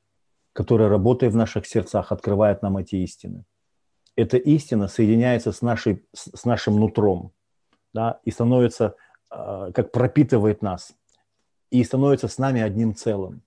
[0.52, 3.44] который, работая в наших сердцах, открывает нам эти истины.
[4.14, 7.32] Эта истина соединяется с, нашей, с нашим нутром
[7.92, 8.94] да, и становится,
[9.28, 10.94] а, как пропитывает нас–
[11.70, 13.42] и становится с нами одним целым.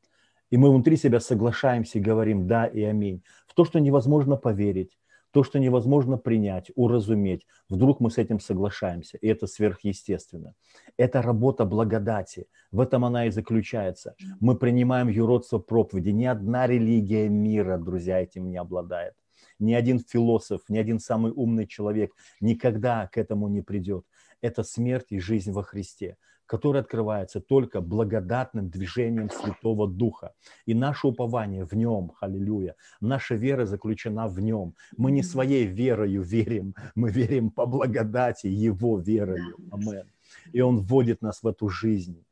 [0.50, 3.24] И мы внутри себя соглашаемся и говорим «да» и «аминь».
[3.48, 4.98] В то, что невозможно поверить,
[5.32, 10.56] то, что невозможно принять, уразуметь, вдруг мы с этим соглашаемся, и это сверхъестественно.
[10.98, 14.16] Это работа благодати, в этом она и заключается.
[14.40, 16.10] Мы принимаем юродство проповеди.
[16.10, 19.14] Ни одна религия мира, друзья, этим не обладает.
[19.60, 24.06] Ни один философ, ни один самый умный человек никогда к этому не придет.
[24.42, 30.34] Это смерть и жизнь во Христе который открывается только благодатным движением Святого Духа.
[30.66, 34.74] И наше упование в Нем, аллилуйя, наша вера заключена в Нем.
[34.98, 39.58] Мы не своей верою верим, мы верим по благодати Его верою.
[39.72, 40.08] Амен.
[40.54, 42.24] И Он вводит нас в эту жизнь.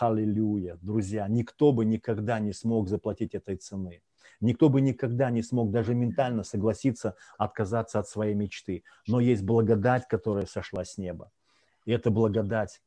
[0.00, 0.78] Аллилуйя.
[0.82, 4.02] Друзья, никто бы никогда не смог заплатить этой цены.
[4.40, 8.84] Никто бы никогда не смог даже ментально согласиться отказаться от своей мечты.
[9.06, 11.30] Но есть благодать, которая сошла с неба.
[11.86, 12.82] И эта благодать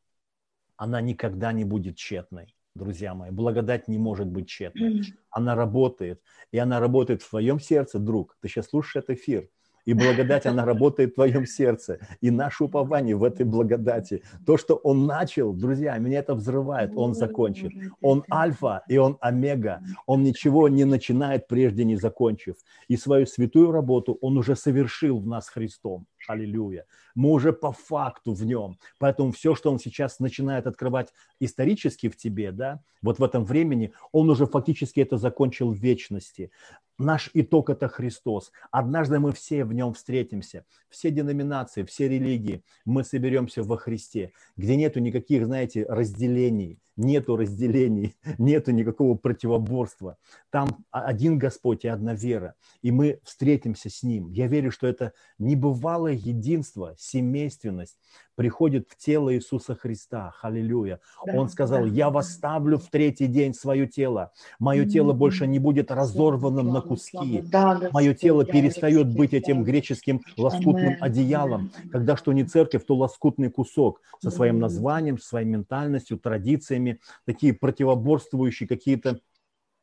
[0.77, 3.31] она никогда не будет тщетной, друзья мои.
[3.31, 5.03] Благодать не может быть тщетной.
[5.29, 6.21] Она работает.
[6.51, 8.37] И она работает в твоем сердце, друг.
[8.41, 9.49] Ты сейчас слушаешь этот эфир.
[9.87, 11.99] И благодать, она работает в твоем сердце.
[12.19, 14.21] И наше упование в этой благодати.
[14.45, 17.71] То, что он начал, друзья, меня это взрывает, он закончит.
[18.01, 19.81] Он альфа и он омега.
[20.05, 22.55] Он ничего не начинает, прежде не закончив.
[22.89, 26.05] И свою святую работу он уже совершил в нас Христом.
[26.27, 26.85] Аллилуйя.
[27.15, 28.77] Мы уже по факту в нем.
[28.99, 33.93] Поэтому все, что он сейчас начинает открывать исторически в тебе, да, вот в этом времени,
[34.11, 36.51] он уже фактически это закончил в вечности.
[36.99, 38.51] Наш итог– это Христос.
[38.71, 40.65] Однажды мы все в нем встретимся.
[40.89, 48.15] Все деноминации, все религии, мы соберемся во Христе, где нету никаких, знаете, разделений, нету разделений,
[48.37, 50.17] нету никакого противоборства.
[50.49, 54.29] Там один Господь и одна вера, и мы встретимся с Ним.
[54.29, 57.97] Я верю, что это небывалое единство, семейственность
[58.37, 60.31] приходит в тело Иисуса Христа.
[60.41, 60.99] Аллилуйя.
[61.25, 61.87] Да, Он сказал, да.
[61.87, 64.31] я восставлю в третий день свое тело.
[64.59, 64.89] Мое mm-hmm.
[64.89, 67.41] тело больше не будет разорванным на куски.
[67.41, 71.71] Да, Мое тело перестает быть этим греческим лоскутным одеялом.
[71.91, 76.86] Когда что не церковь, то лоскутный кусок со своим названием, своей ментальностью, традициями,
[77.25, 79.19] такие противоборствующие какие-то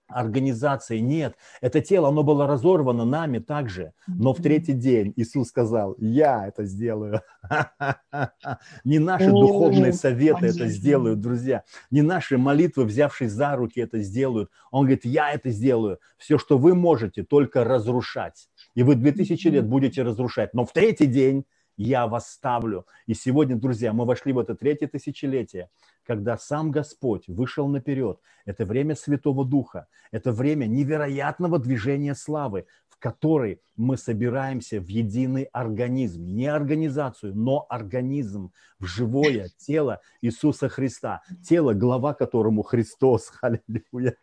[0.09, 0.99] организации.
[0.99, 3.93] Нет, это тело, оно было разорвано нами также.
[4.07, 7.23] Но в третий день Иисус сказал, я это сделаю.
[8.85, 11.65] Не наши духовные советы это сделают, друзья.
[11.91, 14.51] Не наши молитвы, взявшись за руки, это сделают.
[14.71, 15.99] Он говорит, я это сделаю.
[16.19, 18.49] Все, что вы можете, только разрушать.
[18.75, 20.55] И вы 2000 лет будете разрушать.
[20.55, 21.45] Но в третий день
[21.77, 22.87] я восставлю.
[23.07, 25.71] И сегодня, друзья, мы вошли в это третье тысячелетие,
[26.05, 28.21] когда сам Господь вышел наперед.
[28.45, 35.45] Это время Святого Духа, это время невероятного движения славы, в которой мы собираемся в единый
[35.45, 44.17] организм, не организацию, но организм, в живое тело Иисуса Христа, тело, глава которому Христос, аллилуйя,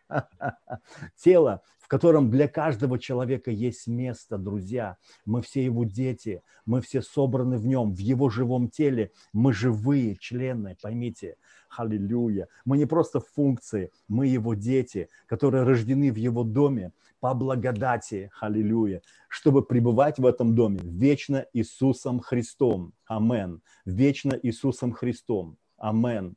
[1.16, 1.62] тело,
[1.92, 4.96] котором для каждого человека есть место, друзья.
[5.26, 9.12] Мы все его дети, мы все собраны в нем, в его живом теле.
[9.34, 11.36] Мы живые члены, поймите.
[11.68, 12.48] Аллилуйя.
[12.64, 19.02] Мы не просто функции, мы его дети, которые рождены в его доме по благодати, аллилуйя,
[19.28, 22.94] чтобы пребывать в этом доме вечно Иисусом Христом.
[23.04, 23.60] Амен.
[23.84, 25.58] Вечно Иисусом Христом.
[25.76, 26.36] Амен.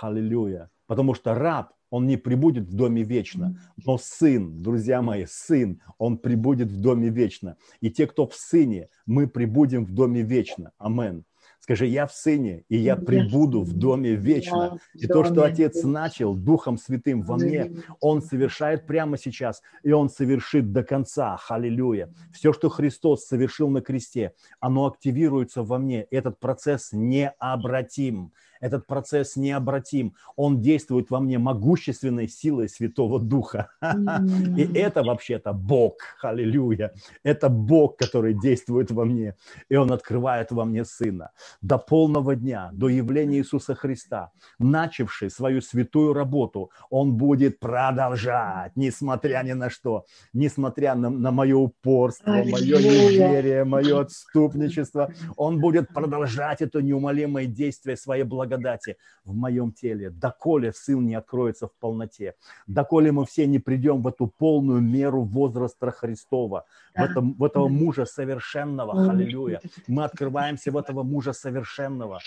[0.00, 0.70] Аллилуйя.
[0.86, 3.54] Потому что раб, он не прибудет в доме вечно.
[3.84, 7.58] Но сын, друзья мои, сын, он прибудет в доме вечно.
[7.82, 10.72] И те, кто в сыне, мы прибудем в доме вечно.
[10.78, 11.24] Амен.
[11.60, 14.80] Скажи, я в Сыне, и я прибуду в доме вечно.
[14.94, 20.08] И то, что Отец начал Духом Святым во мне, Он совершает прямо сейчас, и Он
[20.08, 21.38] совершит до конца.
[21.48, 22.12] Аллилуйя.
[22.32, 26.02] Все, что Христос совершил на кресте, оно активируется во мне.
[26.10, 28.32] Этот процесс необратим.
[28.62, 30.14] Этот процесс необратим.
[30.36, 33.70] Он действует во мне могущественной силой Святого Духа.
[34.56, 35.94] И это вообще-то Бог.
[36.22, 36.92] Аллилуйя.
[37.24, 39.34] Это Бог, который действует во мне.
[39.68, 41.32] И Он открывает во мне Сына.
[41.60, 44.30] До полного дня, до явления Иисуса Христа,
[44.60, 51.56] начавший свою святую работу, Он будет продолжать, несмотря ни на что, несмотря на, на мое
[51.56, 55.12] упорство, мое неверие, мое отступничество.
[55.36, 61.14] Он будет продолжать это неумолимое действие своей благодати благодати в моем теле, доколе Сын не
[61.14, 62.34] откроется в полноте,
[62.66, 66.64] доколе мы все не придем в эту полную меру возраста Христова,
[66.94, 69.60] в, этом, в этого мужа совершенного, аллилуйя.
[69.88, 72.20] Мы открываемся в этого мужа совершенного,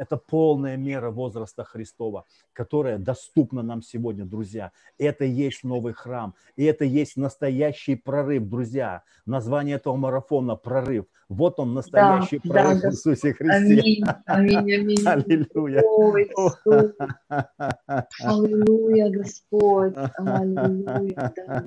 [0.00, 2.24] это полная мера возраста Христова,
[2.54, 4.72] которая доступна нам сегодня, друзья.
[4.96, 9.02] Это и есть новый храм, и это есть настоящий прорыв, друзья.
[9.26, 11.04] Название этого марафона– прорыв.
[11.28, 13.82] Вот он, настоящий да, прорыв да, в Иисусе Христе.
[14.24, 15.06] Аминь, аминь, аминь.
[15.06, 15.82] Аллилуйя.
[18.24, 19.92] Аллилуйя, Господь.
[20.16, 21.64] Аллилуйя, да,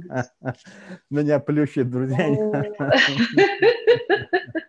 [1.11, 2.35] Меня плющит, друзья.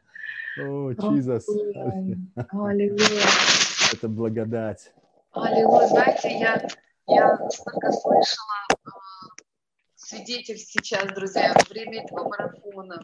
[0.57, 1.49] О, Чизас.
[2.53, 3.27] Аллилуйя.
[3.93, 4.93] Это благодать.
[5.33, 5.89] Аллилуйя.
[5.89, 6.69] Знаете, я,
[7.09, 8.91] я столько слышала э,
[9.97, 13.03] свидетельств сейчас, друзья, во время этого марафона.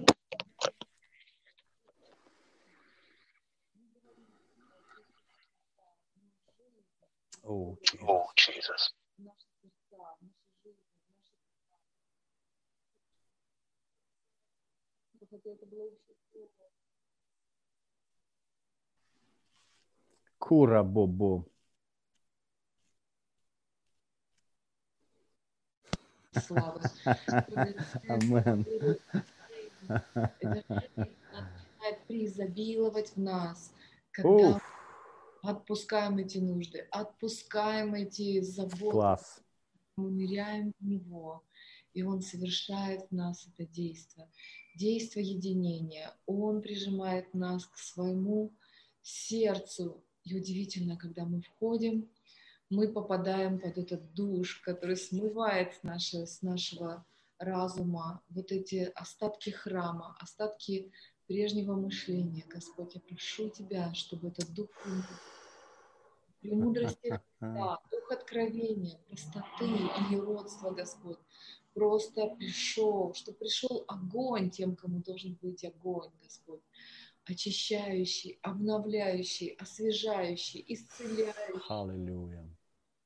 [7.42, 8.06] Oh, Jesus.
[8.06, 8.94] Oh, Jesus.
[15.30, 16.09] Кура
[20.82, 21.44] бобо.
[26.46, 26.80] Слава.
[28.08, 28.66] Амен.
[31.80, 33.72] начинает преизобиловать в нас,
[34.12, 34.62] когда Уф.
[35.42, 39.42] отпускаем эти нужды, отпускаем эти заботы, Класс.
[39.96, 41.44] мы ныряем в Него,
[41.94, 44.30] и Он совершает в нас это действие.
[44.76, 46.14] Действие единения.
[46.26, 48.52] Он прижимает нас к своему
[49.02, 50.04] сердцу.
[50.24, 52.08] И удивительно, когда мы входим,
[52.68, 57.04] мы попадаем под этот душ, который смывает нашего, с нашего
[57.38, 60.92] разума вот эти остатки храма, остатки
[61.26, 62.44] прежнего мышления.
[62.48, 64.68] Господь, я прошу Тебя, чтобы этот дух
[66.40, 69.68] премудрости, да, дух откровения, простоты
[70.10, 71.18] и родства, Господь,
[71.74, 76.60] просто пришел, что пришел огонь тем, кому должен быть огонь, Господь,
[77.24, 81.62] очищающий, обновляющий, освежающий, исцеляющий.
[81.68, 82.48] Аллилуйя.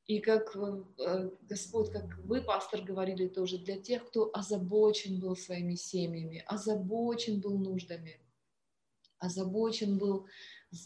[0.06, 5.76] И как э, Господь, как вы, пастор, говорили тоже, для тех, кто озабочен был своими
[5.76, 8.20] семьями, озабочен был нуждами,
[9.18, 10.26] озабочен был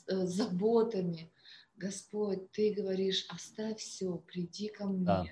[0.06, 1.32] э, заботами,
[1.74, 5.04] Господь, Ты говоришь, оставь все, приди ко мне.
[5.04, 5.26] Да,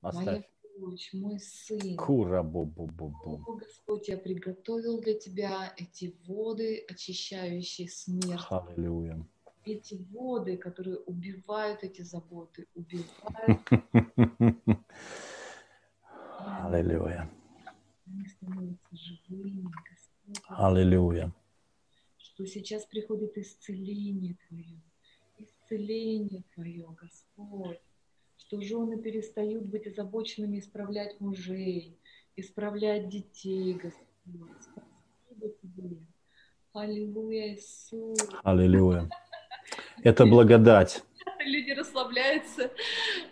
[0.00, 0.24] оставь.
[0.26, 0.44] Моя
[0.78, 1.96] дочь, мой сын.
[1.96, 3.42] Кура бу бу бу бу.
[3.46, 8.46] О, Господь, я приготовил для Тебя эти воды, очищающие смерть.
[8.50, 9.24] Аллилуйя.
[9.64, 13.60] Эти воды, которые убивают эти заботы, убивают.
[16.38, 17.30] Аллилуйя.
[18.06, 20.44] Они становятся живыми, Господь.
[20.48, 21.32] Аллилуйя.
[22.18, 24.80] Что сейчас приходит исцеление Твое,
[25.38, 27.80] исцеление Твое, Господь
[28.42, 31.96] что жены перестают быть озабоченными исправлять мужей,
[32.34, 34.50] исправлять детей, Господь.
[35.26, 35.96] Спасибо Тебе.
[36.72, 38.18] Аллилуйя, Иисус.
[38.42, 39.08] Аллилуйя.
[40.02, 41.04] Это благодать.
[41.44, 42.72] Люди расслабляются,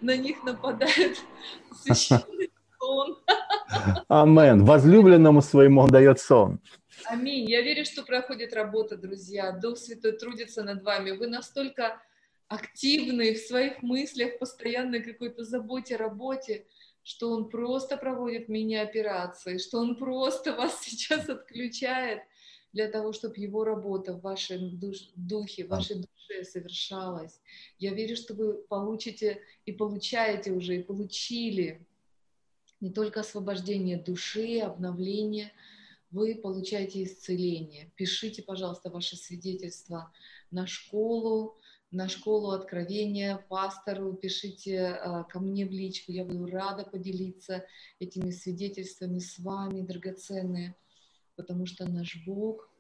[0.00, 1.16] на них нападает
[1.82, 3.18] священный сон.
[4.06, 4.64] Амен.
[4.64, 6.60] Возлюбленному своему он дает сон.
[7.06, 7.50] Аминь.
[7.50, 9.50] Я верю, что проходит работа, друзья.
[9.52, 11.12] Дух Святой трудится над вами.
[11.12, 12.00] Вы настолько
[12.50, 16.66] активный в своих мыслях, постоянной какой-то заботе, работе,
[17.04, 22.22] что он просто проводит мини-операции, что он просто вас сейчас отключает
[22.72, 27.40] для того, чтобы его работа в вашем душ, духе, в вашей душе совершалась.
[27.78, 31.86] Я верю, что вы получите и получаете уже, и получили
[32.80, 35.52] не только освобождение души, обновление,
[36.10, 37.92] вы получаете исцеление.
[37.94, 40.12] Пишите, пожалуйста, ваше свидетельство
[40.50, 41.60] на школу,
[41.90, 47.66] на школу откровения, пастору, пишите э, ко мне в личку, я буду рада поделиться
[47.98, 50.76] этими свидетельствами с вами, драгоценные,
[51.34, 52.70] потому что наш Бог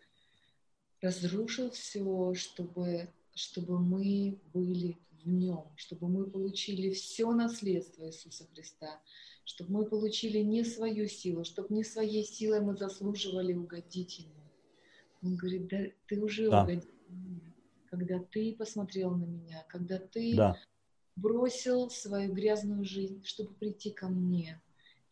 [1.00, 9.00] разрушил все, чтобы, чтобы мы были в Нем, чтобы мы получили все наследство Иисуса Христа,
[9.44, 14.34] чтобы мы получили не свою силу, чтобы не своей силой мы заслуживали угодить Ему.
[15.22, 16.62] Он говорит, да ты уже да.
[16.62, 16.90] угодил
[17.90, 20.56] когда ты посмотрел на меня, когда ты да.
[21.16, 24.60] бросил свою грязную жизнь, чтобы прийти ко мне.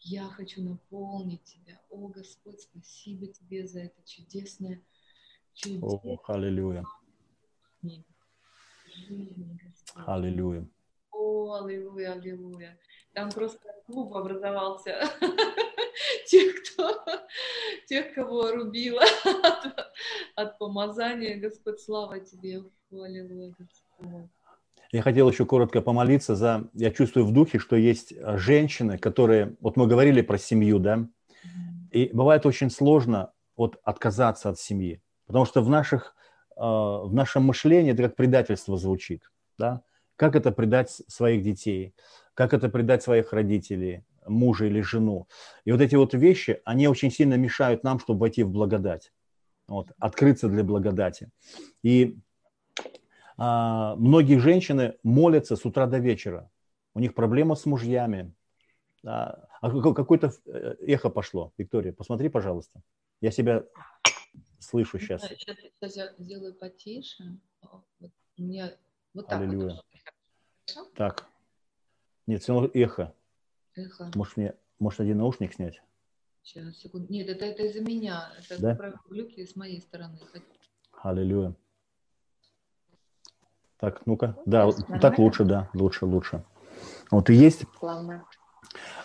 [0.00, 1.80] Я хочу наполнить тебя.
[1.90, 4.80] О, Господь, спасибо тебе за это чудесное,
[5.54, 5.90] чудесное.
[5.90, 6.84] О, аллилуйя.
[10.06, 10.68] Аллилуйя.
[11.10, 12.78] О, аллилуйя, аллилуйя.
[13.12, 15.00] Там просто клуб образовался
[16.26, 17.04] тех, кто,
[17.88, 19.77] тех, кого рубило от,
[20.38, 21.38] от помазания.
[21.38, 22.62] Господь, слава Тебе.
[22.92, 24.28] Аллилуйя, Господь.
[24.92, 26.70] Я хотел еще коротко помолиться за...
[26.72, 29.56] Я чувствую в духе, что есть женщины, которые...
[29.60, 31.06] Вот мы говорили про семью, да?
[31.90, 35.02] И бывает очень сложно вот отказаться от семьи.
[35.26, 36.14] Потому что в, наших,
[36.56, 39.30] э, в нашем мышлении это как предательство звучит.
[39.58, 39.82] да?
[40.16, 41.94] Как это предать своих детей?
[42.34, 45.26] Как это предать своих родителей, мужа или жену?
[45.64, 49.12] И вот эти вот вещи, они очень сильно мешают нам, чтобы войти в благодать.
[49.68, 51.30] Вот, открыться для благодати.
[51.82, 52.18] И
[53.36, 56.50] а, многие женщины молятся с утра до вечера.
[56.94, 58.34] У них проблема с мужьями.
[59.06, 61.52] А, какое-то э, эхо пошло.
[61.58, 62.82] Виктория, посмотри, пожалуйста.
[63.20, 63.64] Я себя
[64.58, 65.22] слышу сейчас.
[65.22, 67.38] Сейчас, сейчас я сделаю потише.
[67.60, 68.72] Вот, у меня
[69.12, 69.80] вот так Аллилуйя.
[70.74, 70.94] Вот.
[70.94, 71.28] Так.
[72.26, 73.14] Нет, все равно эхо.
[73.74, 74.10] Эхо.
[74.14, 75.82] Может, мне, может, один наушник снять?
[76.48, 77.12] Сейчас, секунду.
[77.12, 78.30] Нет, это, это из-за меня.
[78.38, 78.94] Это да?
[79.10, 80.18] глюки с моей стороны.
[81.02, 81.54] Аллилуйя.
[83.78, 84.34] Так, ну-ка.
[84.46, 86.42] Да, вот, так лучше, да, лучше, лучше.
[87.10, 87.66] Вот и есть.
[87.78, 88.24] Главное.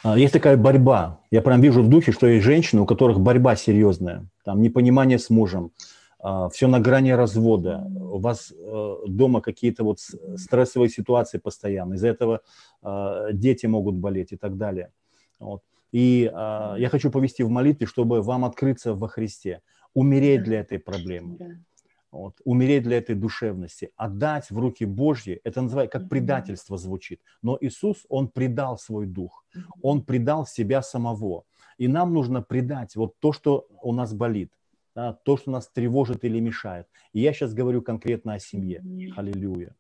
[0.03, 1.19] А, есть такая борьба.
[1.31, 4.25] Я прям вижу в духе, что есть женщины, у которых борьба серьезная.
[4.45, 5.73] Там непонимание с мужем,
[6.19, 7.85] а, все на грани развода.
[7.93, 11.95] У вас э, дома какие-то вот стрессовые ситуации постоянно.
[11.95, 12.39] Из-за этого
[12.81, 14.93] а, дети могут болеть и так далее.
[15.39, 15.61] Вот.
[15.93, 19.61] И я хочу повести в молитве, чтобы вам открыться во Христе,
[19.93, 21.63] умереть для этой проблемы
[22.13, 27.21] вот, умереть для этой душевности, отдать в руки Божьи, это называется как предательство звучит.
[27.41, 29.45] Но Иисус, Он предал свой дух,
[29.81, 31.43] Он предал себя самого.
[31.77, 34.53] И нам нужно предать вот то, что у нас болит,
[34.95, 36.87] да, то, что нас тревожит или мешает.
[37.13, 38.83] И я сейчас говорю конкретно о семье.
[39.17, 39.75] Аллилуйя.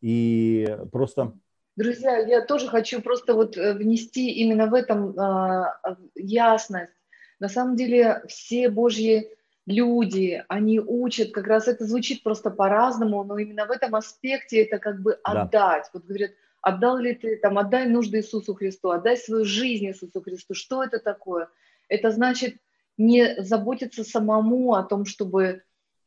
[0.00, 1.34] И просто...
[1.76, 6.92] Друзья, я тоже хочу просто вот э, внести именно в этом э, ясность.
[7.38, 9.28] На самом деле все Божьи
[9.66, 14.78] люди, они учат, как раз это звучит просто по-разному, но именно в этом аспекте это
[14.78, 15.50] как бы отдать.
[15.52, 15.90] Да.
[15.92, 16.30] Вот говорят,
[16.62, 20.54] отдал ли ты, там, отдай нужды Иисусу Христу, отдай свою жизнь Иисусу Христу.
[20.54, 21.48] Что это такое?
[21.88, 22.56] Это значит
[22.96, 25.62] не заботиться самому о том, чтобы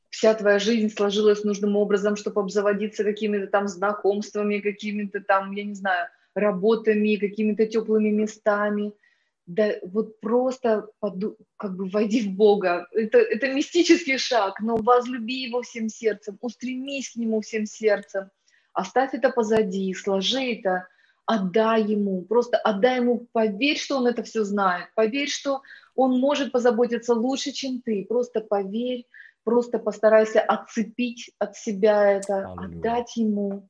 [0.10, 5.76] вся твоя жизнь сложилась нужным образом, чтобы обзаводиться какими-то там знакомствами, какими-то там, я не
[5.76, 8.94] знаю, работами, какими-то теплыми местами–
[9.50, 12.88] да вот просто поду, как бы войди в Бога.
[12.92, 18.30] Это, это мистический шаг, но возлюби Его всем сердцем, устремись к Нему всем сердцем,
[18.74, 20.88] оставь это позади, сложи это,
[21.26, 25.64] отдай Ему, просто отдай Ему, поверь, что Он это все знает, поверь, что
[25.96, 29.08] Он может позаботиться лучше, чем ты, просто поверь,
[29.44, 32.78] просто постарайся отцепить от себя это, Аллилуйя.
[32.78, 33.70] отдать Ему.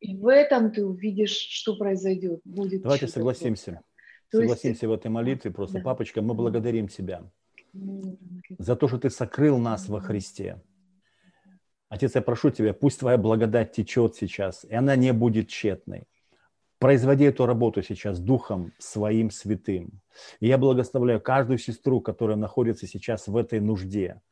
[0.00, 2.40] И в этом ты увидишь, что произойдет.
[2.44, 3.82] Будет Давайте согласимся.
[4.30, 4.82] Согласимся есть...
[4.84, 5.78] в этой молитве просто.
[5.78, 5.84] Да.
[5.84, 7.30] Папочка, мы благодарим Тебя
[8.58, 10.60] за то, что Ты сокрыл нас во Христе.
[11.88, 16.06] Отец, я прошу Тебя, пусть Твоя благодать течет сейчас, и она не будет тщетной.
[16.78, 20.00] Производи эту работу сейчас Духом Своим Святым.
[20.40, 24.22] И я благословляю каждую сестру, которая находится сейчас в этой нужде.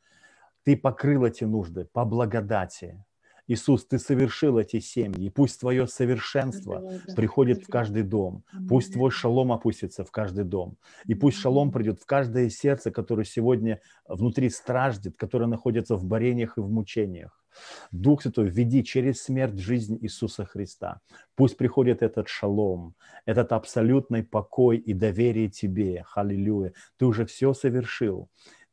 [0.69, 3.03] Ты покрыл эти нужды по благодати.
[3.47, 9.09] Иисус, Ты совершил эти семьи, и пусть Твое совершенство приходит в каждый дом, пусть Твой
[9.09, 14.51] шалом опустится в каждый дом, и пусть шалом придет в каждое сердце, которое сегодня внутри
[14.51, 17.43] страждет, которое находится в борениях и в мучениях.
[17.91, 21.01] Дух Святой, введи через смерть жизнь Иисуса Христа.
[21.35, 22.93] Пусть приходит этот шалом,
[23.25, 26.05] этот абсолютный покой и доверие Тебе.
[26.13, 26.73] Аллилуйя.
[26.97, 28.29] Ты уже все совершил.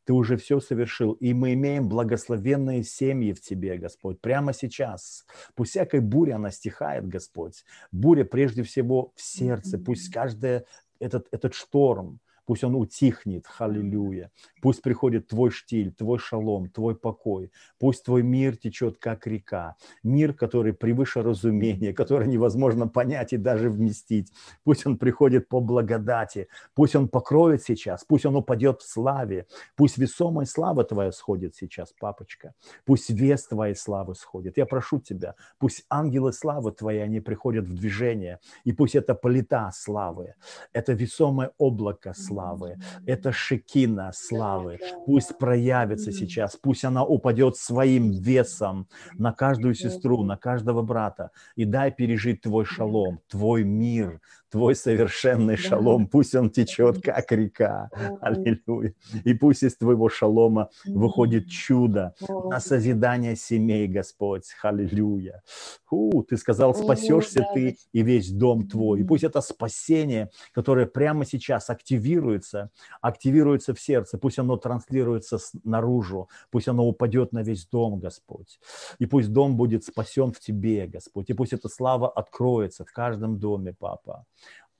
[0.06, 5.26] Ты уже все совершил, и мы имеем благословенные семьи в Тебе, Господь, прямо сейчас.
[5.56, 7.64] Пусть всякой буря, она стихает, Господь.
[7.90, 10.62] Буря прежде всего в сердце, пусть каждый
[11.00, 14.30] этот, этот шторм, Пусть он утихнет, халилюя.
[14.62, 17.50] Пусть приходит твой штиль, твой шалом, твой покой.
[17.78, 19.76] Пусть твой мир течет, как река.
[20.04, 24.32] Мир, который превыше разумения, который невозможно понять и даже вместить.
[24.62, 26.48] Пусть он приходит по благодати.
[26.74, 28.04] Пусть он покроет сейчас.
[28.04, 29.46] Пусть он упадет в славе.
[29.74, 32.54] Пусть весомая слава твоя сходит сейчас, папочка.
[32.84, 34.56] Пусть вес твоей славы сходит.
[34.56, 38.38] Я прошу тебя, пусть ангелы славы твои, они приходят в движение.
[38.64, 40.34] И пусть это плита славы,
[40.72, 42.76] это весомое облако славы славы,
[43.06, 44.78] это шекина славы.
[45.06, 48.88] Пусть проявится сейчас, пусть она упадет своим весом
[49.18, 51.30] на каждую сестру, на каждого брата.
[51.56, 54.20] И дай пережить твой шалом, твой мир,
[54.56, 57.90] твой совершенный шалом, пусть он течет, как река.
[58.22, 58.94] Аллилуйя.
[59.22, 64.44] И пусть из твоего шалома выходит чудо на созидание семей, Господь.
[64.62, 65.42] Аллилуйя.
[65.84, 69.00] Фу, ты сказал, спасешься ты и весь дом твой.
[69.00, 72.70] И пусть это спасение, которое прямо сейчас активируется,
[73.02, 78.58] активируется в сердце, пусть оно транслируется наружу, пусть оно упадет на весь дом, Господь.
[78.98, 81.28] И пусть дом будет спасен в тебе, Господь.
[81.28, 84.24] И пусть эта слава откроется в каждом доме, Папа.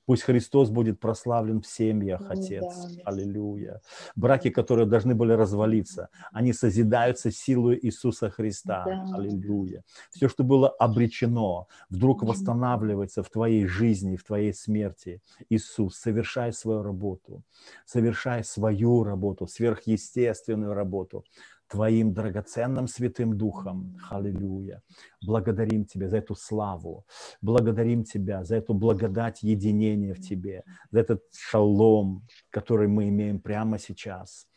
[0.07, 2.63] Пусть Христос будет прославлен в семьях, О, Отец.
[2.63, 3.81] да, Аллилуйя.
[4.15, 8.85] Браки, которые должны были развалиться, они созидаются силой Иисуса Христа.
[8.85, 9.17] Да.
[9.17, 9.83] Аллилуйя.
[10.11, 15.21] Все, что было обречено, вдруг восстанавливается в твоей жизни, в твоей смерти.
[15.49, 17.43] Иисус, совершай свою работу,
[17.85, 21.25] совершай свою работу, сверхъестественную работу,
[21.69, 23.97] Твоим драгоценным Святым Духом.
[24.09, 24.81] Аллилуйя.
[25.25, 27.05] Благодарим Тебя за эту славу.
[27.41, 33.79] Благодарим Тебя за эту благодать единения в Тебе, за этот шалом, который мы имеем прямо
[33.79, 34.47] сейчас.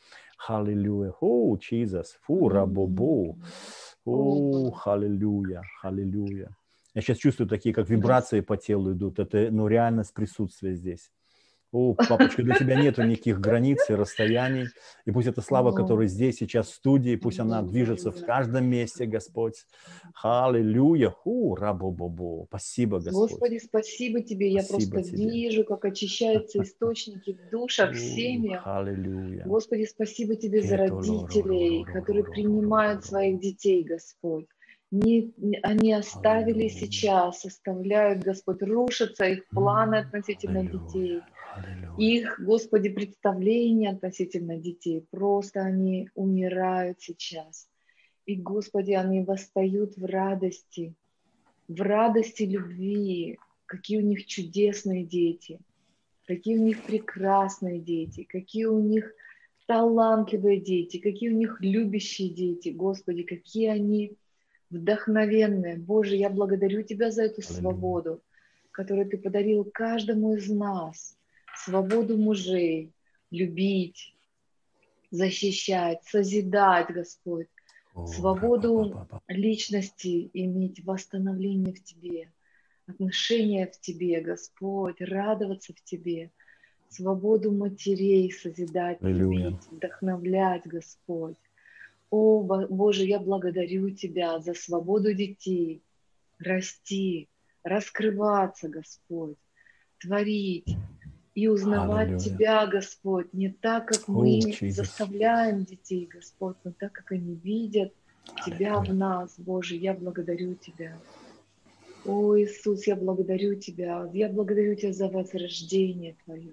[0.47, 1.12] Аллилуйя.
[1.20, 2.16] О, Иисус.
[2.23, 3.37] Фу, рабобо.
[4.05, 6.57] О, аллилуйя, аллилуйя.
[6.95, 9.19] Я сейчас чувствую такие, как вибрации по телу идут.
[9.19, 11.11] Это, ну, реальность присутствия здесь.
[11.72, 14.66] О, папочка, для тебя нету никаких границ и расстояний.
[15.05, 19.06] И пусть эта слава, которая здесь сейчас в студии, пусть она движется в каждом месте,
[19.06, 19.66] Господь.
[20.20, 21.10] Аллилуйя.
[21.10, 22.47] Ху, рабо-бобо.
[22.48, 23.30] Спасибо, Господь.
[23.30, 24.60] Господи, спасибо тебе.
[24.60, 25.30] Спасибо Я просто тебе.
[25.30, 28.62] вижу, как очищаются источники в душах, в семьях.
[28.66, 29.44] Аллилуйя.
[29.47, 34.47] Господи, спасибо тебе за родителей, которые принимают своих детей, Господь
[34.90, 35.32] не,
[35.62, 36.68] они оставили Аллилуйя.
[36.68, 41.20] сейчас, оставляют, Господь, рушатся их планы относительно детей.
[41.99, 45.05] Их, Господи, представления относительно детей.
[45.11, 47.69] Просто они умирают сейчас.
[48.27, 50.95] И, Господи, они восстают в радости,
[51.69, 53.39] в радости любви.
[53.66, 55.61] Какие у них чудесные дети,
[56.27, 59.12] какие у них прекрасные дети, какие у них
[59.66, 62.70] талантливые дети, какие у них любящие дети.
[62.70, 64.16] Господи, какие они
[64.70, 65.77] вдохновенные.
[65.77, 68.23] Боже, я благодарю Тебя за эту свободу,
[68.70, 71.16] которую Ты подарил каждому из нас.
[71.56, 72.93] Свободу мужей
[73.31, 74.14] любить,
[75.10, 77.48] защищать, созидать, Господь.
[77.94, 82.31] О, свободу личности иметь восстановление в Тебе,
[82.86, 86.31] отношения в Тебе, Господь, радоваться в Тебе,
[86.89, 89.51] свободу матерей созидать, Аллилуйя.
[89.51, 91.36] любить, вдохновлять, Господь.
[92.10, 95.82] О, Бо- Боже, я благодарю Тебя за свободу детей,
[96.39, 97.28] расти,
[97.62, 99.36] раскрываться, Господь,
[99.98, 100.77] творить
[101.40, 102.18] и узнавать Аллилуйя.
[102.18, 104.72] Тебя, Господь, не так, как О, мы Jesus.
[104.72, 107.94] заставляем детей, Господь, но так, как они видят
[108.44, 108.98] Тебя в Аллилуйя.
[108.98, 110.98] нас, Боже, я благодарю Тебя.
[112.04, 114.06] О, Иисус, я благодарю Тебя.
[114.12, 116.52] Я благодарю Тебя за возрождение Твое.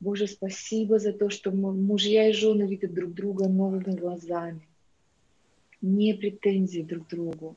[0.00, 4.66] Боже, спасибо за то, что мужья и жены видят друг друга новыми глазами.
[5.82, 7.54] Не претензии друг к другу,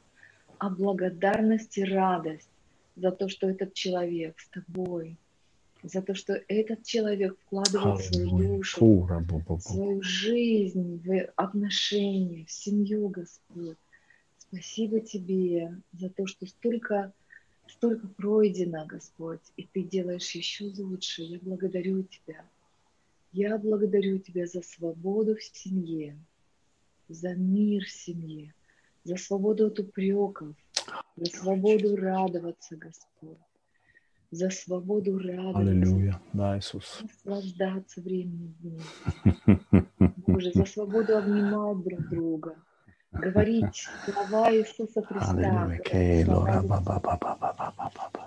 [0.57, 2.49] а благодарность и радость
[2.97, 5.17] за то, что этот человек с тобой,
[5.84, 9.07] за то, что этот человек вкладывает свою душу,
[9.60, 13.77] свою жизнь, в отношения, в семью, Господь.
[14.38, 17.11] Спасибо Тебе за то, что столько,
[17.68, 21.23] столько пройдено, Господь, и Ты делаешь еще лучше.
[21.23, 22.45] Я благодарю Тебя.
[23.34, 26.18] Я благодарю Тебя за свободу в семье,
[27.10, 28.53] за мир в семье,
[29.03, 30.55] за свободу от упреков,
[31.18, 33.38] за свободу радоваться, Господь,
[34.34, 36.22] за свободу радоваться, Аллилуйя.
[36.34, 37.03] Да, Иисус.
[37.03, 39.88] наслаждаться временем вместе.
[40.27, 42.55] Боже, за свободу обнимать друг друга,
[43.11, 45.77] говорить слова Иисуса Христа.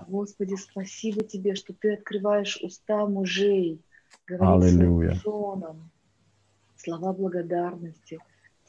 [0.07, 3.81] Господи, спасибо Тебе, что Ты открываешь уста мужей,
[4.27, 5.15] говорить Аллилуйя.
[5.15, 5.91] женам
[6.77, 8.21] слова благодарности,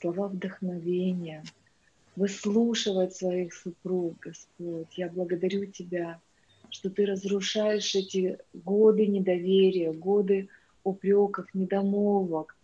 [0.01, 1.43] слова вдохновения,
[2.15, 4.97] выслушивать своих супруг, Господь.
[4.97, 6.19] Я благодарю Тебя,
[6.69, 10.49] что Ты разрушаешь эти годы недоверия, годы
[10.84, 12.56] упреков, недомолвок,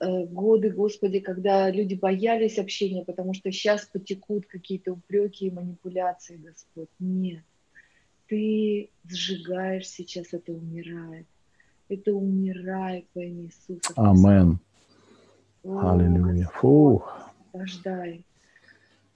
[0.00, 6.36] э, годы, Господи, когда люди боялись общения, потому что сейчас потекут какие-то упреки и манипуляции,
[6.36, 6.88] Господь.
[6.98, 7.42] Нет.
[8.28, 11.26] Ты сжигаешь сейчас, это умирает.
[11.88, 13.92] Это умирает во имя Иисуса.
[13.96, 14.58] Амен.
[15.64, 16.44] Аллилуйя.
[16.44, 17.04] Господь, Фу.
[17.52, 18.24] Рождай.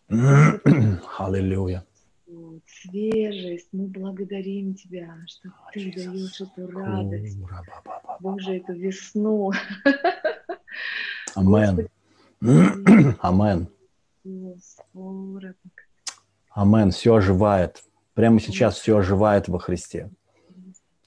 [1.19, 1.85] Аллилуйя.
[2.33, 3.69] Вот, свежесть.
[3.73, 7.39] Мы благодарим Тебя, что Ты даешь эту радость.
[8.21, 9.53] Боже, эту весну.
[11.35, 11.89] Амен.
[13.21, 13.69] Амен.
[16.51, 16.91] Амен.
[16.91, 17.83] Все оживает.
[18.15, 20.11] Прямо сейчас все оживает во Христе.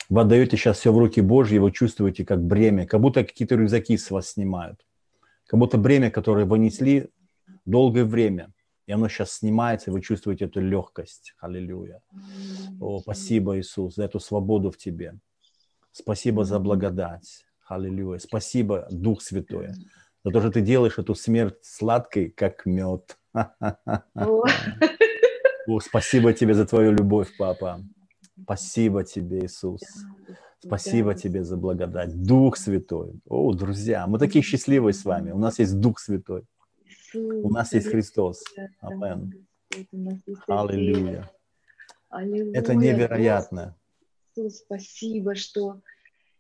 [0.10, 3.98] Вы отдаете сейчас все в руки Божьи, вы чувствуете как бремя, как будто какие-то рюкзаки
[3.98, 4.86] с вас снимают.
[5.48, 7.10] Как будто бремя, которое вы несли
[7.66, 8.54] долгое время,
[8.88, 11.34] и оно сейчас снимается, и вы чувствуете эту легкость.
[11.40, 12.02] Аллилуйя.
[12.80, 15.18] О, спасибо, Иисус, за эту свободу в Тебе.
[15.92, 17.46] Спасибо за благодать.
[17.68, 18.20] Аллилуйя.
[18.20, 19.72] Спасибо, Дух Святой,
[20.24, 23.18] за то, что Ты делаешь эту смерть сладкой, как мед.
[24.14, 27.82] О, спасибо Тебе за Твою любовь, Папа.
[28.44, 29.82] Спасибо тебе, Иисус.
[30.60, 31.20] Спасибо да.
[31.20, 32.22] тебе за благодать.
[32.24, 33.20] Дух Святой.
[33.28, 35.32] О, друзья, мы такие счастливые с вами.
[35.32, 36.44] У нас есть Дух Святой.
[37.16, 38.44] У нас есть Христос.
[38.82, 39.48] Амен.
[40.48, 41.30] Аллилуйя.
[42.54, 43.76] Это невероятно.
[44.36, 45.82] Иисус, спасибо, что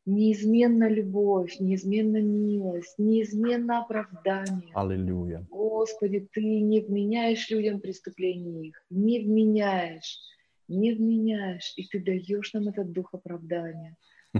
[0.05, 4.71] неизменна любовь, неизменна милость, неизменно оправдание.
[4.73, 5.45] Аллилуйя.
[5.49, 10.19] Господи, Ты не вменяешь людям преступления их, не вменяешь,
[10.67, 13.95] не вменяешь, и Ты даешь нам этот дух оправдания.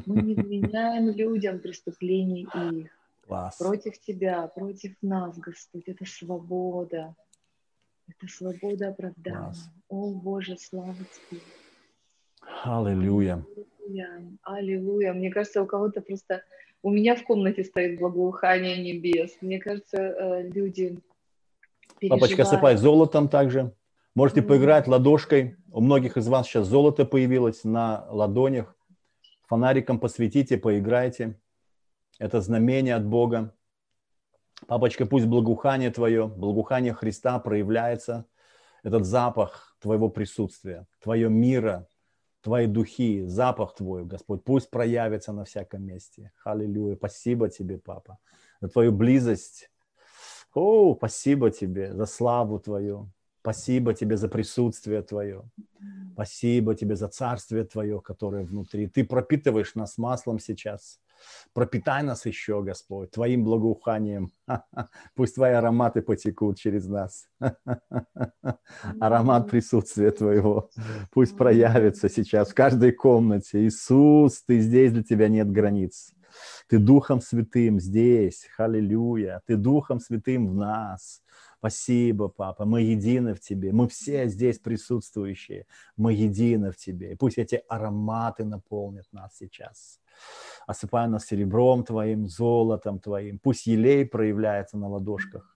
[0.06, 2.91] Мы не вменяем людям преступлений их.
[3.28, 3.58] Класс.
[3.58, 7.16] Против Тебя, против нас, Господь, это свобода.
[8.08, 9.40] Это свобода оправдания.
[9.40, 9.70] Класс.
[9.90, 11.42] О, Боже, слава Тебе.
[12.64, 13.44] Аллилуйя.
[14.44, 15.14] Аллилуйя.
[15.14, 16.44] Мне кажется, у кого-то просто...
[16.84, 19.38] У меня в комнате стоит благоухание небес.
[19.42, 21.00] Мне кажется, э, люди
[22.00, 22.22] переживают.
[22.22, 23.74] Папочка, сыпай золотом также.
[24.14, 24.44] Можете mm.
[24.44, 25.56] поиграть ладошкой.
[25.72, 28.76] У многих из вас сейчас золото появилось на ладонях.
[29.48, 31.40] Фонариком посветите, поиграйте.
[32.20, 33.54] Это знамение от Бога.
[34.68, 38.26] Папочка, пусть благоухание твое, благоухание Христа проявляется.
[38.84, 41.88] Этот запах твоего присутствия, твое мира,
[42.42, 46.32] твои духи, запах твой, Господь, пусть проявится на всяком месте.
[46.44, 46.96] Аллилуйя.
[46.96, 48.20] Спасибо тебе, Папа,
[48.62, 49.70] за твою близость.
[50.54, 53.10] О, спасибо тебе за славу твою.
[53.42, 55.44] Спасибо тебе за присутствие твое.
[56.14, 58.88] Спасибо тебе за царствие твое, которое внутри.
[58.88, 61.00] Ты пропитываешь нас маслом сейчас.
[61.54, 64.32] Пропитай нас еще, Господь, Твоим благоуханием.
[65.16, 67.28] Пусть Твои ароматы потекут через нас.
[69.00, 70.70] Аромат присутствия Твоего.
[71.12, 73.66] Пусть проявится сейчас в каждой комнате.
[73.66, 76.14] Иисус, Ты здесь, для Тебя нет границ.
[76.68, 79.42] Ты Духом Святым здесь, аллилуйя.
[79.46, 81.22] Ты Духом Святым в нас.
[81.60, 83.72] Спасибо, Папа, мы едины в Тебе.
[83.72, 85.66] Мы все здесь присутствующие.
[85.96, 87.14] Мы едины в Тебе.
[87.14, 90.00] И пусть эти ароматы наполнят нас сейчас
[90.68, 93.40] осыпай нас серебром Твоим, золотом Твоим.
[93.40, 95.56] Пусть елей проявляется на ладошках.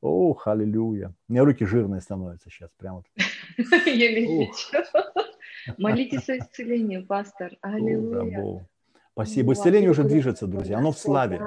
[0.00, 1.12] Ох, аллилуйя.
[1.28, 3.02] У меня руки жирные становятся сейчас, прямо.
[3.56, 4.52] Вижу.
[5.78, 7.52] Молитесь о исцелении, пастор.
[7.60, 8.66] Аллилуйя.
[9.12, 9.54] Спасибо.
[9.54, 10.76] Исцеление уже движется, друзья.
[10.76, 11.40] Оно в славе.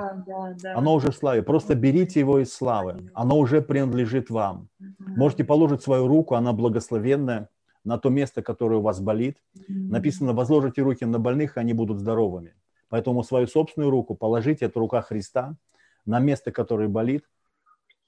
[0.73, 1.43] Оно уже в славе.
[1.43, 3.11] Просто берите его из славы.
[3.13, 4.69] Оно уже принадлежит вам.
[4.97, 7.47] Можете положить свою руку, она благословенная,
[7.83, 9.37] на то место, которое у вас болит.
[9.67, 12.53] Написано, возложите руки на больных, и они будут здоровыми.
[12.89, 15.55] Поэтому свою собственную руку положите, это рука Христа,
[16.05, 17.25] на место, которое болит,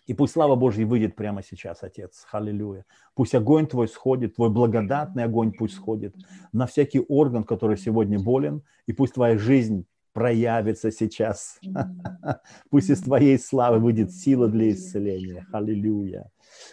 [0.08, 2.26] и пусть слава Божья выйдет прямо сейчас, Отец.
[2.32, 2.86] Аллилуйя.
[3.14, 6.16] Пусть огонь Твой сходит, Твой благодатный огонь пусть сходит
[6.52, 11.60] на всякий орган, который сегодня болен, и пусть Твоя жизнь проявится сейчас.
[12.70, 15.48] Пусть из Твоей славы выйдет сила для исцеления.
[15.52, 16.32] Аллилуйя.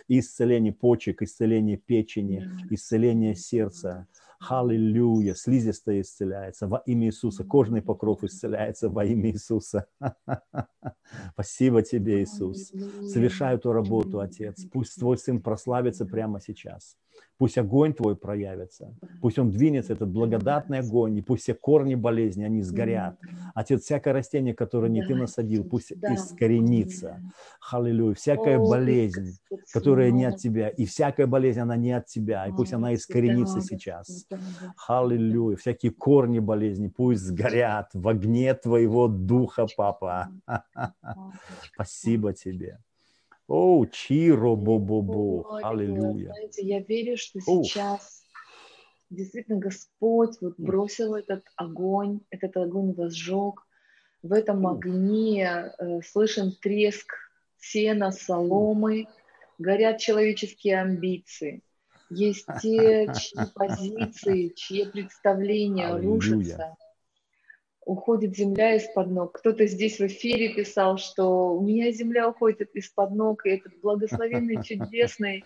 [0.09, 4.09] Исцеление почек, исцеление печени, исцеление сердца,
[4.40, 5.35] Аллилуйя.
[5.35, 7.44] Слизистая исцеляется во имя Иисуса.
[7.44, 9.86] Кожный покров исцеляется во имя Иисуса.
[11.32, 12.73] Спасибо тебе, Иисус.
[13.12, 14.65] Совершай эту работу, Отец.
[14.73, 16.97] Пусть Твой Сын прославится прямо сейчас.
[17.38, 18.92] Пусть огонь Твой проявится.
[19.22, 23.16] Пусть он двинется, этот благодатный огонь, и пусть все корни болезни, они сгорят.
[23.54, 27.22] Отец, всякое растение, которое не Ты насадил, пусть искоренится.
[27.70, 28.14] Аллилуйя.
[28.14, 29.38] Всякая болезнь,
[29.72, 33.60] которая не от Тебя, и всякая болезнь, она не от Тебя, и пусть она искоренится
[33.60, 34.26] сейчас.
[34.88, 35.56] Аллилуйя.
[35.56, 40.28] Всякие корни болезни пусть сгорят в огне Твоего Духа, Папа.
[41.72, 42.78] Спасибо Тебе.
[43.48, 45.58] О, чиро бо-бо-бо.
[45.62, 46.32] Аллилуйя.
[46.32, 48.22] Знаете, я верю, что сейчас
[49.08, 53.66] действительно Господь вот бросил этот огонь, этот огонь возжег.
[54.22, 57.14] В этом огне э, слышен треск
[57.56, 59.06] сена, соломы,
[59.58, 61.62] горят человеческие амбиции.
[62.10, 66.76] Есть те, чьи позиции, чьи представления рушатся
[67.89, 69.39] уходит земля из-под ног.
[69.39, 74.62] Кто-то здесь в эфире писал, что у меня земля уходит из-под ног, и этот благословенный,
[74.62, 75.43] чудесный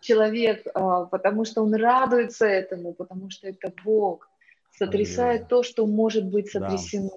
[0.00, 4.28] человек, а, потому что он радуется этому, потому что это Бог,
[4.76, 7.16] сотрясает то, что может быть сотрясено, да.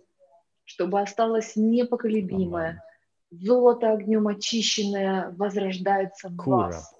[0.63, 2.83] чтобы осталось непоколебимое.
[3.31, 6.67] Золото огнем очищенное возрождается в Кура.
[6.67, 6.93] вас,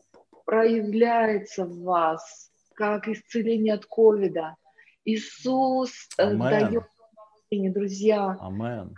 [0.45, 4.55] проявляется в вас, как исцеление от ковида.
[5.05, 5.91] Иисус.
[6.17, 6.33] Э,
[7.49, 8.93] дает друзья, Amen.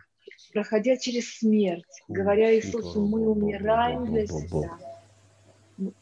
[0.53, 4.77] проходя через смерть, говоря Иисусу, мы умираем для себя,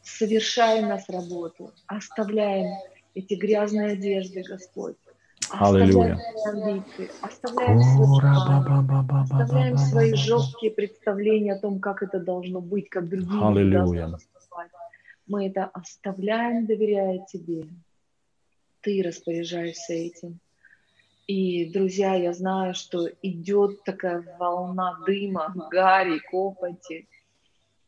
[0.02, 2.74] совершая нас работу, оставляем
[3.14, 4.96] эти грязные одежды, Господь,
[5.50, 7.80] Оставляем амбиции, оставляем,
[9.22, 14.70] оставляем свои жесткие представления о том, как это должно быть, как другие поступать.
[15.26, 17.64] Мы это оставляем, доверяя Тебе.
[18.80, 20.38] Ты распоряжаешься этим.
[21.28, 27.06] И, друзья, я знаю, что идет такая волна дыма, гари, копоти.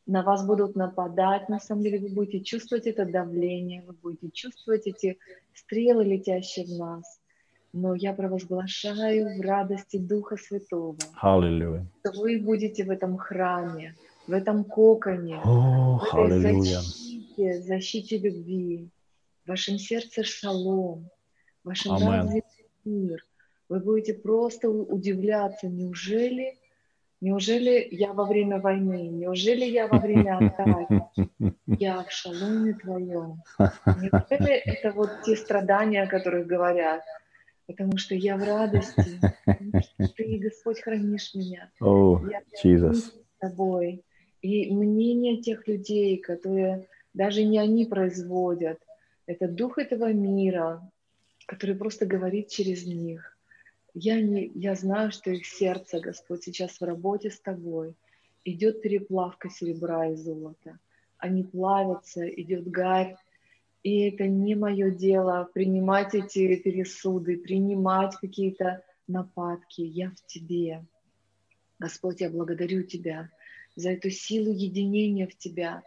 [0.05, 4.87] На вас будут нападать, на самом деле вы будете чувствовать это давление, вы будете чувствовать
[4.87, 5.19] эти
[5.55, 7.19] стрелы, летящие в нас.
[7.73, 11.87] Но я провозглашаю в радости Духа Святого, Аллилуйя.
[12.01, 13.95] что вы будете в этом храме,
[14.27, 16.81] в этом коконе, О, в этой аллилуйя.
[16.81, 18.91] защите, защите любви,
[19.45, 21.09] в вашем сердце шалом,
[21.65, 22.09] в вашем Амен.
[22.11, 23.25] развитии мир.
[23.71, 26.59] Вы будете просто удивляться, неужели,
[27.21, 31.29] неужели я во время войны, неужели я во время атаки,
[31.69, 33.45] я в шаломе твоем.
[33.87, 37.05] Неужели это вот те страдания, о которых говорят?
[37.69, 41.71] Потому что я в радости, потому что ты, Господь, хранишь меня.
[41.81, 42.95] О, Я Jesus.
[42.95, 44.05] с тобой.
[44.43, 48.81] И мнение тех людей, которые даже не они производят,
[49.27, 50.91] это дух этого мира,
[51.47, 53.30] который просто говорит через них.
[53.95, 57.95] Я, не, я знаю, что их сердце, Господь, сейчас в работе с тобой.
[58.45, 60.79] Идет переплавка серебра и золота.
[61.19, 63.17] Они плавятся, идет гарь.
[63.83, 69.83] И это не мое дело принимать эти пересуды, принимать какие-то нападки.
[69.83, 70.85] Я в тебе.
[71.79, 73.31] Господь, я благодарю Тебя
[73.75, 75.83] за эту силу единения в Тебя,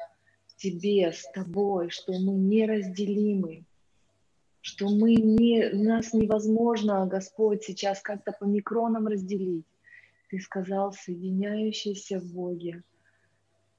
[0.48, 3.64] в Тебе, с Тобой, что мы неразделимы,
[4.64, 9.66] что мы не, нас невозможно, Господь, сейчас как-то по микронам разделить.
[10.30, 12.82] Ты сказал, соединяющийся в Боге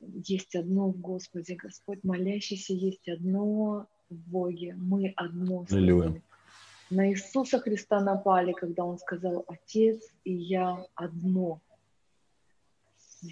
[0.01, 6.05] есть одно в Господе, Господь, молящийся есть одно в Боге, мы одно с Аллилуйя.
[6.05, 6.23] Тобой.
[6.91, 11.63] На Иисуса Христа напали, когда Он сказал, Отец и я одно.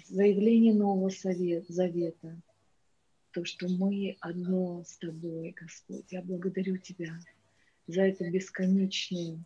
[0.09, 2.35] Заявление Нового Совет, Завета,
[3.29, 6.11] то, что мы одно с Тобой, Господь.
[6.11, 7.13] Я благодарю Тебя
[7.87, 9.43] за эту бесконечную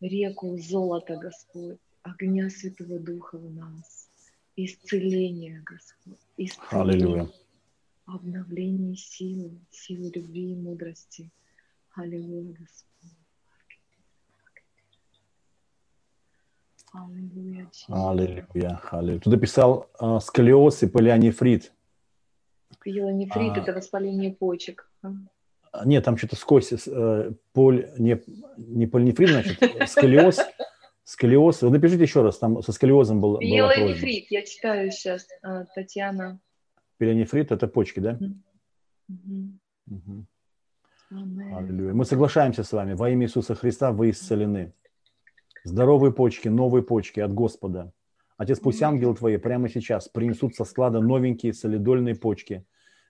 [0.00, 4.08] реку золота, Господь, огня Святого Духа в нас,
[4.56, 7.28] исцеление, Господь, исцеление, Аллилуйя.
[8.06, 11.30] обновление силы, силы любви и мудрости.
[11.94, 12.88] Аллилуйя, Господь.
[16.92, 17.70] Аллилуйя.
[17.88, 18.80] Аллилуйя.
[18.90, 19.20] Аллилуйя.
[19.20, 21.72] Ты написал э, сколиоз и полианефрит.
[22.80, 24.90] Пилонефрит А.– это воспаление почек.
[25.72, 25.86] А?
[25.86, 28.20] Нет, там что-то сквозь э, поль, не,
[28.56, 30.40] не полинефрит, значит, э, сколиоз.
[31.04, 31.62] Сколиоз.
[31.62, 33.40] Вы напишите еще раз, там со сколиозом был, была.
[33.40, 36.38] Пилонефрит, я читаю сейчас, а, Татьяна.
[36.98, 38.18] Пилонефрит– это почки, да?
[41.10, 41.94] Аллилуйя.
[41.94, 42.92] Мы соглашаемся с вами.
[42.92, 44.74] Во имя Иисуса Христа вы исцелены.
[45.64, 47.92] Здоровые почки, новые почки от Господа.
[48.36, 52.64] Отец, пусть ангелы твои прямо сейчас принесут со склада новенькие солидольные почки.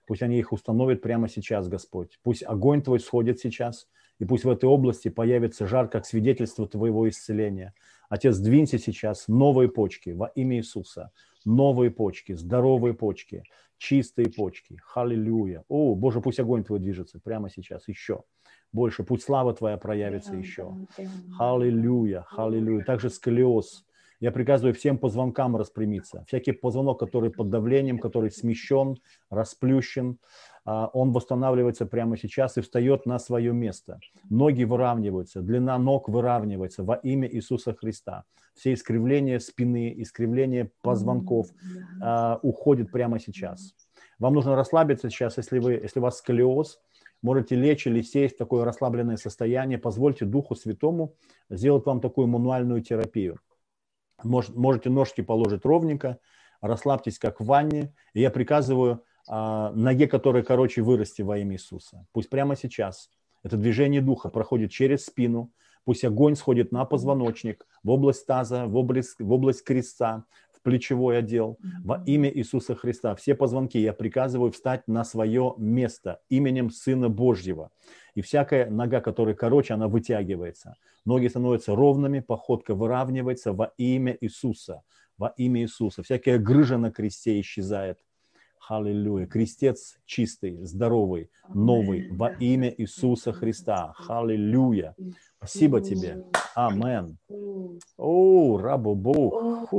[0.09, 2.17] Пусть они их установят прямо сейчас, Господь.
[2.23, 3.87] Пусть огонь твой сходит сейчас,
[4.17, 7.75] и пусть в этой области появится жар, как свидетельство твоего исцеления.
[8.09, 11.11] Отец, двинься сейчас новые почки во имя Иисуса.
[11.45, 13.43] Новые почки, здоровые почки,
[13.77, 14.79] чистые почки.
[14.83, 15.63] Халилюя.
[15.67, 18.23] О, Боже, пусть огонь твой движется прямо сейчас еще.
[18.71, 20.73] Больше, пусть слава твоя проявится еще.
[21.37, 22.83] Аллилуйя, аллилуйя.
[22.83, 23.85] Также сколиоз.
[24.19, 26.25] Я приказываю всем позвонкам распрямиться.
[26.27, 28.97] Всякий позвонок, который под давлением, который смещен,
[29.29, 30.19] расплющен,
[30.65, 33.99] а, он восстанавливается прямо сейчас и встает на свое место.
[34.29, 38.25] Ноги выравниваются, длина ног выравнивается во имя Иисуса Христа.
[38.55, 41.47] Все искривления спины, искривления позвонков
[42.01, 43.73] а, уходят прямо сейчас.
[44.19, 46.81] Вам нужно расслабиться сейчас, если, вы, если у вас сколиоз,
[47.21, 49.77] можете лечь или сесть в такое расслабленное состояние.
[49.77, 51.15] Позвольте Духу Святому
[51.49, 53.39] сделать вам такую мануальную терапию.
[54.23, 56.19] Мож- можете ножки положить ровненько,
[56.61, 57.93] расслабьтесь, как в ванне.
[58.13, 62.05] И я приказываю а, ноге, которая короче, вырасти во имя Иисуса.
[62.11, 63.09] Пусть прямо сейчас
[63.43, 65.51] это движение Духа проходит через спину,
[65.85, 70.25] пусть огонь сходит на позвоночник, в область таза, в область, в область креста,
[70.59, 71.57] в плечевой отдел.
[71.83, 77.71] Во имя Иисуса Христа все позвонки я приказываю встать на свое место именем Сына Божьего.
[78.15, 80.75] И всякая нога, которая короче, она вытягивается.
[81.05, 84.81] Ноги становятся ровными, походка выравнивается во имя Иисуса.
[85.17, 86.03] Во имя Иисуса.
[86.03, 87.99] Всякая грыжа на кресте исчезает.
[88.67, 89.25] Аллилуйя.
[89.25, 93.93] Крестец чистый, здоровый, новый во имя Иисуса Христа.
[94.07, 94.95] Аллилуйя.
[95.39, 96.25] Спасибо тебе.
[96.53, 97.17] Амен.
[97.97, 99.69] О, рабу Бог.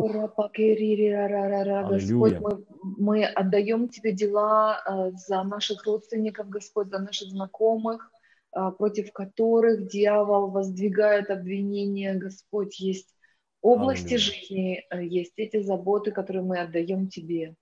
[1.85, 8.11] Господь, мы, мы отдаем Тебе дела э, за наших родственников, Господь, за наших знакомых,
[8.57, 13.15] э, против которых дьявол воздвигает обвинения, Господь, есть
[13.61, 14.19] области Аллилуйя.
[14.19, 17.55] жизни, э, есть эти заботы, которые мы отдаем Тебе.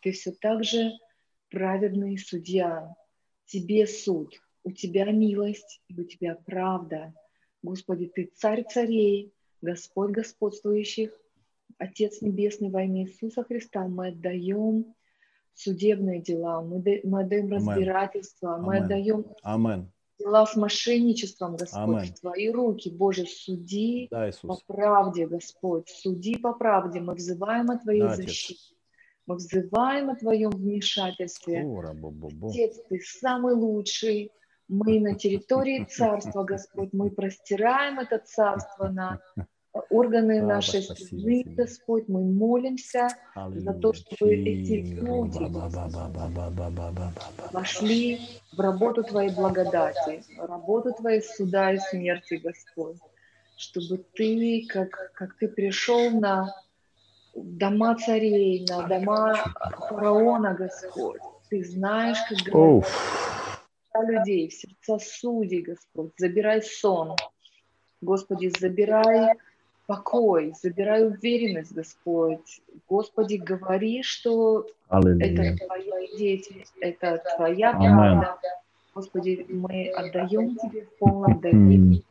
[0.00, 0.92] Ты все так же
[1.50, 2.94] праведный судья,
[3.44, 4.34] Тебе суд.
[4.64, 7.12] у Тебя милость, и у Тебя правда.
[7.66, 11.10] Господи, Ты царь царей, Господь господствующих,
[11.78, 14.94] Отец Небесный во имя Иисуса Христа, мы отдаем
[15.52, 19.90] судебные дела, мы, мы отдаем разбирательство, мы отдаем Амен.
[20.20, 22.14] дела с мошенничеством, Господь, Амен.
[22.14, 27.78] в Твои руки, Боже, суди Да, по правде, Господь, суди по правде, мы взываем о
[27.78, 28.26] Твоей Да, Отец.
[28.26, 28.74] защите,
[29.26, 31.66] мы взываем о Твоем вмешательстве.
[32.42, 34.30] Отец, Ты самый лучший,
[34.68, 39.20] мы на территории Царства, Господь, мы простираем это Царство на
[39.90, 43.60] органы Слава нашей страны, Господь, мы молимся Аллилуйя.
[43.60, 45.44] за то, чтобы эти люди
[47.52, 48.20] вошли
[48.52, 52.96] в работу Твоей благодати, работу Твоей суда и смерти, Господь,
[53.56, 56.52] чтобы Ты, как, как Ты пришел на
[57.34, 59.34] дома царей, на дома
[59.88, 61.20] фараона, Господь,
[61.50, 62.86] Ты знаешь, как говорят
[63.96, 66.12] сердца людей, в сердца судей, Господь.
[66.18, 67.16] Забирай сон.
[68.00, 69.34] Господи, забирай
[69.86, 72.60] покой, забирай уверенность, Господь.
[72.88, 75.54] Господи, говори, что Аллилуйя.
[75.54, 78.38] это Твоя деятельность, это Твоя правда.
[78.94, 82.02] Господи, мы отдаем Тебе в полном доверии,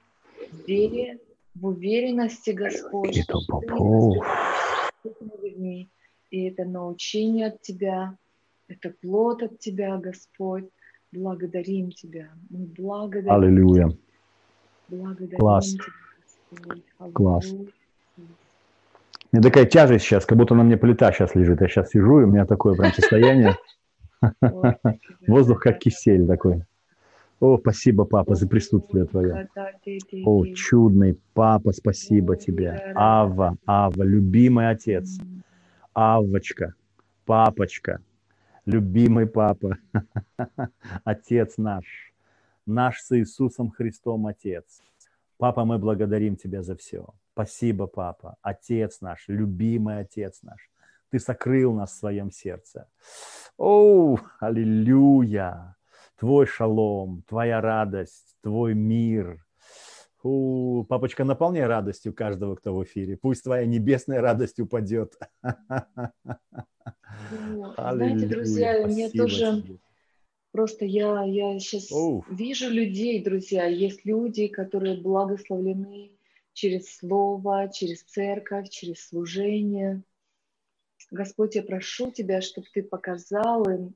[0.52, 1.20] в вере,
[1.56, 3.40] в уверенности, Господь, что
[5.02, 5.88] Ты людьми,
[6.32, 8.16] и это научение от Тебя,
[8.68, 10.66] это плод от Тебя, Господь.
[11.16, 12.30] Благодарим Тебя.
[12.50, 13.90] Мы благодарим, Аллилуйя.
[14.90, 15.72] благодарим Класс.
[15.72, 15.84] Тебя,
[16.52, 17.14] Господь.
[17.14, 17.52] Класс.
[17.52, 21.62] У меня такая тяжесть сейчас, как будто на мне плита сейчас лежит.
[21.62, 23.58] Я сейчас сижу, и у меня такое прям состояние.
[25.28, 26.64] Воздух как кисель такой.
[27.40, 29.48] О, спасибо, папа, за присутствие твое.
[30.26, 32.94] О, чудный папа, спасибо тебе.
[32.96, 35.18] Ава, Ава, любимый отец.
[35.94, 36.74] Авочка,
[37.26, 38.02] папочка,
[38.66, 39.78] любимый папа,
[41.04, 42.14] отец наш,
[42.66, 44.82] наш с Иисусом Христом Отец.
[45.38, 47.08] Папа, мы благодарим Тебя за все.
[47.34, 50.70] Спасибо, папа, Отец наш, любимый Отец наш.
[51.10, 52.88] Ты сокрыл нас в своем сердце.
[53.58, 55.76] О, аллилуйя!
[56.18, 59.45] Твой шалом, Твоя радость, Твой мир.
[60.26, 63.16] У, папочка, наполняй радостью каждого, кто в эфире.
[63.16, 65.14] Пусть Твоя небесная радость упадет.
[67.42, 67.76] Вот.
[67.76, 69.78] Знаете, друзья, мне тоже тебе.
[70.52, 72.26] просто я, я сейчас Оу.
[72.30, 76.12] вижу людей, друзья, есть люди, которые благословлены
[76.54, 80.02] через слово, через церковь, через служение.
[81.12, 83.96] Господь, я прошу Тебя, чтобы Ты показал им,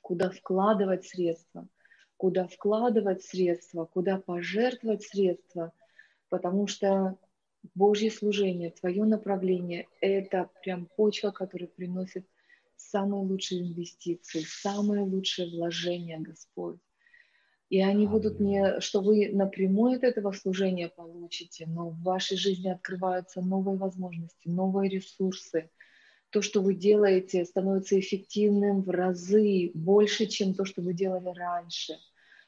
[0.00, 1.68] куда вкладывать средства,
[2.16, 5.72] куда вкладывать средства, куда пожертвовать средства,
[6.28, 7.18] потому что
[7.74, 12.26] Божье служение, Твое направление– это прям почва, которая приносит
[12.76, 16.78] самые лучшие инвестиции, самые лучшие вложения, Господь.
[17.70, 22.68] И они будут не, что вы напрямую от этого служения получите, но в вашей жизни
[22.68, 25.70] открываются новые возможности, новые ресурсы.
[26.34, 31.92] То, что вы делаете, становится эффективным в разы больше, чем то, что вы делали раньше.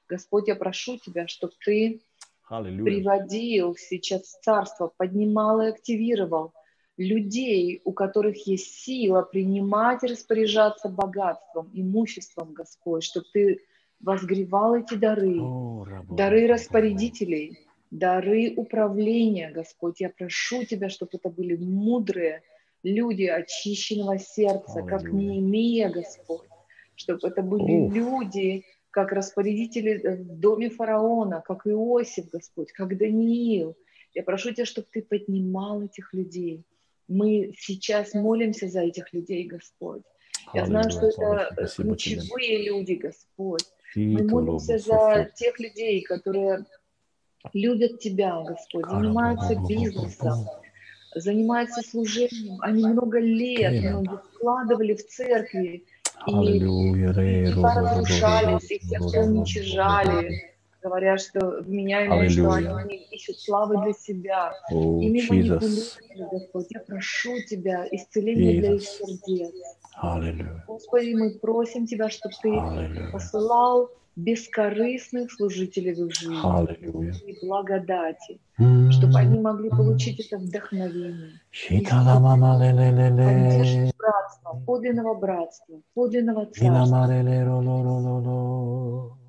[0.09, 2.01] Господь, я прошу Тебя, чтобы Ты
[2.49, 2.83] Аллилуйя.
[2.85, 6.53] приводил сейчас царство, поднимал и активировал
[6.97, 13.61] людей, у которых есть сила принимать и распоряжаться богатством, имуществом, Господь, чтобы Ты
[14.01, 17.61] возгревал эти дары, О, рабо, дары распорядителей,
[17.93, 20.01] дары управления, Господь.
[20.01, 22.43] Я прошу Тебя, чтобы это были мудрые
[22.87, 25.31] люди очищенного сердца, как Аллилуйя.
[25.31, 26.49] Неемия, Господь.
[26.95, 27.95] Чтобы это были Уф.
[27.95, 33.77] люди, как распорядители э, в доме фараона, как Иосиф, Господь, как Даниил.
[34.15, 36.65] Я прошу Тебя, чтобы Ты поднимал этих людей.
[37.09, 40.03] Мы сейчас молимся за этих людей, Господь.
[40.55, 42.17] Я знаю, что это спасибо тебе.
[42.17, 43.65] ключевые люди, Господь.
[43.95, 46.65] Мы молимся за тех людей, которые
[47.53, 50.47] любят Тебя, Господь, занимаются бизнесом,
[51.17, 52.59] занимаются служением.
[52.61, 55.85] Они много лет, многие вкладывали в церкви,
[56.27, 57.13] и Аллилуйя,
[57.55, 64.53] ро, разрушались, их сердца уничижали, говоря, что вменяемые, что они ищут славы для себя.
[64.71, 65.29] О, Ими Jesus.
[65.29, 66.67] манипулировали, Господь.
[66.71, 69.07] Я прошу Тебя, исцеление для их Jesus.
[69.07, 69.53] сердец.
[69.95, 70.65] Аллилуйя.
[70.67, 73.11] Господи, мы просим Тебя, чтобы Ты Аллилуйя.
[73.13, 77.15] посылал бескорыстных служителей в жизни Hallelujah.
[77.27, 78.91] и благодати, mm-hmm.
[78.91, 81.41] чтобы они могли получить это вдохновение.
[83.21, 86.71] Поддерживать братство, подлинного братства, подлинного царства.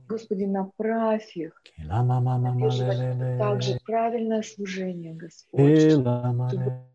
[0.08, 5.60] Господи, направь их, поддерживать также правильное служение, Господь,
[5.92, 6.86] чтобы,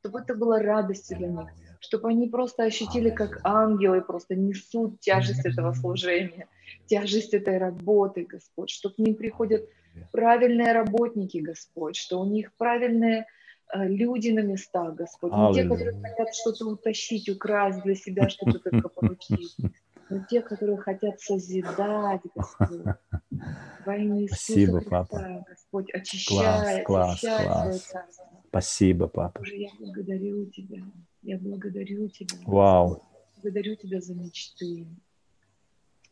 [0.00, 1.48] чтобы это было радостью для них,
[1.80, 6.48] чтобы они просто ощутили, как ангелы просто несут тяжесть этого служения,
[6.86, 9.68] тяжесть этой работы, Господь, что к ним приходят
[10.12, 13.26] правильные работники, Господь, что у них правильные
[13.72, 18.58] э, люди на местах, Господь, не те, которые хотят что-то утащить, украсть для себя, что-то
[18.58, 19.56] только получить,
[20.10, 22.94] но те, которые хотят созидать, Господь.
[23.86, 25.44] Во имя Иисуса Спасибо, Христа, папа.
[25.48, 28.20] Господь, очищай, Класс, очищай класс, свое класс.
[28.48, 29.38] Спасибо, папа.
[29.38, 30.82] Боже, я благодарю Тебя,
[31.22, 32.36] я благодарю Тебя.
[32.44, 33.02] Вау.
[33.36, 34.86] Благодарю Тебя за мечты.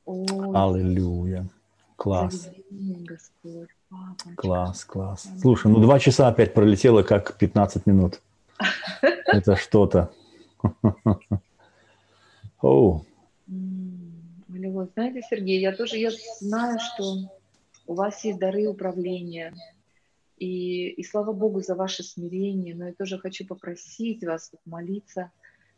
[0.05, 1.49] Ой, Аллилуйя.
[1.97, 2.51] Класс.
[2.71, 4.35] Господь, папочка.
[4.37, 5.29] Класс, класс.
[5.41, 8.21] Слушай, ну два часа опять пролетело, как 15 минут.
[9.03, 10.13] Это что-то.
[12.61, 13.07] Оу,
[14.57, 14.89] Аллилуйя.
[14.95, 16.11] Знаете, Сергей, я тоже я
[16.41, 17.31] знаю, что
[17.87, 19.55] у вас есть дары управления.
[20.39, 25.33] И, и слава Богу за ваше смирение, но я тоже хочу попросить вас молиться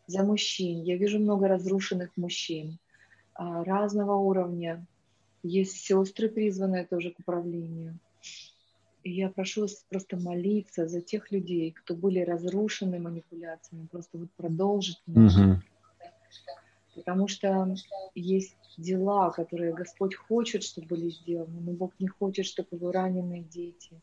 [0.06, 0.82] за мужчин.
[0.82, 2.78] Я вижу много разрушенных мужчин
[3.35, 4.85] а, разного уровня.
[5.44, 7.98] Есть сестры, призванные тоже к управлению.
[9.05, 14.30] И я прошу вас просто молиться за тех людей, кто были разрушены манипуляциями, просто вот
[14.32, 15.62] продолжить мгм.
[16.97, 17.76] Потому что
[18.16, 23.44] есть дела, которые Господь хочет, чтобы были сделаны, но Бог не хочет, чтобы его раненые
[23.44, 24.01] дети,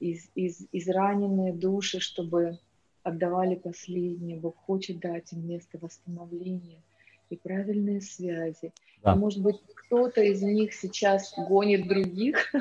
[0.00, 2.58] из, из, израненные души, чтобы
[3.02, 4.36] отдавали последнее.
[4.36, 6.82] Бог хочет дать им место восстановления
[7.30, 8.72] и правильные связи.
[9.02, 9.14] Да.
[9.14, 12.52] И, может быть, кто-то из них сейчас гонит других,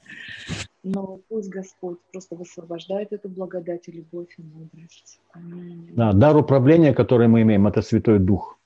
[0.82, 5.20] но пусть Господь просто высвобождает эту благодать и любовь и мудрость.
[5.32, 5.88] Аминь.
[5.92, 8.58] Да, дар управления, который мы имеем, это Святой Дух.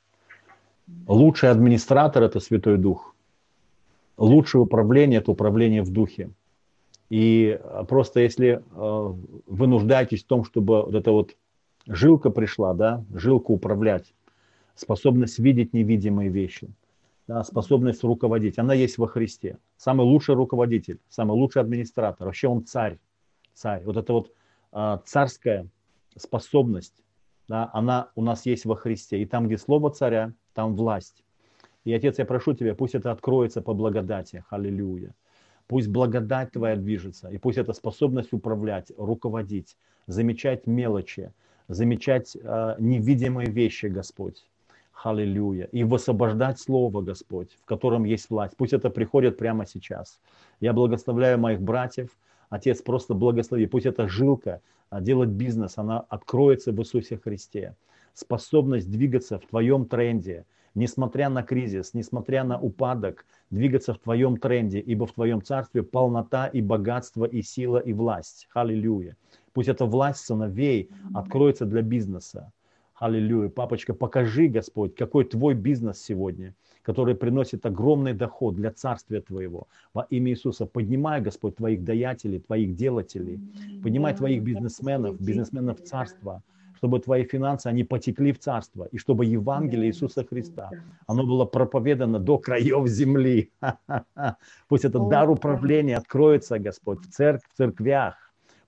[1.06, 3.14] Лучший администратор– это Святой Дух.
[4.16, 6.30] Лучшее управление– это управление в Духе.
[7.10, 9.14] И э, просто если э,
[9.46, 11.36] вы нуждаетесь в том, чтобы вот эта вот
[11.86, 14.14] жилка пришла, да, жилка управлять,
[14.74, 16.70] способность видеть невидимые вещи,
[17.26, 19.58] да, способность руководить, она есть во Христе.
[19.76, 22.98] Самый лучший руководитель, самый лучший администратор, вообще он царь,
[23.54, 23.82] царь.
[23.84, 24.32] Вот эта вот
[24.72, 25.68] э, царская
[26.14, 27.02] способность,
[27.48, 29.22] да, она у нас есть во Христе.
[29.22, 31.24] И там, где слово царя, там власть.
[31.84, 34.44] И, Отец, я прошу Тебя, пусть это откроется по благодати.
[34.50, 35.14] Аллилуйя.
[35.68, 39.76] Пусть благодать Твоя движется, и пусть эта способность управлять, руководить,
[40.06, 41.32] замечать мелочи,
[41.68, 44.46] замечать э, невидимые вещи, Господь.
[45.04, 45.66] Аллилуйя.
[45.66, 48.56] И высвобождать Слово, Господь, в котором есть власть.
[48.56, 50.20] Пусть это приходит прямо сейчас.
[50.58, 52.10] Я благословляю моих братьев.
[52.48, 53.66] Отец, просто благослови.
[53.66, 57.76] Пусть эта жилка, а, делать бизнес, она откроется в Иисусе Христе.
[58.14, 60.46] Способность двигаться в Твоем тренде,
[60.78, 66.46] несмотря на кризис, несмотря на упадок, двигаться в Твоем тренде, ибо в Твоем царстве полнота
[66.46, 68.48] и богатство, и сила, и власть.
[68.54, 69.16] Аллилуйя.
[69.52, 72.52] Пусть эта власть сыновей откроется для бизнеса.
[72.94, 73.48] Аллилуйя.
[73.48, 79.66] Папочка, покажи, Господь, какой твой бизнес сегодня, который приносит огромный доход для царствия Твоего.
[79.94, 83.40] Во имя Иисуса поднимай, Господь, Твоих даятелей, Твоих делателей.
[83.82, 86.42] Поднимай Твоих бизнесменов, бизнесменов царства,
[86.78, 90.70] чтобы Твои финансы, они потекли в царство, и чтобы Евангелие Иисуса Христа,
[91.08, 93.50] оно было проповедано до краев земли.
[94.68, 98.14] Пусть этот дар управления откроется, Господь, в, церк- в церквях.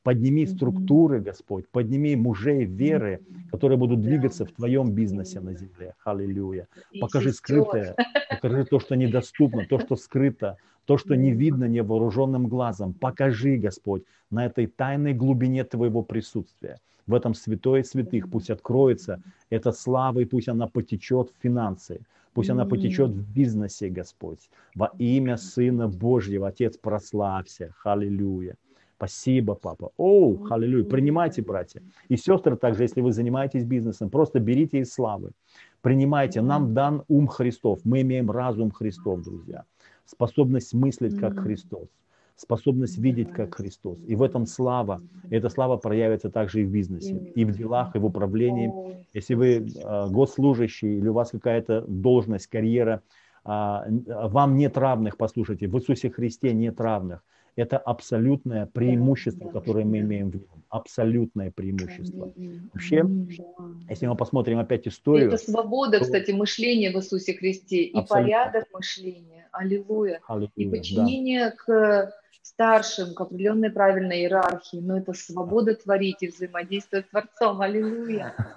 [0.02, 3.20] Подними структуры, Господь, подними мужей веры,
[3.52, 5.94] которые будут двигаться в Твоем бизнесе на земле.
[6.04, 6.66] Аллилуйя.
[7.00, 7.94] Покажи скрытое,
[8.30, 10.56] покажи то, что недоступно, то, что скрыто,
[10.86, 12.94] то, что не видно невооруженным глазом.
[12.94, 16.78] Покажи, Господь, на этой тайной глубине Твоего присутствия.
[17.06, 22.00] В этом святое святых пусть откроется эта слава, и пусть она потечет в финансы,
[22.34, 24.50] пусть она потечет в бизнесе, Господь.
[24.74, 27.74] Во имя Сына Божьего, Отец, прославься.
[27.84, 28.56] Аллилуйя.
[28.96, 29.92] Спасибо, папа.
[29.96, 30.84] О, аллилуйя.
[30.84, 31.82] Принимайте, братья.
[32.10, 35.30] И сестры также, если вы занимаетесь бизнесом, просто берите из славы.
[35.80, 36.42] Принимайте.
[36.42, 37.80] Нам дан ум Христов.
[37.84, 39.64] Мы имеем разум Христов, друзья.
[40.04, 41.38] Способность мыслить, как.
[41.38, 41.88] Христос.
[42.40, 43.98] Способность видеть, как Христос.
[44.06, 45.02] И в этом слава.
[45.28, 48.72] И эта слава проявится также и в бизнесе, и в делах, и в управлении.
[49.12, 53.02] Если вы э, госслужащий или у вас какая-то должность, карьера,
[53.44, 57.22] а, а, вам нет равных, послушайте, в Иисусе Христе нет равных.
[57.56, 60.06] Это абсолютное преимущество, да, которое мы да.
[60.06, 60.64] имеем в нем.
[60.70, 62.32] Абсолютное преимущество.
[62.72, 63.64] Вообще, да.
[63.90, 67.98] Если мы посмотрим опять И историю, Это свобода, то- кстати, мышления в Иисусе Христе и
[67.98, 68.14] Абсолютно.
[68.16, 69.48] порядок мышления.
[69.52, 70.20] Аллилуйя.
[70.20, 70.70] И аллилуйя, да.
[70.70, 72.12] подчинение к
[72.50, 74.78] старшим, к определенной правильной иерархии.
[74.78, 77.60] Но это свобода творить и взаимодействовать с Творцом.
[77.60, 78.34] Аллилуйя.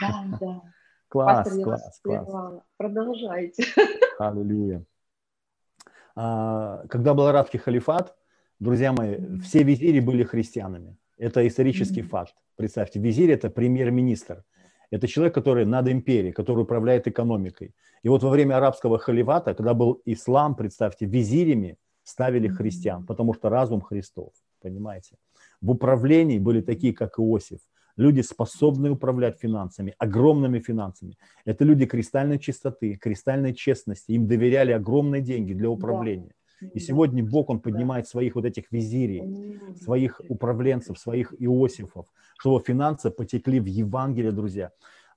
[0.00, 0.62] Да, да.
[1.08, 2.62] класс, Пастор, класс, класс.
[2.76, 3.64] Продолжайте.
[4.18, 4.82] Аллилуйя.
[6.16, 8.16] А, Когда был арабский халифат,
[8.60, 10.96] друзья мои, все визири были христианами.
[11.18, 12.10] Это исторический Мгм.
[12.10, 12.34] факт.
[12.56, 14.44] Представьте, визирь– это премьер-министр.
[14.90, 17.74] Это человек, который над империей, который управляет экономикой.
[18.02, 21.76] И вот во время арабского халифата, когда был ислам, представьте, визирями
[22.08, 24.32] ставили христиан, потому что разум Христов,
[24.62, 25.16] понимаете?
[25.60, 27.60] В управлении были такие, как Иосиф,
[27.96, 31.16] люди, способные управлять финансами, огромными финансами.
[31.44, 34.12] Это люди кристальной чистоты, кристальной честности.
[34.12, 36.32] Им доверяли огромные деньги для управления.
[36.74, 39.22] И сегодня Бог, Он поднимает своих вот этих визирей,
[39.80, 42.06] своих управленцев, своих Иосифов,
[42.38, 44.70] чтобы финансы потекли в Евангелие, друзья.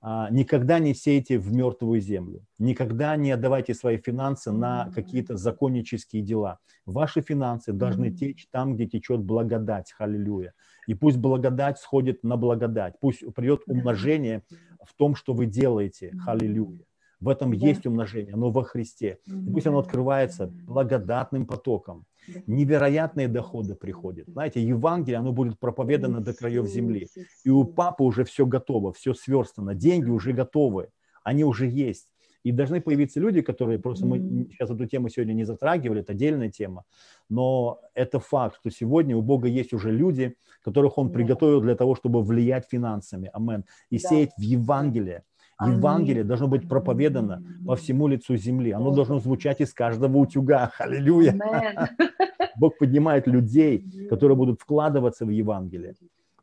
[0.04, 2.44] А, никогда не сейте в мертвую землю.
[2.58, 6.58] Никогда не отдавайте свои финансы на какие-то законнические дела.
[6.84, 9.94] Ваши финансы должны течь там, где течет благодать.
[9.98, 10.54] Аллилуйя.
[10.88, 12.94] И пусть благодать сходит на благодать.
[13.00, 14.42] Пусть придет умножение
[14.84, 16.12] в том, что вы делаете.
[16.26, 16.84] Аллилуйя.
[17.20, 19.20] В этом есть умножение, оно во Христе.
[19.26, 22.04] И пусть оно открывается благодатным потоком.
[22.46, 24.28] Невероятные доходы приходят.
[24.28, 27.08] Знаете, Евангелие, оно будет проповедано до краев земли.
[27.44, 29.74] И у папы уже все готово, все сверстано.
[29.74, 30.88] Деньги уже готовы,
[31.24, 32.08] они уже есть.
[32.44, 36.50] И должны появиться люди, которые просто мы сейчас эту тему сегодня не затрагивали, это отдельная
[36.50, 36.84] тема,
[37.28, 40.34] но это факт, что сегодня у Бога есть уже люди,
[40.64, 45.22] которых Он приготовил для того, чтобы влиять финансами, амен, и сеять в Евангелие.
[45.68, 48.72] Евангелие должно быть проповедано по всему лицу земли.
[48.72, 50.72] Оно должно звучать из каждого утюга.
[50.78, 51.36] Аллилуйя.
[52.56, 55.94] Бог поднимает людей, которые будут вкладываться в Евангелие.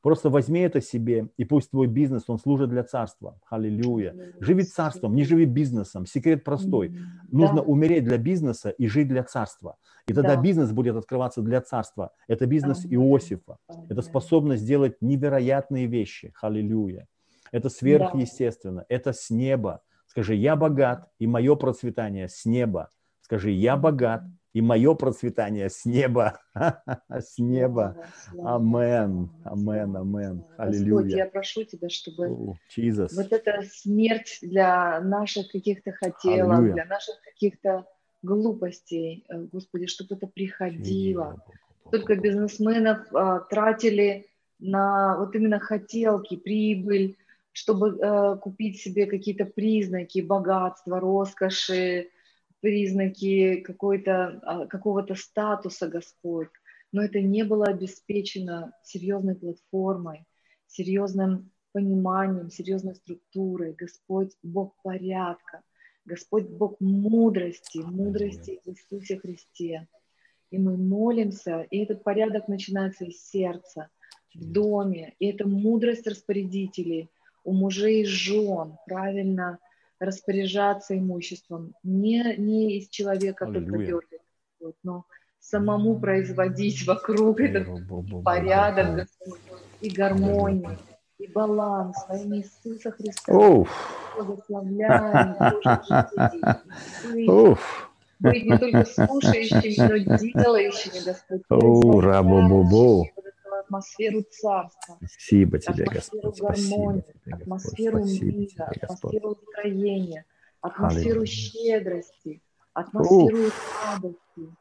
[0.02, 3.38] Просто возьми это себе, и пусть твой бизнес, он служит для царства.
[3.50, 4.16] Аллилуйя.
[4.40, 6.06] Живи царством, не живи бизнесом.
[6.06, 6.96] Секрет простой.
[7.32, 7.62] Нужно да.
[7.64, 9.76] умереть для бизнеса и жить для царства.
[10.08, 10.42] И тогда да.
[10.42, 12.12] бизнес будет открываться для царства.
[12.28, 13.58] Это бизнес Иосифа.
[13.90, 16.34] Это способность делать невероятные вещи.
[16.42, 17.08] Аллилуйя.
[17.52, 18.86] Это сверхъестественно, да.
[18.90, 19.82] это с неба.
[20.08, 22.90] Скажи, я богат, и мое процветание с неба.
[23.22, 24.24] Скажи, я богат,
[24.54, 26.40] и мое процветание с неба.
[27.10, 27.96] с неба.
[28.44, 29.30] Амен.
[29.44, 30.46] Амен, амен.
[30.58, 31.04] Аллилуйя.
[31.04, 36.74] Господь, я прошу Тебя, чтобы вот эта смерть для наших каких-то хотелок, Аллилуйя.
[36.74, 37.86] для наших каких-то
[38.24, 41.44] глупостей, э, Господи, чтобы это приходило.
[41.92, 44.28] Только бизнесменов а, тратили
[44.60, 47.18] на вот именно хотелки, прибыль,
[47.52, 52.10] чтобы э, купить себе какие-то признаки богатства, роскоши,
[52.62, 56.50] признаки какой-то, а, какого-то статуса, Господь.
[56.92, 60.26] Но это не было обеспечено серьезной платформой,
[60.68, 63.74] серьезным пониманием, серьезной структурой.
[63.74, 65.62] Господь Бог порядка,
[66.06, 69.88] Господь Бог мудрости, мудрости в Иисусе Христе.
[70.52, 73.90] И мы молимся, и этот порядок начинается из сердца,
[74.34, 77.10] в доме, и это мудрость распорядителей–
[77.50, 79.58] у мужей и жен правильно
[80.00, 84.22] распоряжаться имуществом, не, не из человека только дергать,
[84.84, 85.06] но
[85.40, 87.68] самому производить вокруг этот
[88.24, 89.08] порядок
[89.82, 90.78] и гармонию,
[91.18, 93.34] и баланс во имя Иисуса Христа.
[94.16, 95.36] Благословляем
[98.20, 101.42] быть не только слушающими, но делающими, Господь.
[101.50, 102.42] О, рабу
[103.70, 104.98] атмосферу царства.
[104.98, 106.40] Спасибо тебе, Господь.
[106.40, 110.26] Гармонии, спасибо тебе, атмосферу мира, тебе, атмосферу устроения,
[110.62, 112.42] атмосферу щедрости,
[112.74, 113.38] атмосферу
[113.86, 114.56] радости.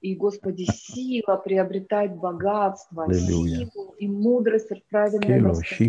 [0.00, 3.70] И, Господи, сила приобретать богатство, Аллилуйя.
[3.70, 5.84] силу и мудрость правильно распоряжаться.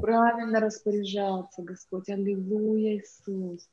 [0.00, 2.08] Правильно распоряжаться, Господь.
[2.08, 3.68] Аллилуйя, Иисус.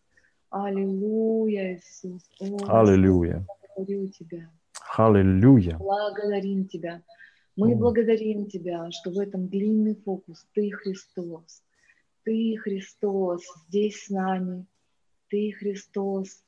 [0.50, 2.24] Аллилуйя, Иисус.
[2.68, 3.46] Аллилуйя.
[3.76, 4.50] Благодарю Тебя.
[4.96, 5.78] Аллилуйя.
[5.78, 7.02] Благодарим Тебя.
[7.56, 11.64] Мы благодарим Тебя, что в этом длинный фокус Ты Христос.
[12.24, 14.66] Ты Христос здесь с нами.
[15.30, 16.44] Ты Христос.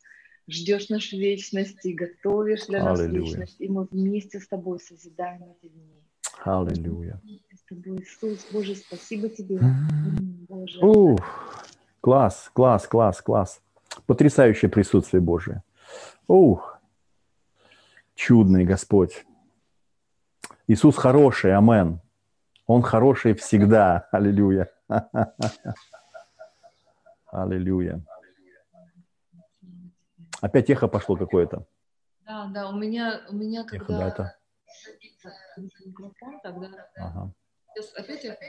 [0.47, 3.55] Ждешь нашу вечность и готовишь для нас вечность.
[3.59, 6.01] И мы вместе с Тобой созидаем эти дни.
[6.43, 7.19] Аллилуйя.
[7.53, 9.59] С тобой, Иисус, Боже, спасибо Тебе.
[10.47, 10.79] Боже.
[10.79, 11.65] Ух,
[12.01, 13.61] класс, класс, класс, класс.
[14.05, 15.63] Потрясающее присутствие Божие.
[16.27, 16.78] Ух,
[18.19, 19.25] чудный Господь.
[20.67, 22.01] Иисус хороший, амен.
[22.67, 24.09] Он хороший всегда.
[24.11, 24.69] Аллилуйя.
[27.31, 28.01] Аллилуйя.
[30.41, 31.65] Опять эхо пошло какое-то.
[32.25, 33.85] Да, да, у меня, у меня когда...
[33.85, 34.35] Эхо, да, это...
[35.85, 36.67] Микрофон, тогда...
[36.97, 37.31] Ага.
[37.73, 38.45] Сейчас опять эхо?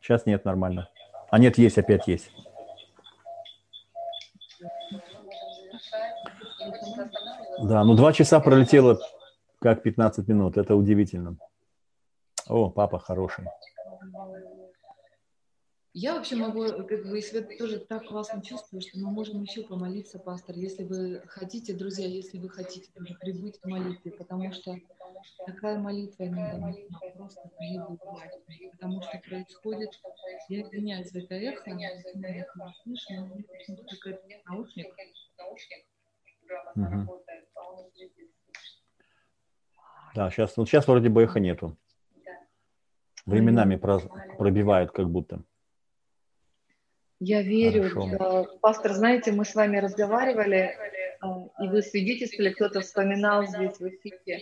[0.00, 0.90] Сейчас нет, нормально.
[1.30, 2.30] А нет, есть, опять есть.
[7.62, 8.98] Да, ну два часа пролетело
[9.60, 10.56] как 15 минут.
[10.56, 11.36] Это удивительно.
[12.46, 13.44] О, папа хороший.
[15.92, 20.20] Я вообще могу, как бы, если тоже так классно чувствую, что мы можем еще помолиться,
[20.20, 24.76] пастор, если вы хотите, друзья, если вы хотите тоже прибыть в молитве, потому что
[25.46, 26.72] такая молитва иногда
[27.16, 28.00] просто требует
[28.72, 29.90] потому что происходит,
[30.48, 32.46] я извиняюсь за это эхо, я не
[32.84, 34.94] слышно, но какой-то наушник.
[36.76, 37.22] Угу.
[40.14, 41.76] Да, сейчас, ну, сейчас вроде бы эха нету.
[43.26, 45.42] Временами пробивает как будто.
[47.20, 47.90] Я верю.
[48.18, 48.44] Да.
[48.62, 50.74] Пастор, знаете, мы с вами разговаривали,
[51.20, 54.40] а, и вы свидетельствовали, кто-то вспоминал здесь в эфире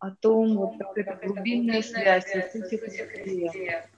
[0.00, 3.88] о том, вот какая-то глубинная связь в Иисусе Христе,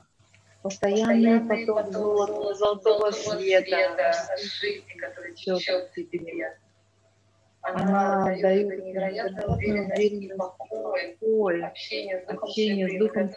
[0.62, 6.58] постоянный поток золота, золотого света, жизни, который течет в тебе.
[7.74, 11.64] Она дает невероятно уверенность, покой,
[12.28, 13.30] общение с Духом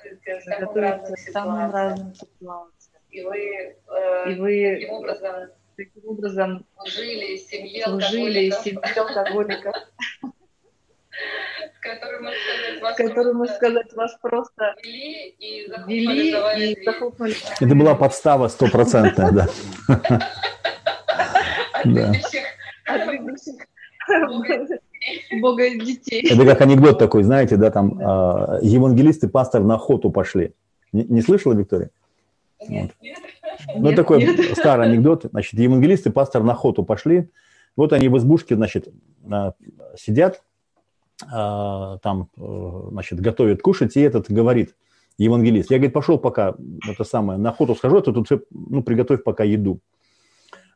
[0.59, 2.79] готовится к самым разным ситуациям
[3.11, 5.35] и вы, э, и вы таким образом,
[5.75, 8.51] таким образом служили семье служили
[8.97, 9.75] алкоголиков,
[12.95, 17.35] который, можно сказать, вас просто вели и захлопнули.
[17.59, 19.47] Это была подстава стопроцентная, да.
[21.85, 22.11] Да.
[25.41, 26.27] Бога детей.
[26.29, 30.53] Это как анекдот такой, знаете, да, там э, евангелисты, пастор на охоту пошли.
[30.91, 31.91] Не, не слышала, Виктория?
[32.67, 32.91] Вот.
[33.75, 34.57] Ну, такой нет.
[34.57, 35.25] старый анекдот.
[35.31, 37.29] Значит, евангелисты, пастор на охоту пошли.
[37.75, 38.89] Вот они в избушке, значит,
[39.31, 39.53] а,
[39.97, 40.43] сидят,
[41.31, 44.75] а, там, э, значит, готовят кушать, и этот говорит,
[45.17, 46.55] евангелист, я, говорит, пошел пока,
[46.89, 49.79] это самое, на охоту схожу, а ты тут все, ну, приготовь пока еду.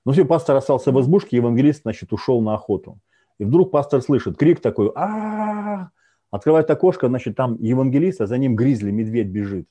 [0.06, 3.00] Ну все, пастор остался в избушке, евангелист, значит, ушел на охоту.
[3.40, 5.90] И вдруг пастор слышит крик такой, а
[6.34, 9.68] Открывает окошко, значит, там евангелист, а за ним гризли, медведь бежит.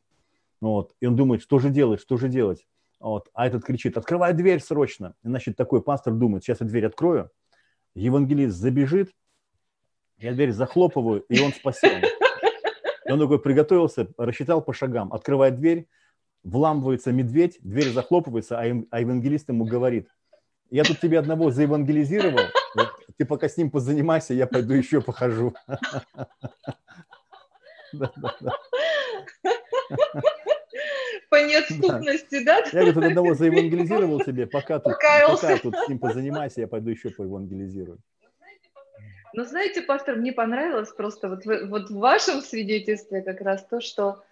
[0.60, 0.94] Вот.
[1.00, 2.68] И он думает, что же делать, что же делать.
[3.00, 3.28] Вот.
[3.34, 5.16] А этот кричит, открывай дверь срочно.
[5.24, 7.30] И, значит, такой пастор думает, сейчас я дверь открою.
[7.96, 9.10] Евангелист забежит,
[10.18, 12.04] я дверь захлопываю, и он спасен.
[13.06, 15.88] И он такой приготовился, рассчитал по шагам, открывает дверь,
[16.44, 18.62] вламывается медведь, дверь захлопывается, а,
[18.92, 20.06] а евангелист ему говорит,
[20.72, 22.40] я тут тебе одного заевангелизировал,
[23.18, 25.54] ты пока с ним позанимайся, я пойду еще похожу.
[31.28, 32.58] По неотступности, да?
[32.58, 36.90] Я говорю, тут одного заевангелизировал тебе, пока тут, пока тут с ним позанимайся, я пойду
[36.90, 37.98] еще поевангелизирую.
[39.34, 44.22] Ну, знаете, пастор, мне понравилось просто вот, вот в вашем свидетельстве как раз то, что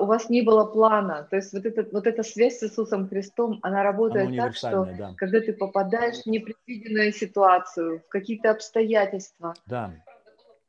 [0.00, 1.26] у вас не было плана.
[1.30, 4.88] То есть вот, этот, вот эта связь с Иисусом Христом, она работает она так, что
[4.96, 5.14] да.
[5.16, 9.92] когда ты попадаешь в непредвиденную ситуацию, в какие-то обстоятельства, да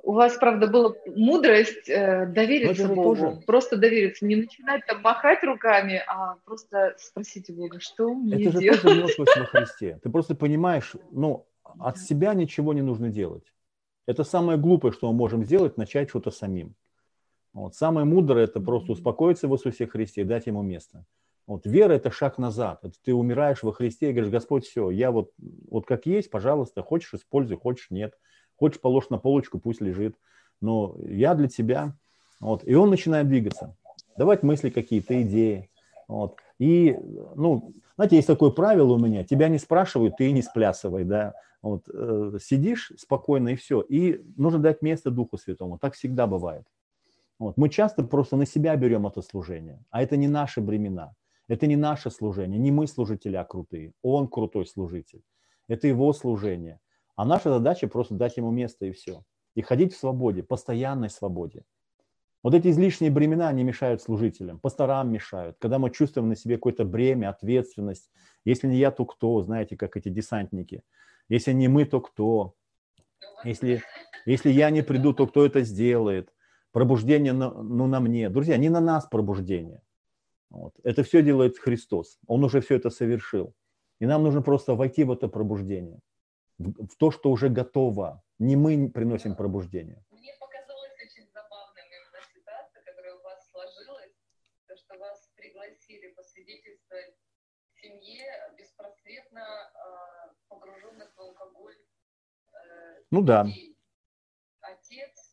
[0.07, 3.41] у вас, правда, была мудрость э, довериться Богу, тоже.
[3.45, 8.57] просто довериться, не начинать там махать руками, а просто спросить у Бога, что мне Это
[8.57, 8.77] делать?
[8.77, 9.99] же тоже милость во Христе.
[10.01, 11.45] Ты просто понимаешь, ну,
[11.77, 13.43] от себя ничего не нужно делать.
[14.05, 16.73] Это самое глупое, что мы можем сделать, начать что-то самим.
[17.57, 17.73] Вот.
[17.73, 21.05] Самое мудрое– это просто успокоиться в Иисусе Христе и дать Ему место.
[21.47, 22.81] Вот вера– это шаг назад.
[22.84, 25.31] Это ты умираешь во Христе и говоришь, Господь, все, я вот,
[25.71, 28.13] вот как есть, пожалуйста, хочешь– используй, хочешь– нет.
[28.57, 30.15] Хочешь, положь на полочку, пусть лежит.
[30.61, 31.95] Но я для тебя.
[32.39, 32.61] Вот.
[32.63, 33.75] И он начинает двигаться.
[34.17, 35.71] Давать мысли какие-то, идеи.
[36.07, 36.38] Вот.
[36.59, 36.95] И,
[37.35, 39.23] ну, знаете, есть такое правило у меня.
[39.23, 41.34] Тебя не спрашивают, ты не сплясывай, да.
[41.63, 43.81] Вот, э, сидишь спокойно и все.
[43.81, 45.79] И нужно дать место Духу Святому.
[45.79, 46.67] Так всегда бывает.
[47.39, 47.57] Вот.
[47.57, 49.84] Мы часто просто на себя берем это служение.
[49.89, 51.15] А это не наши бремена.
[51.47, 52.59] Это не наше служение.
[52.59, 53.93] Не мы служители, а крутые.
[54.01, 55.22] Он крутой служитель.
[55.68, 56.80] Это его служение.
[57.15, 59.23] А наша задача просто дать ему место и все.
[59.55, 61.64] И ходить в свободе, постоянной свободе.
[62.43, 65.57] Вот эти излишние бремена, они мешают служителям, пасторам мешают.
[65.59, 68.11] Когда мы чувствуем на себе какое-то бремя, ответственность.
[68.45, 69.41] Если не я, то кто?
[69.41, 70.84] Знаете, как эти десантники.
[71.30, 72.53] Если не мы, то кто?
[73.43, 73.81] Если,
[74.26, 76.31] если я не приду, то кто это сделает?
[76.78, 78.30] Пробуждение на, ну, на мне.
[78.30, 79.82] Друзья, не на нас пробуждение.
[80.52, 80.76] Вот.
[80.84, 82.20] Это все делает Христос.
[82.28, 83.56] Он уже все это совершил.
[83.98, 85.99] И нам нужно просто войти в это пробуждение
[86.60, 88.22] в, то, что уже готово.
[88.38, 90.06] Не мы приносим пробуждение.
[90.12, 94.14] Мне показалось очень забавным именно ситуация, которая у вас сложилась,
[94.68, 97.16] то, что вас пригласили посвидетельствовать
[97.74, 101.80] семье беспросветно э, погруженных в алкоголь
[102.54, 103.48] э, Ну да.
[104.62, 105.28] Отец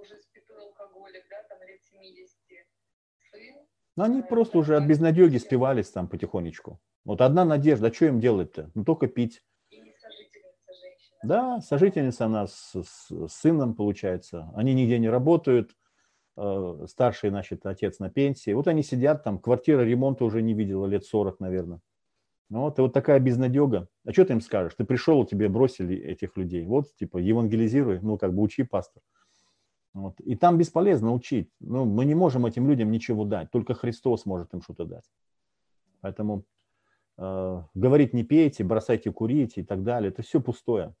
[0.00, 2.36] уже спитый алкоголик, да, там лет 70,
[3.96, 6.80] Ну, они просто уже от безнадеги спивались там потихонечку.
[7.04, 8.70] Вот одна надежда, а что им делать-то?
[8.74, 9.42] Ну, только пить.
[11.22, 14.50] Да, сожительница она с, с сыном, получается.
[14.54, 15.76] Они нигде не работают.
[16.36, 18.52] э, старший, значит, отец на пенсии.
[18.52, 21.80] Вот они сидят там, квартира ремонта уже не видела лет 40, наверное.
[22.50, 23.88] Ну вот, и вот такая безнадега.
[24.06, 24.74] А что ты им скажешь?
[24.76, 26.66] Ты пришел, тебе бросили этих людей.
[26.66, 29.02] Вот, типа, евангелизируй, ну, как бы учи, пастор.
[29.92, 30.20] Вот.
[30.20, 31.50] И там бесполезно учить.
[31.60, 33.50] Ну, мы не можем этим людям ничего дать.
[33.50, 35.04] Только Христос может им что-то дать.
[36.00, 36.44] Поэтому
[37.18, 40.94] э, говорить не пейте, бросайте курить и так далее, это все пустое.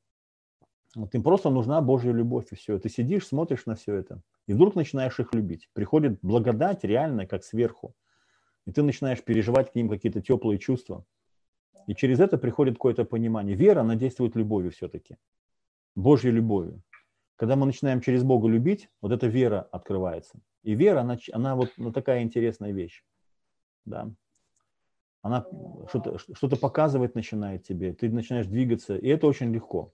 [0.96, 2.78] Вот им просто нужна Божья любовь и все.
[2.78, 5.70] Ты сидишь, смотришь на все это, и вдруг начинаешь их любить.
[5.72, 7.94] Приходит благодать реальная, как сверху.
[8.66, 11.04] И ты начинаешь переживать к ним какие-то теплые чувства.
[11.86, 13.56] И через это приходит какое-то понимание.
[13.56, 15.16] Вера, она действует любовью все-таки.
[15.94, 16.82] Божьей любовью.
[17.40, 20.38] Когда мы начинаем через Бога любить, вот эта вера открывается.
[20.62, 23.02] И вера, она, она вот ну, такая интересная вещь.
[23.86, 24.10] Да.
[25.22, 25.46] Она
[25.88, 29.90] что-то, что-то показывать начинает тебе, ты начинаешь двигаться, и это очень легко.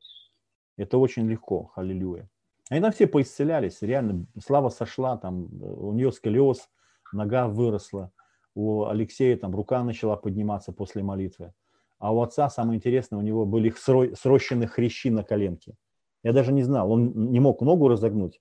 [0.76, 2.28] Это очень легко, аллилуйя.
[2.68, 6.68] Они там все поисцелялись, реально, слава сошла, там у нее сколиоз,
[7.12, 8.10] нога выросла,
[8.56, 11.54] у Алексея там рука начала подниматься после молитвы.
[12.00, 15.76] А у отца, самое интересное, у него были срощены хрящи на коленке.
[16.22, 18.40] Я даже не знал, он не мог ногу разогнуть,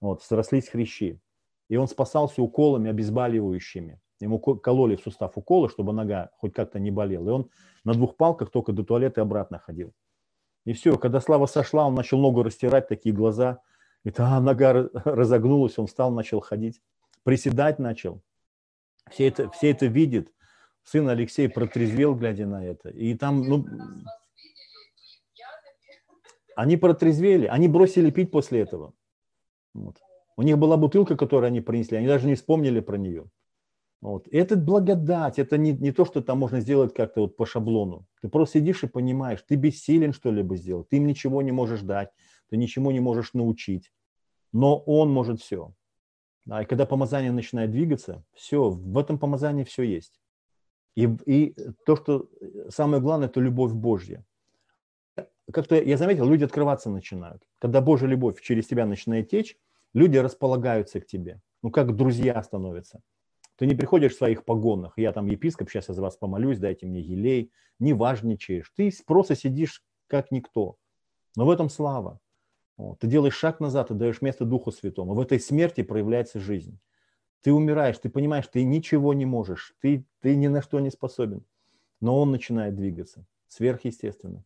[0.00, 1.20] вот, срослись хрящи.
[1.68, 4.00] И он спасался уколами обезболивающими.
[4.20, 7.28] Ему кололи в сустав уколы, чтобы нога хоть как-то не болела.
[7.28, 7.50] И он
[7.84, 9.92] на двух палках только до туалета и обратно ходил.
[10.64, 13.60] И все, когда слава сошла, он начал ногу растирать, такие глаза.
[14.04, 16.80] И а, нога разогнулась, он встал, начал ходить.
[17.24, 18.22] Приседать начал.
[19.10, 20.32] Все это, все это видит.
[20.82, 22.88] Сын Алексей протрезвел, глядя на это.
[22.90, 23.66] И там, ну,
[26.56, 28.94] они протрезвели, они бросили пить после этого.
[29.74, 29.98] Вот.
[30.36, 33.26] У них была бутылка, которую они принесли, они даже не вспомнили про нее.
[34.00, 34.26] Вот.
[34.28, 38.06] И это благодать, это не, не то, что там можно сделать как-то вот по шаблону.
[38.22, 42.08] Ты просто сидишь и понимаешь, ты бессилен что-либо сделать, ты им ничего не можешь дать,
[42.48, 43.92] ты ничего не можешь научить.
[44.52, 45.74] Но он может все.
[46.46, 50.20] Да, и когда помазание начинает двигаться, все, в этом помазании все есть.
[50.94, 51.54] И, и
[51.84, 52.30] то, что
[52.70, 54.24] самое главное, это любовь Божья
[55.52, 57.42] как-то я заметил, люди открываться начинают.
[57.58, 59.56] Когда Божья любовь через тебя начинает течь,
[59.94, 61.40] люди располагаются к тебе.
[61.62, 63.00] Ну, как друзья становятся.
[63.56, 64.92] Ты не приходишь в своих погонах.
[64.96, 67.52] Я там епископ, сейчас я за вас помолюсь, дайте мне елей.
[67.78, 68.72] Не важничаешь.
[68.76, 70.76] Ты просто сидишь как никто.
[71.36, 72.20] Но в этом слава.
[72.76, 72.98] Вот.
[72.98, 75.14] Ты делаешь шаг назад и даешь место Духу Святому.
[75.14, 76.78] В этой смерти проявляется жизнь.
[77.42, 81.44] Ты умираешь, ты понимаешь, ты ничего не можешь, ты, ты ни на что не способен.
[82.00, 84.44] Но он начинает двигаться сверхъестественно.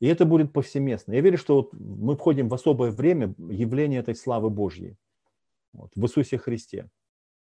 [0.00, 1.12] И это будет повсеместно.
[1.12, 4.96] Я верю, что вот мы входим в особое время явления этой славы Божьей
[5.72, 6.90] вот, в Иисусе Христе.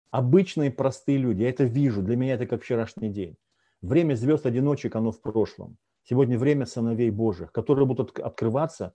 [0.10, 3.36] Обычные простые люди, я это вижу, для меня это как вчерашний день.
[3.82, 5.78] Время звезд-одиночек, оно в прошлом.
[6.04, 8.94] Сегодня время сыновей Божьих, которые будут открываться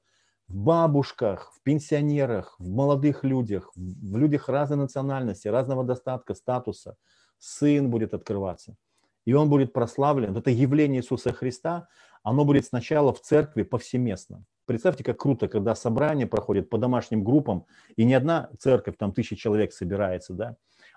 [0.49, 6.97] в бабушках, в пенсионерах, в молодых людях, в людях разной национальности, разного достатка, статуса.
[7.39, 8.77] Сын будет открываться.
[9.25, 10.37] И он будет прославлен.
[10.37, 11.89] Это явление Иисуса Христа,
[12.23, 14.45] оно будет сначала в церкви повсеместно.
[14.65, 17.67] Представьте, как круто, когда собрание проходит по домашним группам,
[17.97, 20.57] и не одна церковь, там тысяча человек собирается, да,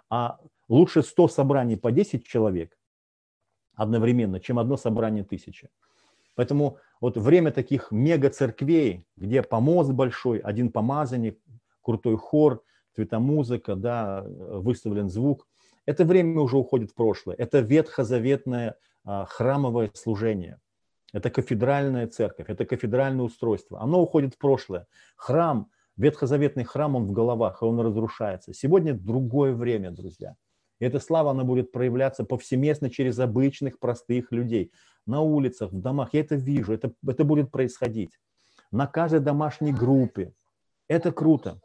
[0.10, 0.40] а
[0.70, 2.78] лучше 100 собраний по 10 человек
[3.74, 5.70] одновременно, чем одно собрание тысячи.
[6.36, 11.40] Поэтому вот время таких мега-церквей, где помост большой, один помазанник,
[11.82, 12.64] крутой хор,
[12.96, 15.48] цветомузыка, да, выставлен звук,
[15.86, 17.36] это время уже уходит в прошлое.
[17.36, 20.60] Это ветхозаветное а, храмовое служение.
[21.16, 23.82] Это кафедральная церковь, это кафедральное устройство.
[23.82, 24.86] Оно уходит в прошлое.
[25.16, 28.54] Храм, ветхозаветный храм, он в головах, и он разрушается.
[28.54, 30.36] Сегодня другое время, друзья.
[30.80, 34.74] И эта слава, она будет проявляться повсеместно через обычных, простых людей.
[35.06, 36.10] На улицах, в домах.
[36.12, 38.20] Я это вижу, это, это будет происходить.
[38.72, 40.34] На каждой домашней группе.
[40.90, 41.62] Это круто.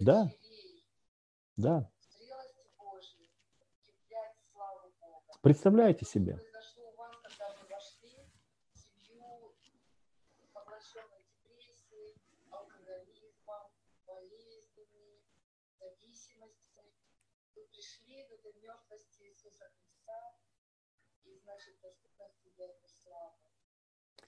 [0.00, 0.28] Да.
[1.58, 1.90] Да.
[5.42, 6.40] Представляете себе?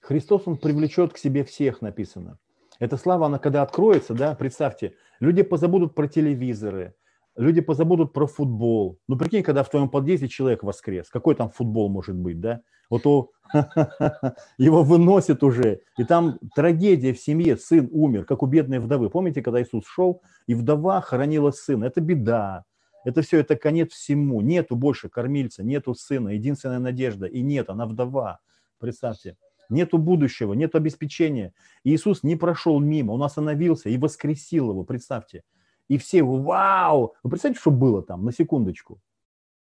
[0.01, 2.37] Христос, Он привлечет к себе всех, написано.
[2.79, 6.95] Эта слава, она когда откроется, да, представьте, люди позабудут про телевизоры,
[7.35, 8.99] люди позабудут про футбол.
[9.07, 12.61] Ну, прикинь, когда в твоем подъезде человек воскрес, какой там футбол может быть, да?
[12.89, 13.29] Вот о,
[14.57, 19.09] его выносят уже, и там трагедия в семье, сын умер, как у бедной вдовы.
[19.09, 21.85] Помните, когда Иисус шел, и вдова хоронила сына?
[21.85, 22.65] Это беда.
[23.03, 24.41] Это все, это конец всему.
[24.41, 27.25] Нету больше кормильца, нету сына, единственная надежда.
[27.25, 28.39] И нет, она вдова.
[28.79, 29.37] Представьте.
[29.69, 31.53] нету будущего, нет обеспечения.
[31.83, 35.43] И Иисус не прошел мимо, Он остановился и воскресил его, представьте.
[35.91, 37.15] И все, вау!
[37.21, 39.01] Вы представьте, что было там, на секундочку.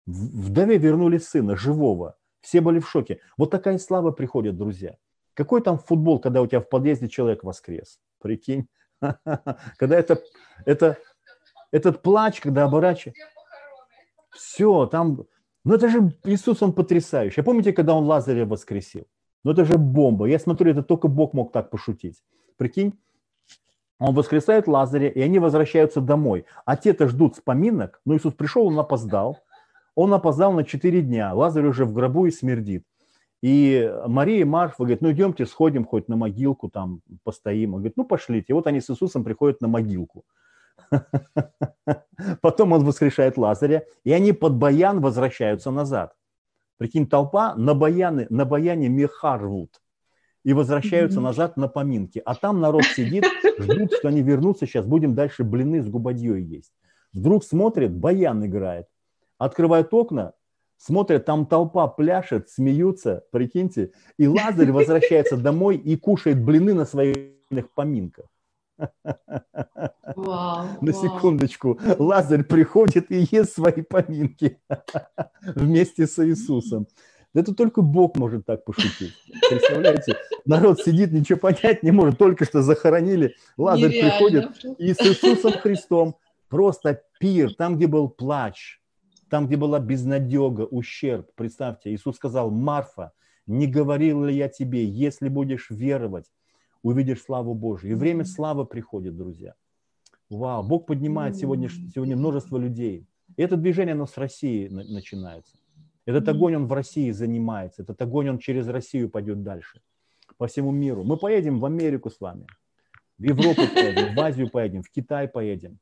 [0.05, 2.17] Вдове вернули сына, живого.
[2.41, 3.21] Все были в шоке.
[3.37, 4.97] Вот такая слава приходит, друзья.
[5.33, 8.01] Какой там футбол, когда у тебя в подъезде человек воскрес?
[8.19, 8.67] Прикинь.
[9.77, 10.21] Когда это,
[10.65, 10.97] это,
[11.71, 13.23] этот плач, когда оборачивается.
[14.31, 15.25] Все, там...
[15.63, 17.39] Ну это же Иисус, он потрясающий.
[17.39, 19.07] А помните, когда он Лазаря воскресил?
[19.45, 20.25] Ну это же бомба.
[20.25, 22.21] Я смотрю, это только Бог мог так пошутить.
[22.57, 22.99] Прикинь,
[24.01, 26.45] он воскресает Лазаря, и они возвращаются домой.
[26.65, 28.01] А те-то ждут с поминок.
[28.03, 29.37] Но Иисус пришел, он опоздал.
[29.93, 31.33] Он опоздал на 4 дня.
[31.35, 32.83] Лазарь уже в гробу и смердит.
[33.43, 37.75] И Мария и Марфа говорит, ну идемте, сходим хоть на могилку, там постоим.
[37.75, 38.47] Он говорит, ну пошлите.
[38.49, 40.23] И вот они с Иисусом приходят на могилку.
[42.41, 46.15] Потом он воскрешает Лазаря, и они под баян возвращаются назад.
[46.77, 49.37] Прикинь, толпа на, баяны, на баяне меха
[50.43, 51.23] и возвращаются mm-hmm.
[51.23, 52.21] назад на поминки.
[52.25, 53.25] А там народ сидит,
[53.59, 56.71] ждут, что они вернутся, сейчас будем дальше блины с губадьей есть.
[57.13, 58.87] Вдруг смотрят, баян играет.
[59.37, 60.33] Открывают окна,
[60.77, 63.91] смотрят, там толпа пляшет, смеются, прикиньте.
[64.17, 67.17] И Лазарь возвращается домой и кушает блины на своих
[67.75, 68.25] поминках.
[70.15, 71.79] Вау, на секундочку.
[71.99, 74.59] Лазарь приходит и ест свои поминки
[75.55, 76.87] вместе с Иисусом.
[77.33, 79.13] Это только Бог может так пошутить.
[79.49, 80.17] Представляете?
[80.45, 82.17] Народ сидит, ничего понять не может.
[82.17, 83.35] Только что захоронили.
[83.57, 84.11] Лазарь Нереально.
[84.11, 86.17] приходит и с Иисусом Христом
[86.49, 88.81] просто пир, там, где был плач,
[89.29, 91.31] там, где была безнадега, ущерб.
[91.35, 93.13] Представьте, Иисус сказал, Марфа,
[93.47, 96.25] не говорил ли я тебе, если будешь веровать,
[96.83, 97.93] увидишь славу Божию.
[97.93, 99.53] И время славы приходит, друзья.
[100.29, 103.07] Вау, Бог поднимает сегодня, сегодня множество людей.
[103.37, 105.55] И это движение, оно с России начинается.
[106.05, 107.83] Этот огонь, он в России занимается.
[107.83, 109.81] Этот огонь, он через Россию пойдет дальше.
[110.37, 111.03] По всему миру.
[111.03, 112.47] Мы поедем в Америку с вами.
[113.17, 115.77] В Европу поедем, в Азию поедем, в Китай поедем.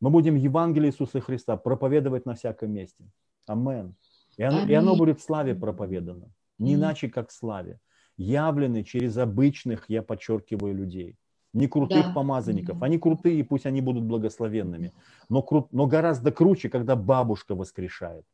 [0.00, 3.04] Мы будем Евангелие Иисуса Христа проповедовать на всяком месте.
[3.46, 3.94] Амен.
[4.36, 6.32] И оно, и оно будет в славе проповедано.
[6.58, 7.78] Не иначе, как в славе.
[8.16, 11.16] Явлены через обычных, я подчеркиваю, людей.
[11.52, 12.12] Не крутых да.
[12.12, 12.82] помазанников.
[12.82, 14.92] Они крутые, пусть они будут благословенными.
[15.28, 18.24] Но, кру, но гораздо круче, когда бабушка воскрешает.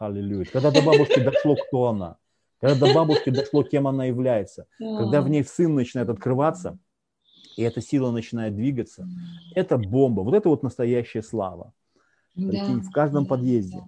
[0.00, 0.46] Аллилуйя.
[0.46, 2.16] Когда до бабушки дошло, кто она.
[2.58, 4.66] Когда до бабушки дошло, кем она является.
[4.78, 6.78] Когда в ней сын начинает открываться,
[7.56, 9.06] и эта сила начинает двигаться,
[9.54, 10.22] это бомба.
[10.22, 11.74] Вот это вот настоящая слава.
[12.34, 12.64] Да.
[12.64, 13.82] в каждом подъезде.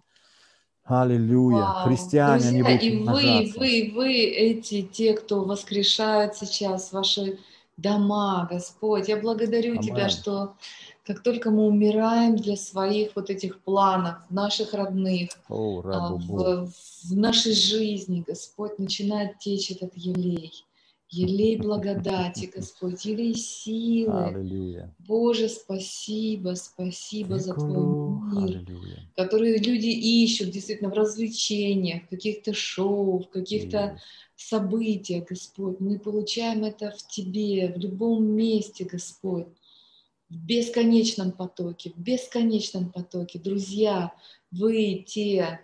[0.85, 1.63] Аллилуйя.
[1.63, 1.89] Вау.
[1.89, 7.39] Христиане, Друзья, они будут И вы, вы, вы, эти, те, кто воскрешают сейчас ваши
[7.79, 9.09] дома, Господь.
[9.09, 9.83] Я благодарю Амен.
[9.83, 10.57] Тебя, что
[11.05, 16.71] как только мы умираем для своих вот этих планов, наших родных, О, а, в,
[17.05, 20.53] в нашей жизни, Господь, начинает течь этот елей.
[21.11, 24.27] Елей благодати, Господь, елей силы.
[24.27, 24.95] Аллилуйя.
[25.01, 29.11] Боже, спасибо, спасибо за Твой мир, Аллилуйя.
[29.17, 33.99] который люди ищут действительно в развлечениях, в каких-то шоу, в каких-то
[34.37, 35.81] событиях, Господь.
[35.81, 39.49] Мы получаем это в Тебе, в любом месте, Господь
[40.33, 43.39] в бесконечном потоке, в бесконечном потоке.
[43.39, 44.13] Друзья,
[44.51, 45.61] вы те,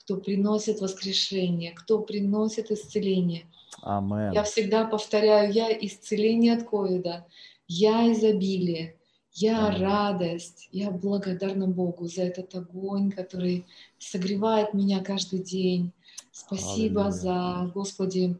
[0.00, 3.46] кто приносит воскрешение, кто приносит исцеление.
[3.82, 4.32] Амен.
[4.32, 7.26] Я всегда повторяю, я исцеление от ковида,
[7.66, 8.96] я изобилие,
[9.32, 9.82] я Амен.
[9.82, 13.66] радость, я благодарна Богу за этот огонь, который
[13.98, 15.90] согревает меня каждый день.
[16.30, 17.10] Спасибо Аллилуйя.
[17.10, 18.36] за, Господи,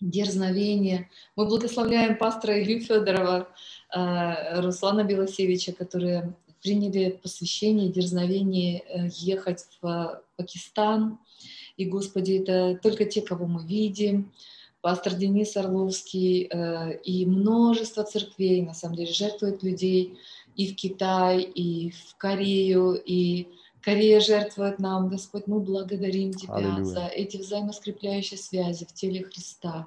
[0.00, 1.10] дерзновение.
[1.36, 3.48] Мы благословляем пастора Илью Федорова,
[3.92, 11.18] Руслана Белосевича, которые приняли посвящение, дерзновение э, ехать в Пакистан.
[11.76, 14.32] И, Господи, это только те, кого мы видим.
[14.82, 20.18] Пастор Денис Орловский э, и множество церквей, на самом деле, жертвуют людей
[20.56, 23.48] и в Китай, и в Корею, и
[23.82, 26.84] Корея жертвует нам, Господь, мы благодарим Тебя Аллилуйя.
[26.84, 29.86] за эти взаимоскрепляющие связи в теле Христа.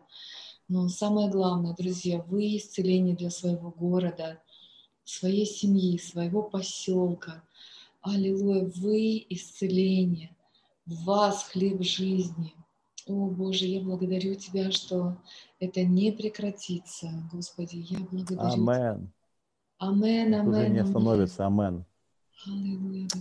[0.68, 4.42] Но самое главное, друзья, вы исцеление для своего города,
[5.04, 7.44] своей семьи, своего поселка.
[8.02, 10.36] Аллилуйя, вы исцеление,
[10.86, 12.54] в вас хлеб жизни.
[13.08, 15.18] О, Боже, я благодарю Тебя, что
[15.60, 17.10] это не прекратится.
[17.32, 19.12] Господи, я благодарю Амен.
[19.78, 20.48] Амен, амен.
[20.48, 21.86] Уже не остановится, амен.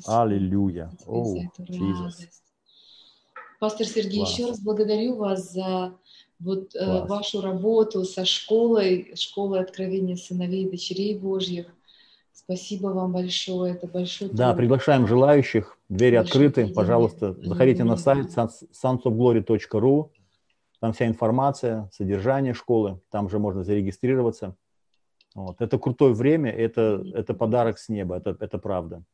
[0.06, 0.90] Аллилуйя.
[1.06, 1.36] О,
[3.58, 4.32] Пастор Сергей, Класс.
[4.32, 5.96] еще раз благодарю вас за
[6.42, 11.66] вот э, вашу работу со школой, школой откровения сыновей и дочерей Божьих.
[12.32, 14.58] Спасибо вам большое, это большой Да, труд.
[14.58, 20.10] приглашаем желающих, двери Большое открыты, пожалуйста, заходите на сайт sunsofglory.ru,
[20.80, 24.56] Там вся информация, содержание школы, там же можно зарегистрироваться.
[25.34, 25.60] Вот.
[25.60, 29.04] Это крутое время, это, это подарок с неба, это, это правда.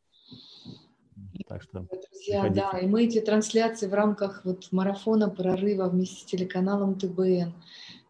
[1.46, 2.66] Так что Друзья, приходите.
[2.72, 7.52] да, и мы эти трансляции в рамках вот марафона прорыва вместе с телеканалом ТБН.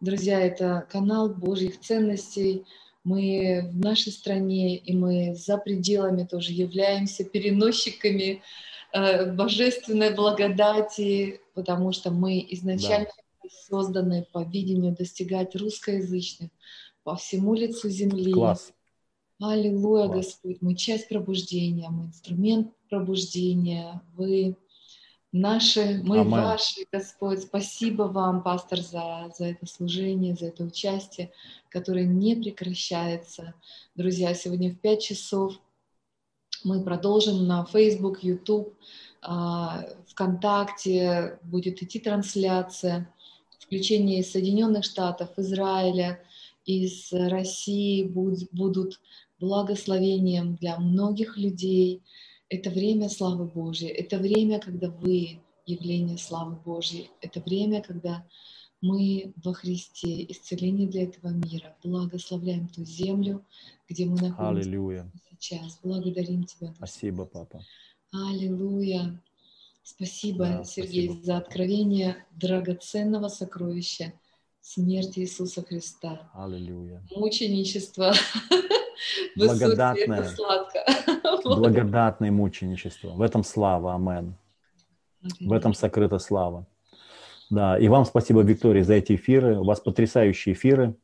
[0.01, 2.65] Друзья, это канал Божьих ценностей.
[3.03, 8.41] Мы в нашей стране, и мы за пределами тоже являемся переносчиками
[8.93, 13.09] э, божественной благодати, потому что мы изначально
[13.43, 13.49] да.
[13.69, 16.49] созданы по видению достигать русскоязычных
[17.03, 18.31] по всему лицу земли.
[18.33, 18.73] Класс.
[19.41, 20.17] Аллилуйя, Класс.
[20.17, 24.57] Господь, мы часть пробуждения, мы инструмент пробуждения, вы
[25.31, 26.31] наши, мы Амен.
[26.31, 27.43] ваши, Господь.
[27.43, 31.31] Спасибо вам, пастор, за, за это служение, за это участие,
[31.69, 33.53] которое не прекращается.
[33.95, 35.53] Друзья, сегодня в 5 часов
[36.65, 38.75] мы продолжим на Facebook, YouTube,
[39.21, 43.09] а, ВКонтакте будет идти трансляция,
[43.57, 46.21] включение из Соединенных Штатов, Израиля,
[46.65, 48.99] из России будут
[49.39, 52.01] благословением для многих людей.
[52.49, 58.25] Это время славы Божьей, это время, когда вы явление славы Божьей, это время, когда
[58.81, 61.75] мы во Христе, исцеление для этого мира.
[61.83, 63.45] Благословляем ту землю,
[63.87, 65.11] где мы находимся Аллилуйя.
[65.31, 65.79] сейчас.
[65.83, 66.73] Благодарим Тебя.
[66.75, 67.61] Спасибо, папа.
[68.11, 69.21] Аллилуйя.
[69.83, 71.25] Спасибо, да, Сергей, спасибо.
[71.25, 74.13] за откровение драгоценного сокровища
[74.61, 76.29] смерти Иисуса Христа.
[76.33, 77.03] Аллилуйя.
[77.15, 78.13] Мученичество
[79.35, 80.29] Благодатное,
[81.43, 83.09] благодатное мученичество.
[83.09, 84.35] В этом слава, амен.
[85.39, 86.65] В этом сокрыта слава.
[87.49, 89.59] Да, и вам спасибо, Виктория, за эти эфиры.
[89.59, 90.95] У вас потрясающие эфиры.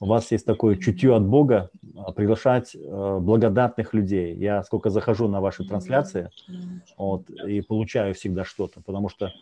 [0.00, 4.34] У вас есть такое чутье от Бога а, приглашать э, благодатных людей.
[4.36, 6.30] Я сколько захожу на ваши трансляции
[6.98, 9.32] вот, и получаю всегда что-то, потому что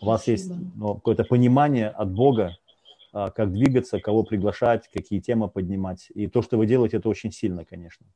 [0.00, 2.56] у вас есть ну, какое-то понимание от Бога,
[3.12, 6.08] как двигаться, кого приглашать, какие темы поднимать.
[6.14, 8.06] И то, что вы делаете, это очень сильно, конечно.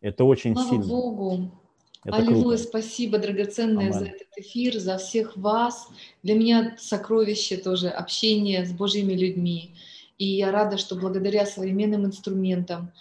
[0.00, 0.86] Это очень Слава сильно.
[0.86, 1.50] Богу.
[2.04, 2.58] Это Аллилуйя, круто.
[2.58, 3.92] спасибо, драгоценное, Амен.
[3.92, 5.88] за этот эфир, за всех вас.
[6.24, 9.74] Для меня сокровище тоже общение с Божьими людьми.
[10.18, 12.98] И я рада, что благодаря современным инструментам, а,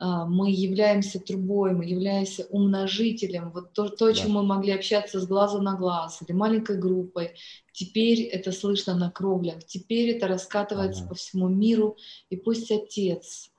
[0.00, 3.50] мы являемся трубой, мы являемся умножителем.
[3.50, 4.14] Вот то, то да.
[4.14, 7.34] чем мы могли общаться с глаза на глаз или маленькой группой,
[7.72, 11.10] теперь это слышно на кровлях, теперь это раскатывается ага.
[11.10, 11.98] по всему миру,
[12.30, 13.50] и пусть Отец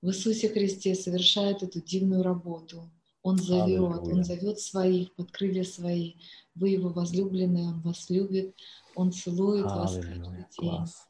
[0.00, 2.90] в Иисусе Христе совершает эту дивную работу.
[3.22, 6.14] Он зовет, Он зовет своих под крылья свои.
[6.54, 8.54] Вы Его возлюбленные, Он вас любит,
[8.94, 9.82] Он целует Аллилуйя.
[9.82, 10.44] вас каждый день.
[10.56, 11.09] Класс.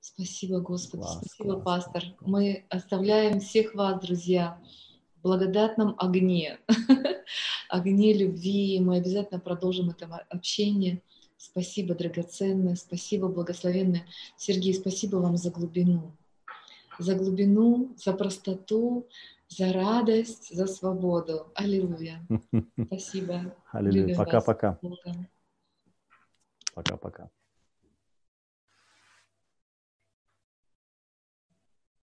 [0.00, 2.04] Спасибо, Господи, класс, спасибо, класс, пастор.
[2.20, 4.58] Мы оставляем всех вас, друзья,
[5.16, 6.58] в благодатном огне,
[7.68, 8.80] огне любви.
[8.80, 11.02] Мы обязательно продолжим это общение.
[11.36, 14.06] Спасибо, драгоценное, спасибо, благословенное.
[14.36, 16.16] Сергей, спасибо вам за глубину.
[16.98, 19.06] За глубину, за простоту,
[19.48, 21.50] за радость, за свободу.
[21.54, 22.26] Аллилуйя.
[22.86, 23.54] Спасибо.
[23.72, 24.16] Аллилуйя.
[24.16, 24.78] Пока-пока.
[26.74, 27.30] Пока-пока.